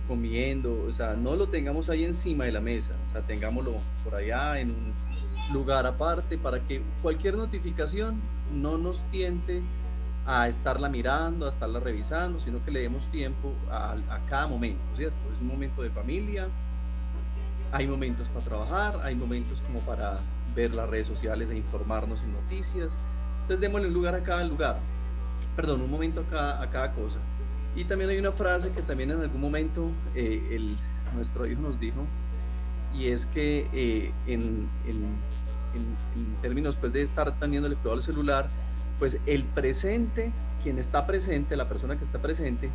comiendo, 0.07 0.86
o 0.88 0.91
sea, 0.91 1.16
no 1.16 1.36
lo 1.36 1.47
tengamos 1.47 1.89
ahí 1.89 2.03
encima 2.03 2.45
de 2.45 2.51
la 2.51 2.61
mesa, 2.61 2.93
o 3.07 3.11
sea, 3.11 3.22
tengámoslo 3.22 3.76
por 4.03 4.16
allá 4.16 4.59
en 4.59 4.70
un 4.70 4.93
lugar 5.53 5.86
aparte 5.86 6.38
para 6.38 6.59
que 6.59 6.82
cualquier 7.01 7.36
notificación 7.36 8.16
no 8.53 8.78
nos 8.78 9.03
tiente 9.11 9.61
a 10.26 10.47
estarla 10.47 10.89
mirando, 10.89 11.47
a 11.47 11.49
estarla 11.49 11.80
revisando, 11.80 12.39
sino 12.39 12.63
que 12.63 12.71
le 12.71 12.82
demos 12.82 13.05
tiempo 13.07 13.53
a, 13.69 13.95
cada 14.30 14.47
momento, 14.47 14.82
¿cierto? 14.95 15.17
Es 15.34 15.41
un 15.41 15.47
momento 15.47 15.82
de 15.82 15.89
familia, 15.89 16.47
hay 17.71 17.88
momentos 17.88 18.28
para 18.30 18.45
trabajar, 18.45 19.01
hay 19.03 19.15
momentos 19.15 19.61
como 19.61 19.80
para 19.80 20.19
ver 20.55 20.74
las 20.74 20.89
redes 20.89 21.07
sociales 21.07 21.49
e 21.49 21.57
informarnos 21.57 22.21
en 22.24 22.34
noticias. 22.34 22.95
Entonces 23.41 23.59
démosle 23.59 23.88
un 23.88 23.93
lugar 23.93 24.15
a 24.15 24.24
cada 24.24 24.43
lugar, 24.43 24.78
perdón, 25.55 25.82
un 25.82 25.91
momento 25.91 26.21
a 26.21 26.24
cada, 26.24 26.61
a 26.61 26.69
cada 26.69 26.91
cosa. 26.91 27.17
Y 27.76 27.86
también 27.86 28.09
hay 28.09 28.19
una 28.19 28.32
frase 28.32 28.71
que 28.71 28.82
también 28.82 29.11
en 29.11 29.21
algún 29.21 29.41
momento 29.41 29.89
eh, 30.15 30.49
el, 30.51 30.78
nuestro 31.15 31.45
hijo 31.47 31.61
nos 31.61 31.80
dijo, 31.80 32.05
y 32.95 33.07
es 33.07 33.26
que 33.26 33.67
eh, 33.74 34.11
en, 34.28 34.67
en, 34.88 35.34
términos 36.43 36.76
pues, 36.76 36.93
de 36.93 37.01
estar 37.01 37.32
teniendo 37.39 37.67
el 37.67 37.76
cuidado 37.76 37.95
del 37.95 38.05
celular, 38.05 38.47
pues 38.99 39.17
el 39.25 39.43
presente, 39.43 40.31
quien 40.61 40.79
está 40.79 41.05
presente, 41.05 41.55
la 41.55 41.67
persona 41.67 41.97
que 41.97 42.03
está 42.03 42.19
presente, 42.19 42.69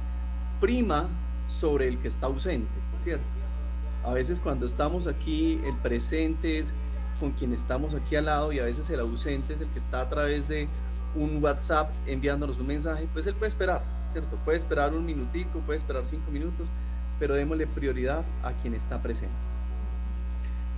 prima 0.61 1.09
sobre 1.49 1.89
el 1.89 1.99
que 1.99 2.09
está 2.09 2.27
ausente, 2.27 2.69
¿cierto? 3.03 3.25
A 4.05 4.13
veces 4.13 4.41
cuando 4.41 4.67
estamos 4.67 5.07
aquí, 5.07 5.61
el 5.65 5.75
presente 5.77 6.59
es 6.59 6.73
con 7.19 7.33
quien 7.33 7.53
estamos 7.53 7.95
aquí 7.95 8.17
al 8.17 8.27
lado 8.27 8.53
y 8.53 8.61
a 8.61 8.65
veces 8.65 8.89
el 8.91 9.01
ausente 9.01 9.55
es 9.55 9.61
el 9.61 9.69
que 9.69 9.79
está 9.79 10.01
a 10.01 10.09
través 10.09 10.49
de 10.49 10.69
un 11.15 11.43
WhatsApp 11.43 11.91
enviándonos 12.07 12.59
un 12.59 12.67
mensaje, 12.67 13.09
pues 13.13 13.27
él 13.27 13.35
puede 13.35 13.49
esperar, 13.49 13.83
¿cierto? 14.13 14.37
Puede 14.45 14.59
esperar 14.59 14.95
un 14.95 15.05
minutico, 15.05 15.59
puede 15.61 15.79
esperar 15.79 16.05
cinco 16.07 16.31
minutos, 16.31 16.67
pero 17.19 17.35
démosle 17.35 17.67
prioridad 17.67 18.25
a 18.43 18.53
quien 18.53 18.75
está 18.75 19.03
presente. 19.03 19.35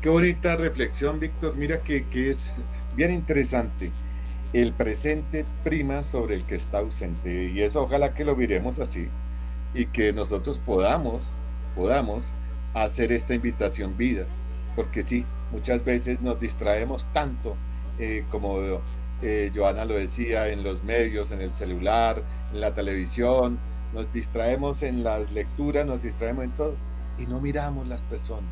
Qué 0.01 0.09
bonita 0.09 0.57
reflexión, 0.57 1.21
Víctor. 1.21 1.55
Mira 1.57 1.81
que, 1.81 2.07
que 2.07 2.31
es 2.31 2.57
bien 2.97 3.13
interesante. 3.13 3.91
El 4.53 4.73
presente 4.73 5.45
prima 5.63 6.03
sobre 6.03 6.35
el 6.35 6.45
que 6.45 6.57
está 6.57 6.79
ausente. 6.79 7.51
Y 7.55 7.63
eso 7.63 7.83
ojalá 7.83 8.15
que 8.15 8.25
lo 8.25 8.35
miremos 8.35 8.81
así 8.81 9.09
y 9.75 9.87
que 9.87 10.13
nosotros 10.13 10.59
podamos, 10.59 11.31
podamos 11.77 12.33
hacer 12.75 13.13
esta 13.13 13.35
invitación 13.35 13.97
vida, 13.97 14.25
porque 14.77 15.03
sí, 15.03 15.25
muchas 15.53 15.85
veces 15.85 16.21
nos 16.21 16.41
distraemos 16.41 17.05
tanto, 17.13 17.57
eh, 17.99 18.25
como 18.31 18.59
eh, 19.23 19.51
Joana 19.55 19.85
lo 19.85 19.95
decía, 19.95 20.49
en 20.49 20.63
los 20.63 20.83
medios, 20.83 21.31
en 21.31 21.41
el 21.41 21.55
celular, 21.55 22.23
en 22.53 22.61
la 22.61 22.75
televisión, 22.75 23.59
nos 23.95 24.13
distraemos 24.13 24.83
en 24.83 25.03
las 25.05 25.31
lecturas, 25.33 25.87
nos 25.87 26.03
distraemos 26.03 26.45
en 26.45 26.51
todo 26.53 26.75
y 27.19 27.27
no 27.27 27.41
miramos 27.41 27.87
las 27.89 28.03
personas, 28.03 28.51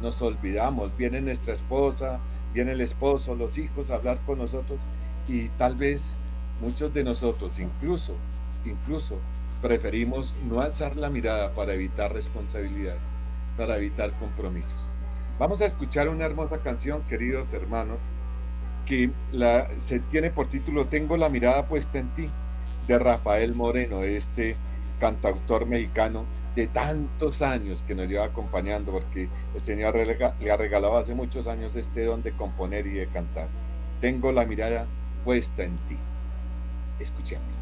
nos 0.00 0.22
olvidamos, 0.22 0.96
viene 0.96 1.20
nuestra 1.20 1.54
esposa, 1.54 2.20
viene 2.54 2.72
el 2.72 2.80
esposo, 2.80 3.34
los 3.34 3.58
hijos 3.58 3.90
a 3.90 3.96
hablar 3.96 4.18
con 4.24 4.38
nosotros 4.38 4.78
y 5.28 5.48
tal 5.50 5.74
vez 5.76 6.14
muchos 6.60 6.92
de 6.94 7.04
nosotros, 7.04 7.60
incluso, 7.60 8.14
incluso, 8.64 9.18
preferimos 9.62 10.34
no 10.48 10.60
alzar 10.60 10.96
la 10.96 11.10
mirada 11.10 11.52
para 11.52 11.74
evitar 11.74 12.12
responsabilidades 12.12 13.02
para 13.58 13.76
evitar 13.76 14.12
compromisos. 14.12 14.76
Vamos 15.38 15.60
a 15.60 15.66
escuchar 15.66 16.08
una 16.08 16.24
hermosa 16.24 16.58
canción, 16.58 17.02
queridos 17.08 17.52
hermanos, 17.52 18.00
que 18.86 19.10
se 19.78 19.98
tiene 19.98 20.30
por 20.30 20.46
título 20.46 20.86
Tengo 20.86 21.16
la 21.16 21.28
mirada 21.28 21.66
puesta 21.66 21.98
en 21.98 22.08
ti, 22.10 22.26
de 22.86 22.98
Rafael 22.98 23.54
Moreno, 23.54 24.02
este 24.02 24.56
cantautor 24.98 25.66
mexicano 25.66 26.24
de 26.54 26.66
tantos 26.68 27.42
años 27.42 27.84
que 27.86 27.94
nos 27.94 28.08
lleva 28.08 28.24
acompañando, 28.24 28.92
porque 28.92 29.28
el 29.54 29.62
Señor 29.62 29.94
le 29.96 30.50
ha 30.50 30.56
regalado 30.56 30.96
hace 30.96 31.14
muchos 31.14 31.46
años 31.46 31.76
este 31.76 32.04
don 32.04 32.22
de 32.22 32.32
componer 32.32 32.86
y 32.86 32.94
de 32.94 33.06
cantar. 33.08 33.48
Tengo 34.00 34.32
la 34.32 34.44
mirada 34.44 34.86
puesta 35.28 35.62
en 35.62 35.76
ti. 35.88 35.96
Escuchemos. 36.98 37.57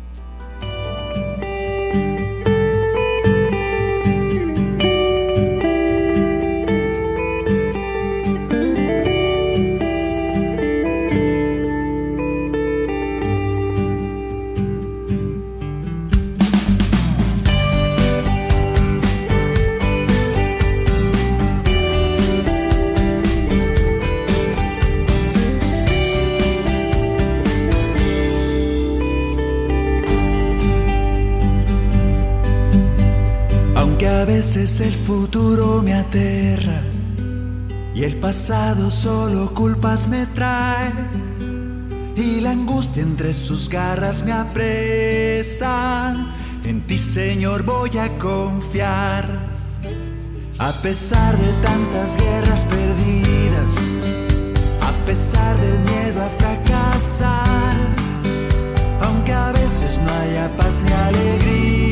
Veces 34.46 34.80
el 34.80 34.92
futuro 34.92 35.82
me 35.82 35.92
aterra 35.92 36.80
y 37.96 38.04
el 38.04 38.14
pasado 38.14 38.90
solo 38.90 39.52
culpas 39.52 40.06
me 40.06 40.24
trae 40.24 40.92
y 42.14 42.40
la 42.42 42.52
angustia 42.52 43.02
entre 43.02 43.32
sus 43.32 43.68
garras 43.68 44.24
me 44.24 44.30
apresa. 44.30 46.14
En 46.62 46.86
ti 46.86 46.96
Señor 46.96 47.64
voy 47.64 47.98
a 47.98 48.08
confiar. 48.18 49.24
A 50.60 50.72
pesar 50.80 51.36
de 51.36 51.52
tantas 51.64 52.16
guerras 52.16 52.64
perdidas, 52.66 53.74
a 54.80 54.92
pesar 55.06 55.56
del 55.58 55.78
miedo 55.90 56.22
a 56.22 56.28
fracasar, 56.28 57.76
aunque 59.02 59.32
a 59.32 59.50
veces 59.50 59.98
no 60.04 60.12
haya 60.12 60.48
paz 60.56 60.80
ni 60.84 60.92
alegría 60.92 61.85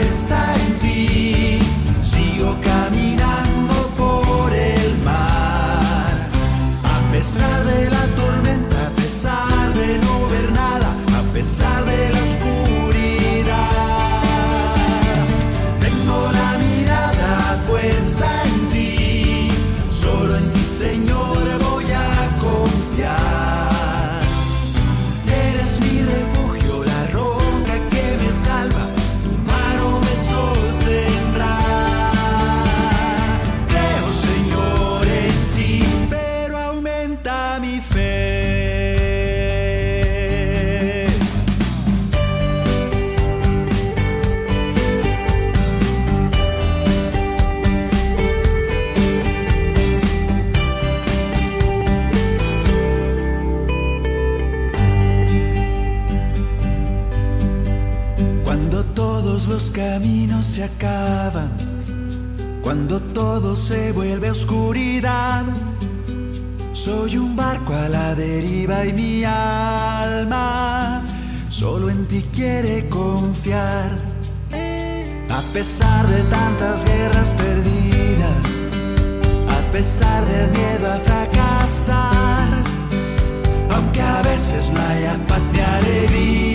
puesta 0.00 0.54
en 0.54 0.78
ti, 0.78 1.58
sigo 2.00 2.56
caminando 2.64 3.74
por 3.98 4.52
el 4.52 4.96
mar. 5.04 6.28
A 6.84 7.12
pesar 7.12 7.64
de 7.64 7.90
la 7.90 8.04
tormenta, 8.16 8.76
a 8.86 8.90
pesar 9.00 9.74
de 9.74 9.98
no 9.98 10.28
ver 10.28 10.50
nada, 10.52 10.88
a 11.18 11.22
pesar 11.34 11.84
de 11.84 12.10
la 12.14 12.29
cuando 62.62 63.00
todo 63.00 63.56
se 63.56 63.92
vuelve 63.92 64.30
oscuridad. 64.30 65.44
Soy 66.72 67.16
un 67.16 67.34
barco 67.34 67.74
a 67.74 67.88
la 67.88 68.14
deriva 68.14 68.86
y 68.86 68.92
mi 68.92 69.24
alma 69.24 71.04
solo 71.48 71.90
en 71.90 72.06
ti 72.06 72.24
quiere 72.32 72.88
confiar. 72.88 73.90
A 75.30 75.42
pesar 75.52 76.06
de 76.06 76.22
tantas 76.24 76.84
guerras 76.84 77.34
perdidas, 77.34 78.66
a 79.58 79.72
pesar 79.72 80.24
del 80.26 80.50
miedo 80.50 80.92
a 80.92 80.98
fracasar, 80.98 82.48
aunque 83.74 84.00
a 84.00 84.22
veces 84.22 84.70
no 84.72 84.80
haya 84.80 85.18
paz 85.26 85.50
ni 85.52 85.60
alegría 85.60 86.49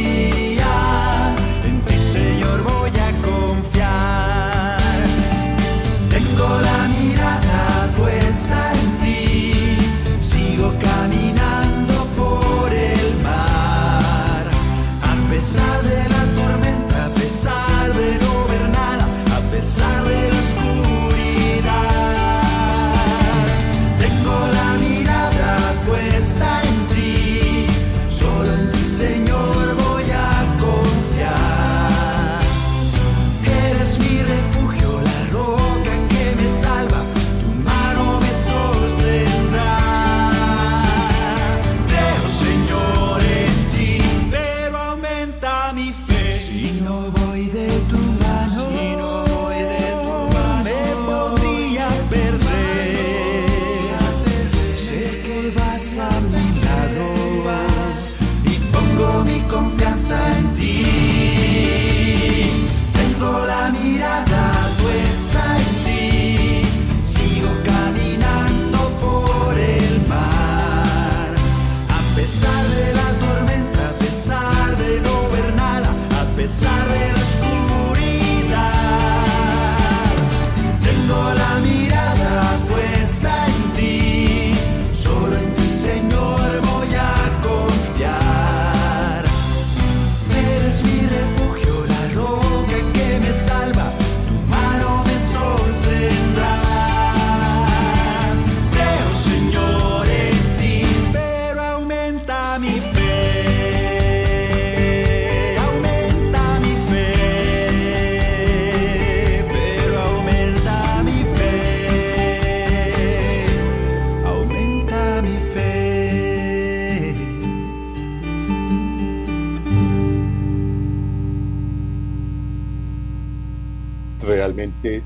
realmente 124.66 125.03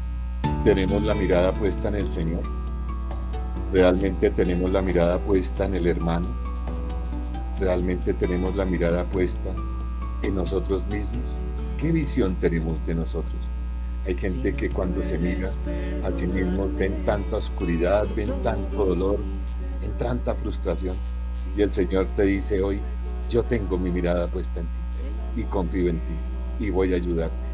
tenemos 0.63 1.03
la 1.03 1.13
mirada 1.13 1.53
puesta 1.53 1.89
en 1.89 1.95
el 1.95 2.09
Señor, 2.09 2.43
realmente 3.73 4.29
tenemos 4.29 4.71
la 4.71 4.81
mirada 4.81 5.17
puesta 5.19 5.65
en 5.65 5.75
el 5.75 5.87
hermano, 5.87 6.27
realmente 7.59 8.13
tenemos 8.13 8.55
la 8.55 8.63
mirada 8.63 9.03
puesta 9.03 9.49
en 10.21 10.35
nosotros 10.35 10.85
mismos. 10.87 11.25
¿Qué 11.77 11.91
visión 11.91 12.35
tenemos 12.35 12.85
de 12.85 12.95
nosotros? 12.95 13.35
Hay 14.05 14.15
gente 14.15 14.55
que 14.55 14.69
cuando 14.69 15.03
se 15.03 15.17
mira 15.17 15.49
a 16.05 16.11
sí 16.15 16.25
mismo 16.25 16.69
ven 16.77 16.93
tanta 17.05 17.37
oscuridad, 17.37 18.07
ven 18.15 18.31
tanto 18.41 18.85
dolor, 18.85 19.19
ven 19.81 19.91
tanta 19.97 20.35
frustración. 20.35 20.95
Y 21.57 21.61
el 21.63 21.73
Señor 21.73 22.07
te 22.15 22.23
dice 22.23 22.61
hoy, 22.61 22.79
yo 23.29 23.43
tengo 23.43 23.77
mi 23.77 23.91
mirada 23.91 24.27
puesta 24.27 24.61
en 24.61 24.65
ti 24.65 25.41
y 25.41 25.43
confío 25.43 25.89
en 25.89 25.99
ti 25.99 26.65
y 26.65 26.69
voy 26.69 26.93
a 26.93 26.95
ayudarte. 26.95 27.49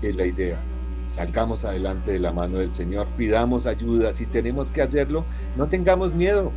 Es 0.00 0.16
la 0.16 0.26
idea. 0.26 0.58
Salgamos 1.14 1.66
adelante 1.66 2.12
de 2.12 2.18
la 2.18 2.32
mano 2.32 2.56
del 2.58 2.72
Señor, 2.72 3.06
pidamos 3.18 3.66
ayuda. 3.66 4.14
Si 4.14 4.24
tenemos 4.24 4.70
que 4.70 4.80
hacerlo, 4.80 5.26
no 5.56 5.66
tengamos 5.66 6.14
miedo. 6.14 6.50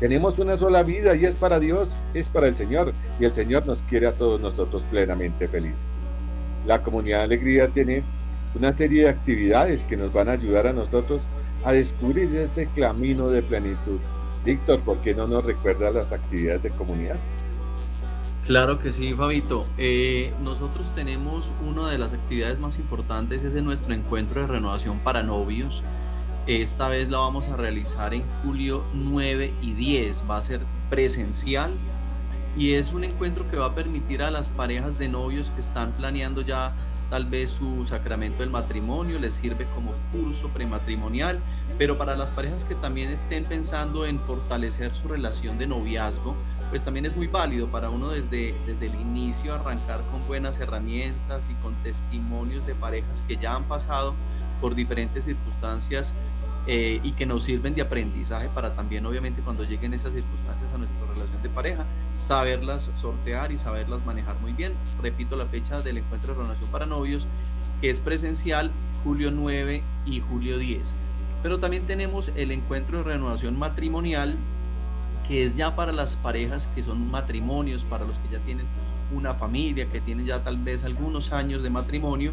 Tenemos 0.00 0.38
una 0.38 0.56
sola 0.56 0.82
vida 0.82 1.14
y 1.14 1.26
es 1.26 1.36
para 1.36 1.60
Dios, 1.60 1.94
es 2.14 2.26
para 2.28 2.48
el 2.48 2.56
Señor. 2.56 2.94
Y 3.20 3.26
el 3.26 3.32
Señor 3.32 3.66
nos 3.66 3.82
quiere 3.82 4.06
a 4.06 4.12
todos 4.12 4.40
nosotros 4.40 4.82
plenamente 4.90 5.46
felices. 5.46 5.82
La 6.66 6.80
comunidad 6.80 7.18
de 7.18 7.24
alegría 7.24 7.68
tiene 7.68 8.02
una 8.54 8.74
serie 8.74 9.02
de 9.02 9.08
actividades 9.10 9.82
que 9.82 9.98
nos 9.98 10.10
van 10.10 10.30
a 10.30 10.32
ayudar 10.32 10.66
a 10.66 10.72
nosotros 10.72 11.28
a 11.62 11.72
descubrir 11.72 12.34
ese 12.34 12.66
camino 12.74 13.28
de 13.28 13.42
plenitud. 13.42 13.98
Víctor, 14.42 14.80
¿por 14.80 14.96
qué 15.02 15.14
no 15.14 15.26
nos 15.26 15.44
recuerda 15.44 15.90
las 15.90 16.12
actividades 16.12 16.62
de 16.62 16.70
comunidad? 16.70 17.16
Claro 18.48 18.78
que 18.78 18.94
sí, 18.94 19.12
Fabito. 19.12 19.66
Eh, 19.76 20.32
nosotros 20.42 20.88
tenemos 20.94 21.52
una 21.66 21.90
de 21.90 21.98
las 21.98 22.14
actividades 22.14 22.58
más 22.58 22.78
importantes, 22.78 23.42
es 23.42 23.52
nuestro 23.62 23.92
encuentro 23.92 24.40
de 24.40 24.46
renovación 24.46 25.00
para 25.00 25.22
novios. 25.22 25.82
Esta 26.46 26.88
vez 26.88 27.10
la 27.10 27.18
vamos 27.18 27.46
a 27.48 27.56
realizar 27.56 28.14
en 28.14 28.24
julio 28.42 28.84
9 28.94 29.52
y 29.60 29.74
10. 29.74 30.24
Va 30.30 30.38
a 30.38 30.42
ser 30.42 30.62
presencial 30.88 31.72
y 32.56 32.72
es 32.72 32.94
un 32.94 33.04
encuentro 33.04 33.46
que 33.50 33.58
va 33.58 33.66
a 33.66 33.74
permitir 33.74 34.22
a 34.22 34.30
las 34.30 34.48
parejas 34.48 34.98
de 34.98 35.10
novios 35.10 35.50
que 35.50 35.60
están 35.60 35.92
planeando 35.92 36.40
ya 36.40 36.72
tal 37.10 37.26
vez 37.26 37.50
su 37.50 37.84
sacramento 37.84 38.38
del 38.38 38.50
matrimonio, 38.50 39.18
les 39.18 39.34
sirve 39.34 39.66
como 39.74 39.92
curso 40.10 40.48
prematrimonial, 40.48 41.38
pero 41.76 41.98
para 41.98 42.16
las 42.16 42.30
parejas 42.30 42.64
que 42.64 42.74
también 42.74 43.10
estén 43.10 43.44
pensando 43.44 44.06
en 44.06 44.18
fortalecer 44.20 44.94
su 44.94 45.08
relación 45.08 45.58
de 45.58 45.66
noviazgo, 45.66 46.34
pues 46.70 46.84
también 46.84 47.06
es 47.06 47.16
muy 47.16 47.26
válido 47.26 47.68
para 47.68 47.90
uno 47.90 48.08
desde, 48.10 48.54
desde 48.66 48.86
el 48.86 48.94
inicio 49.00 49.54
arrancar 49.54 50.02
con 50.10 50.26
buenas 50.26 50.60
herramientas 50.60 51.48
y 51.50 51.54
con 51.62 51.74
testimonios 51.82 52.66
de 52.66 52.74
parejas 52.74 53.22
que 53.26 53.36
ya 53.36 53.54
han 53.54 53.64
pasado 53.64 54.14
por 54.60 54.74
diferentes 54.74 55.24
circunstancias 55.24 56.14
eh, 56.66 57.00
y 57.02 57.12
que 57.12 57.24
nos 57.24 57.44
sirven 57.44 57.74
de 57.74 57.80
aprendizaje 57.80 58.50
para 58.50 58.74
también 58.74 59.06
obviamente 59.06 59.40
cuando 59.40 59.64
lleguen 59.64 59.94
esas 59.94 60.12
circunstancias 60.12 60.68
a 60.74 60.76
nuestra 60.76 60.98
relación 61.14 61.42
de 61.42 61.48
pareja, 61.48 61.86
saberlas 62.14 62.90
sortear 62.94 63.52
y 63.52 63.56
saberlas 63.56 64.04
manejar 64.04 64.38
muy 64.40 64.52
bien. 64.52 64.74
Repito 65.00 65.36
la 65.36 65.46
fecha 65.46 65.80
del 65.80 65.96
encuentro 65.96 66.34
de 66.34 66.40
renovación 66.40 66.68
para 66.70 66.84
novios, 66.84 67.26
que 67.80 67.88
es 67.88 68.00
presencial 68.00 68.70
julio 69.02 69.30
9 69.30 69.82
y 70.04 70.20
julio 70.20 70.58
10. 70.58 70.94
Pero 71.42 71.58
también 71.58 71.86
tenemos 71.86 72.32
el 72.36 72.50
encuentro 72.50 72.98
de 72.98 73.04
renovación 73.04 73.58
matrimonial 73.58 74.36
que 75.28 75.44
es 75.44 75.56
ya 75.56 75.76
para 75.76 75.92
las 75.92 76.16
parejas 76.16 76.68
que 76.74 76.82
son 76.82 77.10
matrimonios, 77.10 77.84
para 77.84 78.06
los 78.06 78.18
que 78.18 78.30
ya 78.32 78.38
tienen 78.38 78.66
una 79.14 79.34
familia, 79.34 79.86
que 79.90 80.00
tienen 80.00 80.24
ya 80.24 80.42
tal 80.42 80.56
vez 80.56 80.84
algunos 80.84 81.32
años 81.32 81.62
de 81.62 81.68
matrimonio 81.68 82.32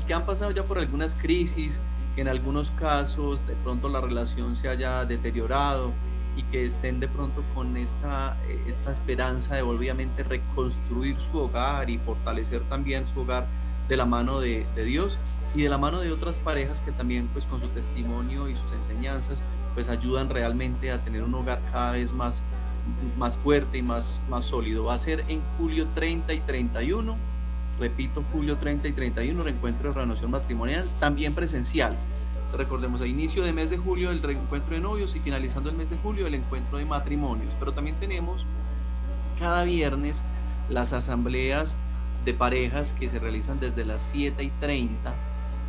y 0.00 0.06
que 0.06 0.14
han 0.14 0.24
pasado 0.24 0.50
ya 0.50 0.64
por 0.64 0.78
algunas 0.78 1.14
crisis, 1.14 1.78
que 2.14 2.22
en 2.22 2.28
algunos 2.28 2.70
casos 2.70 3.46
de 3.46 3.54
pronto 3.56 3.90
la 3.90 4.00
relación 4.00 4.56
se 4.56 4.68
haya 4.68 5.04
deteriorado 5.04 5.92
y 6.34 6.42
que 6.44 6.64
estén 6.64 7.00
de 7.00 7.08
pronto 7.08 7.44
con 7.54 7.76
esta, 7.76 8.38
eh, 8.48 8.58
esta 8.66 8.90
esperanza 8.92 9.54
de 9.56 9.62
obviamente 9.62 10.22
reconstruir 10.22 11.20
su 11.20 11.38
hogar 11.38 11.90
y 11.90 11.98
fortalecer 11.98 12.62
también 12.62 13.06
su 13.06 13.20
hogar 13.20 13.46
de 13.88 13.96
la 13.98 14.06
mano 14.06 14.40
de, 14.40 14.66
de 14.74 14.84
Dios 14.84 15.18
y 15.54 15.62
de 15.62 15.68
la 15.68 15.76
mano 15.76 16.00
de 16.00 16.10
otras 16.10 16.38
parejas 16.38 16.80
que 16.80 16.92
también 16.92 17.28
pues 17.34 17.44
con 17.44 17.60
su 17.60 17.68
testimonio 17.68 18.48
y 18.48 18.56
sus 18.56 18.72
enseñanzas 18.72 19.42
pues 19.74 19.88
ayudan 19.88 20.28
realmente 20.28 20.90
a 20.90 20.98
tener 20.98 21.22
un 21.22 21.34
hogar 21.34 21.60
cada 21.72 21.92
vez 21.92 22.12
más, 22.12 22.42
más 23.18 23.36
fuerte 23.36 23.78
y 23.78 23.82
más, 23.82 24.20
más 24.28 24.44
sólido. 24.44 24.84
Va 24.84 24.94
a 24.94 24.98
ser 24.98 25.24
en 25.28 25.40
julio 25.58 25.86
30 25.94 26.32
y 26.32 26.40
31, 26.40 27.16
repito, 27.78 28.22
julio 28.32 28.56
30 28.56 28.88
y 28.88 28.92
31, 28.92 29.42
reencuentro 29.42 29.88
de 29.88 30.00
renovación 30.00 30.30
matrimonial, 30.30 30.86
también 31.00 31.34
presencial. 31.34 31.96
Recordemos, 32.56 33.00
a 33.00 33.06
inicio 33.06 33.42
de 33.42 33.52
mes 33.52 33.70
de 33.70 33.78
julio 33.78 34.10
el 34.10 34.22
reencuentro 34.22 34.74
de 34.74 34.80
novios 34.80 35.16
y 35.16 35.20
finalizando 35.20 35.70
el 35.70 35.76
mes 35.76 35.88
de 35.88 35.96
julio 35.96 36.26
el 36.26 36.34
encuentro 36.34 36.76
de 36.76 36.84
matrimonios. 36.84 37.54
Pero 37.58 37.72
también 37.72 37.96
tenemos 37.96 38.44
cada 39.38 39.64
viernes 39.64 40.22
las 40.68 40.92
asambleas 40.92 41.76
de 42.26 42.34
parejas 42.34 42.92
que 42.92 43.08
se 43.08 43.18
realizan 43.18 43.58
desde 43.58 43.84
las 43.84 44.02
7 44.02 44.44
y 44.44 44.50
30 44.60 45.14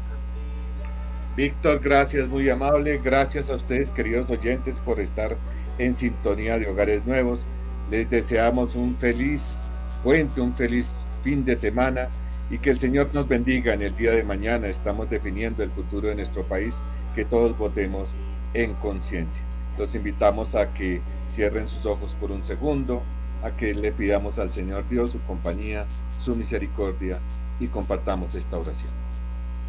Víctor, 1.36 1.80
gracias, 1.80 2.28
muy 2.28 2.48
amable. 2.48 2.98
Gracias 3.04 3.50
a 3.50 3.56
ustedes, 3.56 3.90
queridos 3.90 4.30
oyentes, 4.30 4.76
por 4.76 4.98
estar 5.00 5.36
en 5.76 5.94
sintonía 5.94 6.58
de 6.58 6.66
Hogares 6.66 7.04
Nuevos. 7.04 7.44
Les 7.90 8.08
deseamos 8.08 8.74
un 8.74 8.96
feliz 8.96 9.58
puente, 10.02 10.40
un 10.40 10.54
feliz 10.54 10.96
fin 11.22 11.44
de 11.44 11.58
semana 11.58 12.08
y 12.50 12.56
que 12.56 12.70
el 12.70 12.78
Señor 12.78 13.10
nos 13.12 13.28
bendiga 13.28 13.74
en 13.74 13.82
el 13.82 13.94
día 13.94 14.12
de 14.12 14.22
mañana. 14.22 14.68
Estamos 14.68 15.10
definiendo 15.10 15.62
el 15.62 15.70
futuro 15.70 16.08
de 16.08 16.14
nuestro 16.14 16.42
país, 16.42 16.74
que 17.14 17.26
todos 17.26 17.56
votemos 17.58 18.14
en 18.54 18.72
conciencia. 18.72 19.42
Los 19.76 19.94
invitamos 19.94 20.54
a 20.54 20.72
que 20.72 21.02
cierren 21.28 21.68
sus 21.68 21.84
ojos 21.84 22.16
por 22.18 22.32
un 22.32 22.44
segundo, 22.44 23.02
a 23.44 23.50
que 23.50 23.74
le 23.74 23.92
pidamos 23.92 24.38
al 24.38 24.52
Señor 24.52 24.88
Dios 24.88 25.10
su 25.10 25.20
compañía, 25.20 25.84
su 26.24 26.34
misericordia 26.34 27.18
y 27.60 27.66
compartamos 27.66 28.34
esta 28.34 28.56
oración. 28.56 29.05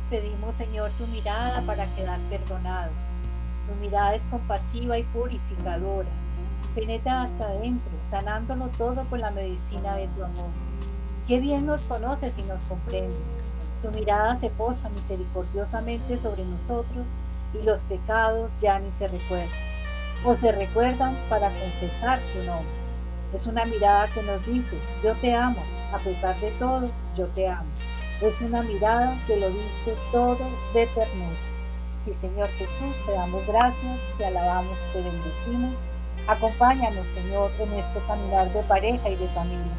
Pedimos, 0.09 0.55
Señor, 0.55 0.89
tu 0.91 1.05
mirada 1.07 1.61
para 1.63 1.85
quedar 1.95 2.17
perdonados. 2.29 2.93
Tu 3.67 3.75
mirada 3.81 4.15
es 4.15 4.21
compasiva 4.31 4.97
y 4.97 5.03
purificadora. 5.03 6.07
Penetra 6.73 7.23
hasta 7.23 7.49
adentro, 7.49 7.91
sanándolo 8.09 8.69
todo 8.77 9.03
con 9.09 9.19
la 9.19 9.31
medicina 9.31 9.95
de 9.95 10.07
tu 10.07 10.23
amor. 10.23 10.49
Qué 11.27 11.39
bien 11.39 11.65
nos 11.65 11.81
conoces 11.81 12.33
y 12.37 12.43
nos 12.43 12.61
comprendes. 12.69 13.19
Tu 13.83 13.91
mirada 13.91 14.37
se 14.37 14.49
posa 14.49 14.87
misericordiosamente 14.87 16.17
sobre 16.17 16.45
nosotros 16.45 17.05
y 17.53 17.65
los 17.65 17.79
pecados 17.79 18.49
ya 18.61 18.79
ni 18.79 18.89
se 18.93 19.09
recuerdan. 19.09 19.49
O 20.23 20.35
se 20.37 20.53
recuerdan 20.53 21.13
para 21.29 21.49
confesar 21.49 22.19
tu 22.33 22.43
nombre. 22.43 22.71
Es 23.33 23.45
una 23.45 23.65
mirada 23.65 24.07
que 24.13 24.23
nos 24.23 24.45
dice, 24.45 24.77
yo 25.03 25.13
te 25.15 25.35
amo, 25.35 25.61
a 25.93 25.97
pesar 25.99 26.39
de 26.39 26.51
todo, 26.51 26.89
yo 27.17 27.25
te 27.27 27.49
amo. 27.49 27.67
Es 28.21 28.33
una 28.41 28.63
mirada 28.63 29.15
que 29.27 29.37
lo 29.37 29.47
dice 29.49 29.95
todo 30.11 30.39
de 30.73 30.87
ternura. 30.87 31.37
Sí, 32.03 32.13
Señor 32.15 32.49
Jesús, 32.57 32.95
te 33.05 33.11
damos 33.11 33.45
gracias, 33.45 33.99
te 34.17 34.25
alabamos, 34.25 34.75
te 34.91 35.01
bendecimos. 35.01 35.75
Acompáñanos, 36.27 37.05
Señor, 37.13 37.51
en 37.59 37.73
este 37.73 37.99
caminar 38.07 38.51
de 38.53 38.63
pareja 38.63 39.09
y 39.09 39.15
de 39.17 39.27
familia. 39.27 39.73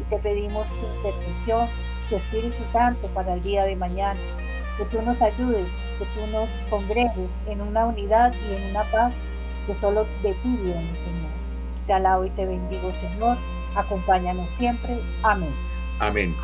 Y 0.00 0.04
te 0.04 0.18
pedimos 0.18 0.66
tu 0.68 0.86
intercesión, 0.96 1.68
tu 2.08 2.16
Espíritu 2.16 2.62
Santo 2.72 3.06
para 3.08 3.34
el 3.34 3.42
día 3.42 3.64
de 3.64 3.76
mañana. 3.76 4.18
Que 4.78 4.84
tú 4.86 5.02
nos 5.02 5.20
ayudes, 5.20 5.70
que 5.98 6.04
tú 6.14 6.26
nos 6.32 6.48
congregues 6.70 7.28
en 7.46 7.60
una 7.60 7.86
unidad 7.86 8.32
y 8.48 8.54
en 8.54 8.70
una 8.70 8.84
paz 8.90 9.12
que 9.66 9.74
solo 9.80 10.06
de 10.22 10.32
ti 10.32 10.58
viene, 10.62 10.88
Señor. 11.04 11.30
Te 11.86 11.92
alabo 11.92 12.24
y 12.24 12.30
te 12.30 12.46
bendigo, 12.46 12.92
Señor. 12.94 13.36
Acompáñanos 13.76 14.48
siempre. 14.58 14.98
Amén. 15.22 15.52
Amén. 16.00 16.34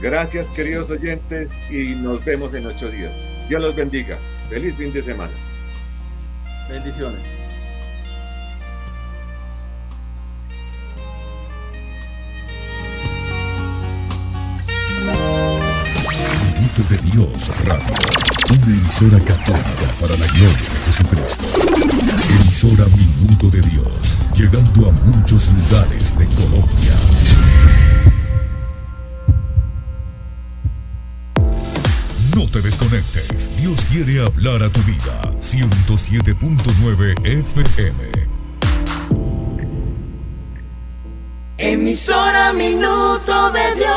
Gracias, 0.00 0.46
queridos 0.48 0.90
oyentes, 0.90 1.52
y 1.70 1.94
nos 1.94 2.24
vemos 2.24 2.52
en 2.54 2.66
ocho 2.66 2.90
días. 2.90 3.12
Dios 3.48 3.62
los 3.62 3.74
bendiga. 3.74 4.18
Feliz 4.48 4.74
fin 4.76 4.92
de 4.92 5.02
semana. 5.02 5.32
Bendiciones. 6.68 7.20
Minuto 16.54 16.82
de 16.88 16.98
Dios 17.10 17.50
Radio, 17.64 17.94
una 18.50 18.78
emisora 18.78 19.18
católica 19.20 19.94
para 20.00 20.16
la 20.16 20.26
gloria 20.26 20.48
de 20.48 20.80
Jesucristo. 20.86 21.44
Emisora 22.40 22.84
Minuto 22.96 23.48
de 23.48 23.60
Dios, 23.60 24.16
llegando 24.34 24.88
a 24.88 24.92
muchos 24.92 25.50
lugares 25.52 26.16
de 26.18 26.26
Colombia. 26.26 27.93
No 32.34 32.46
te 32.48 32.60
desconectes, 32.60 33.50
Dios 33.56 33.84
quiere 33.84 34.20
hablar 34.24 34.62
a 34.64 34.70
tu 34.70 34.80
vida. 34.82 35.22
107.9 35.40 37.14
FM. 37.24 38.12
Emisora 41.58 42.52
Minuto 42.52 43.52
de 43.52 43.74
Dios. 43.76 43.94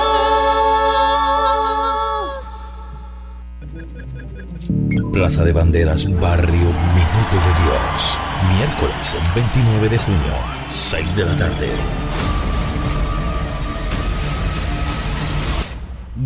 Plaza 5.12 5.44
de 5.44 5.54
Banderas, 5.54 6.06
Barrio 6.20 6.54
Minuto 6.54 7.34
de 7.34 7.54
Dios. 7.64 8.20
Miércoles 8.56 9.16
29 9.34 9.90
de 9.90 9.98
junio, 9.98 10.36
6 10.70 11.16
de 11.16 11.26
la 11.26 11.36
tarde. 11.36 11.72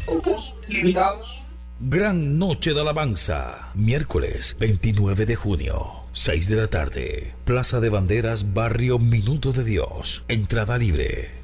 Cupos 0.05 0.53
limitados. 0.67 1.39
Gran 1.79 2.37
Noche 2.37 2.73
de 2.73 2.81
Alabanza. 2.81 3.71
Miércoles 3.73 4.55
29 4.59 5.25
de 5.25 5.35
junio, 5.35 6.05
6 6.13 6.47
de 6.47 6.55
la 6.55 6.67
tarde. 6.67 7.33
Plaza 7.45 7.79
de 7.79 7.89
Banderas, 7.89 8.53
Barrio 8.53 8.99
Minuto 8.99 9.51
de 9.51 9.63
Dios. 9.63 10.23
Entrada 10.27 10.77
libre. 10.77 11.42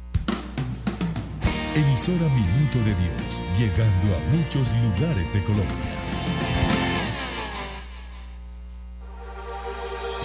Emisora 1.76 2.28
Minuto 2.34 2.78
de 2.78 2.94
Dios, 2.94 3.44
llegando 3.56 4.16
a 4.16 4.36
muchos 4.36 4.72
lugares 4.82 5.32
de 5.32 5.44
Colombia. 5.44 5.95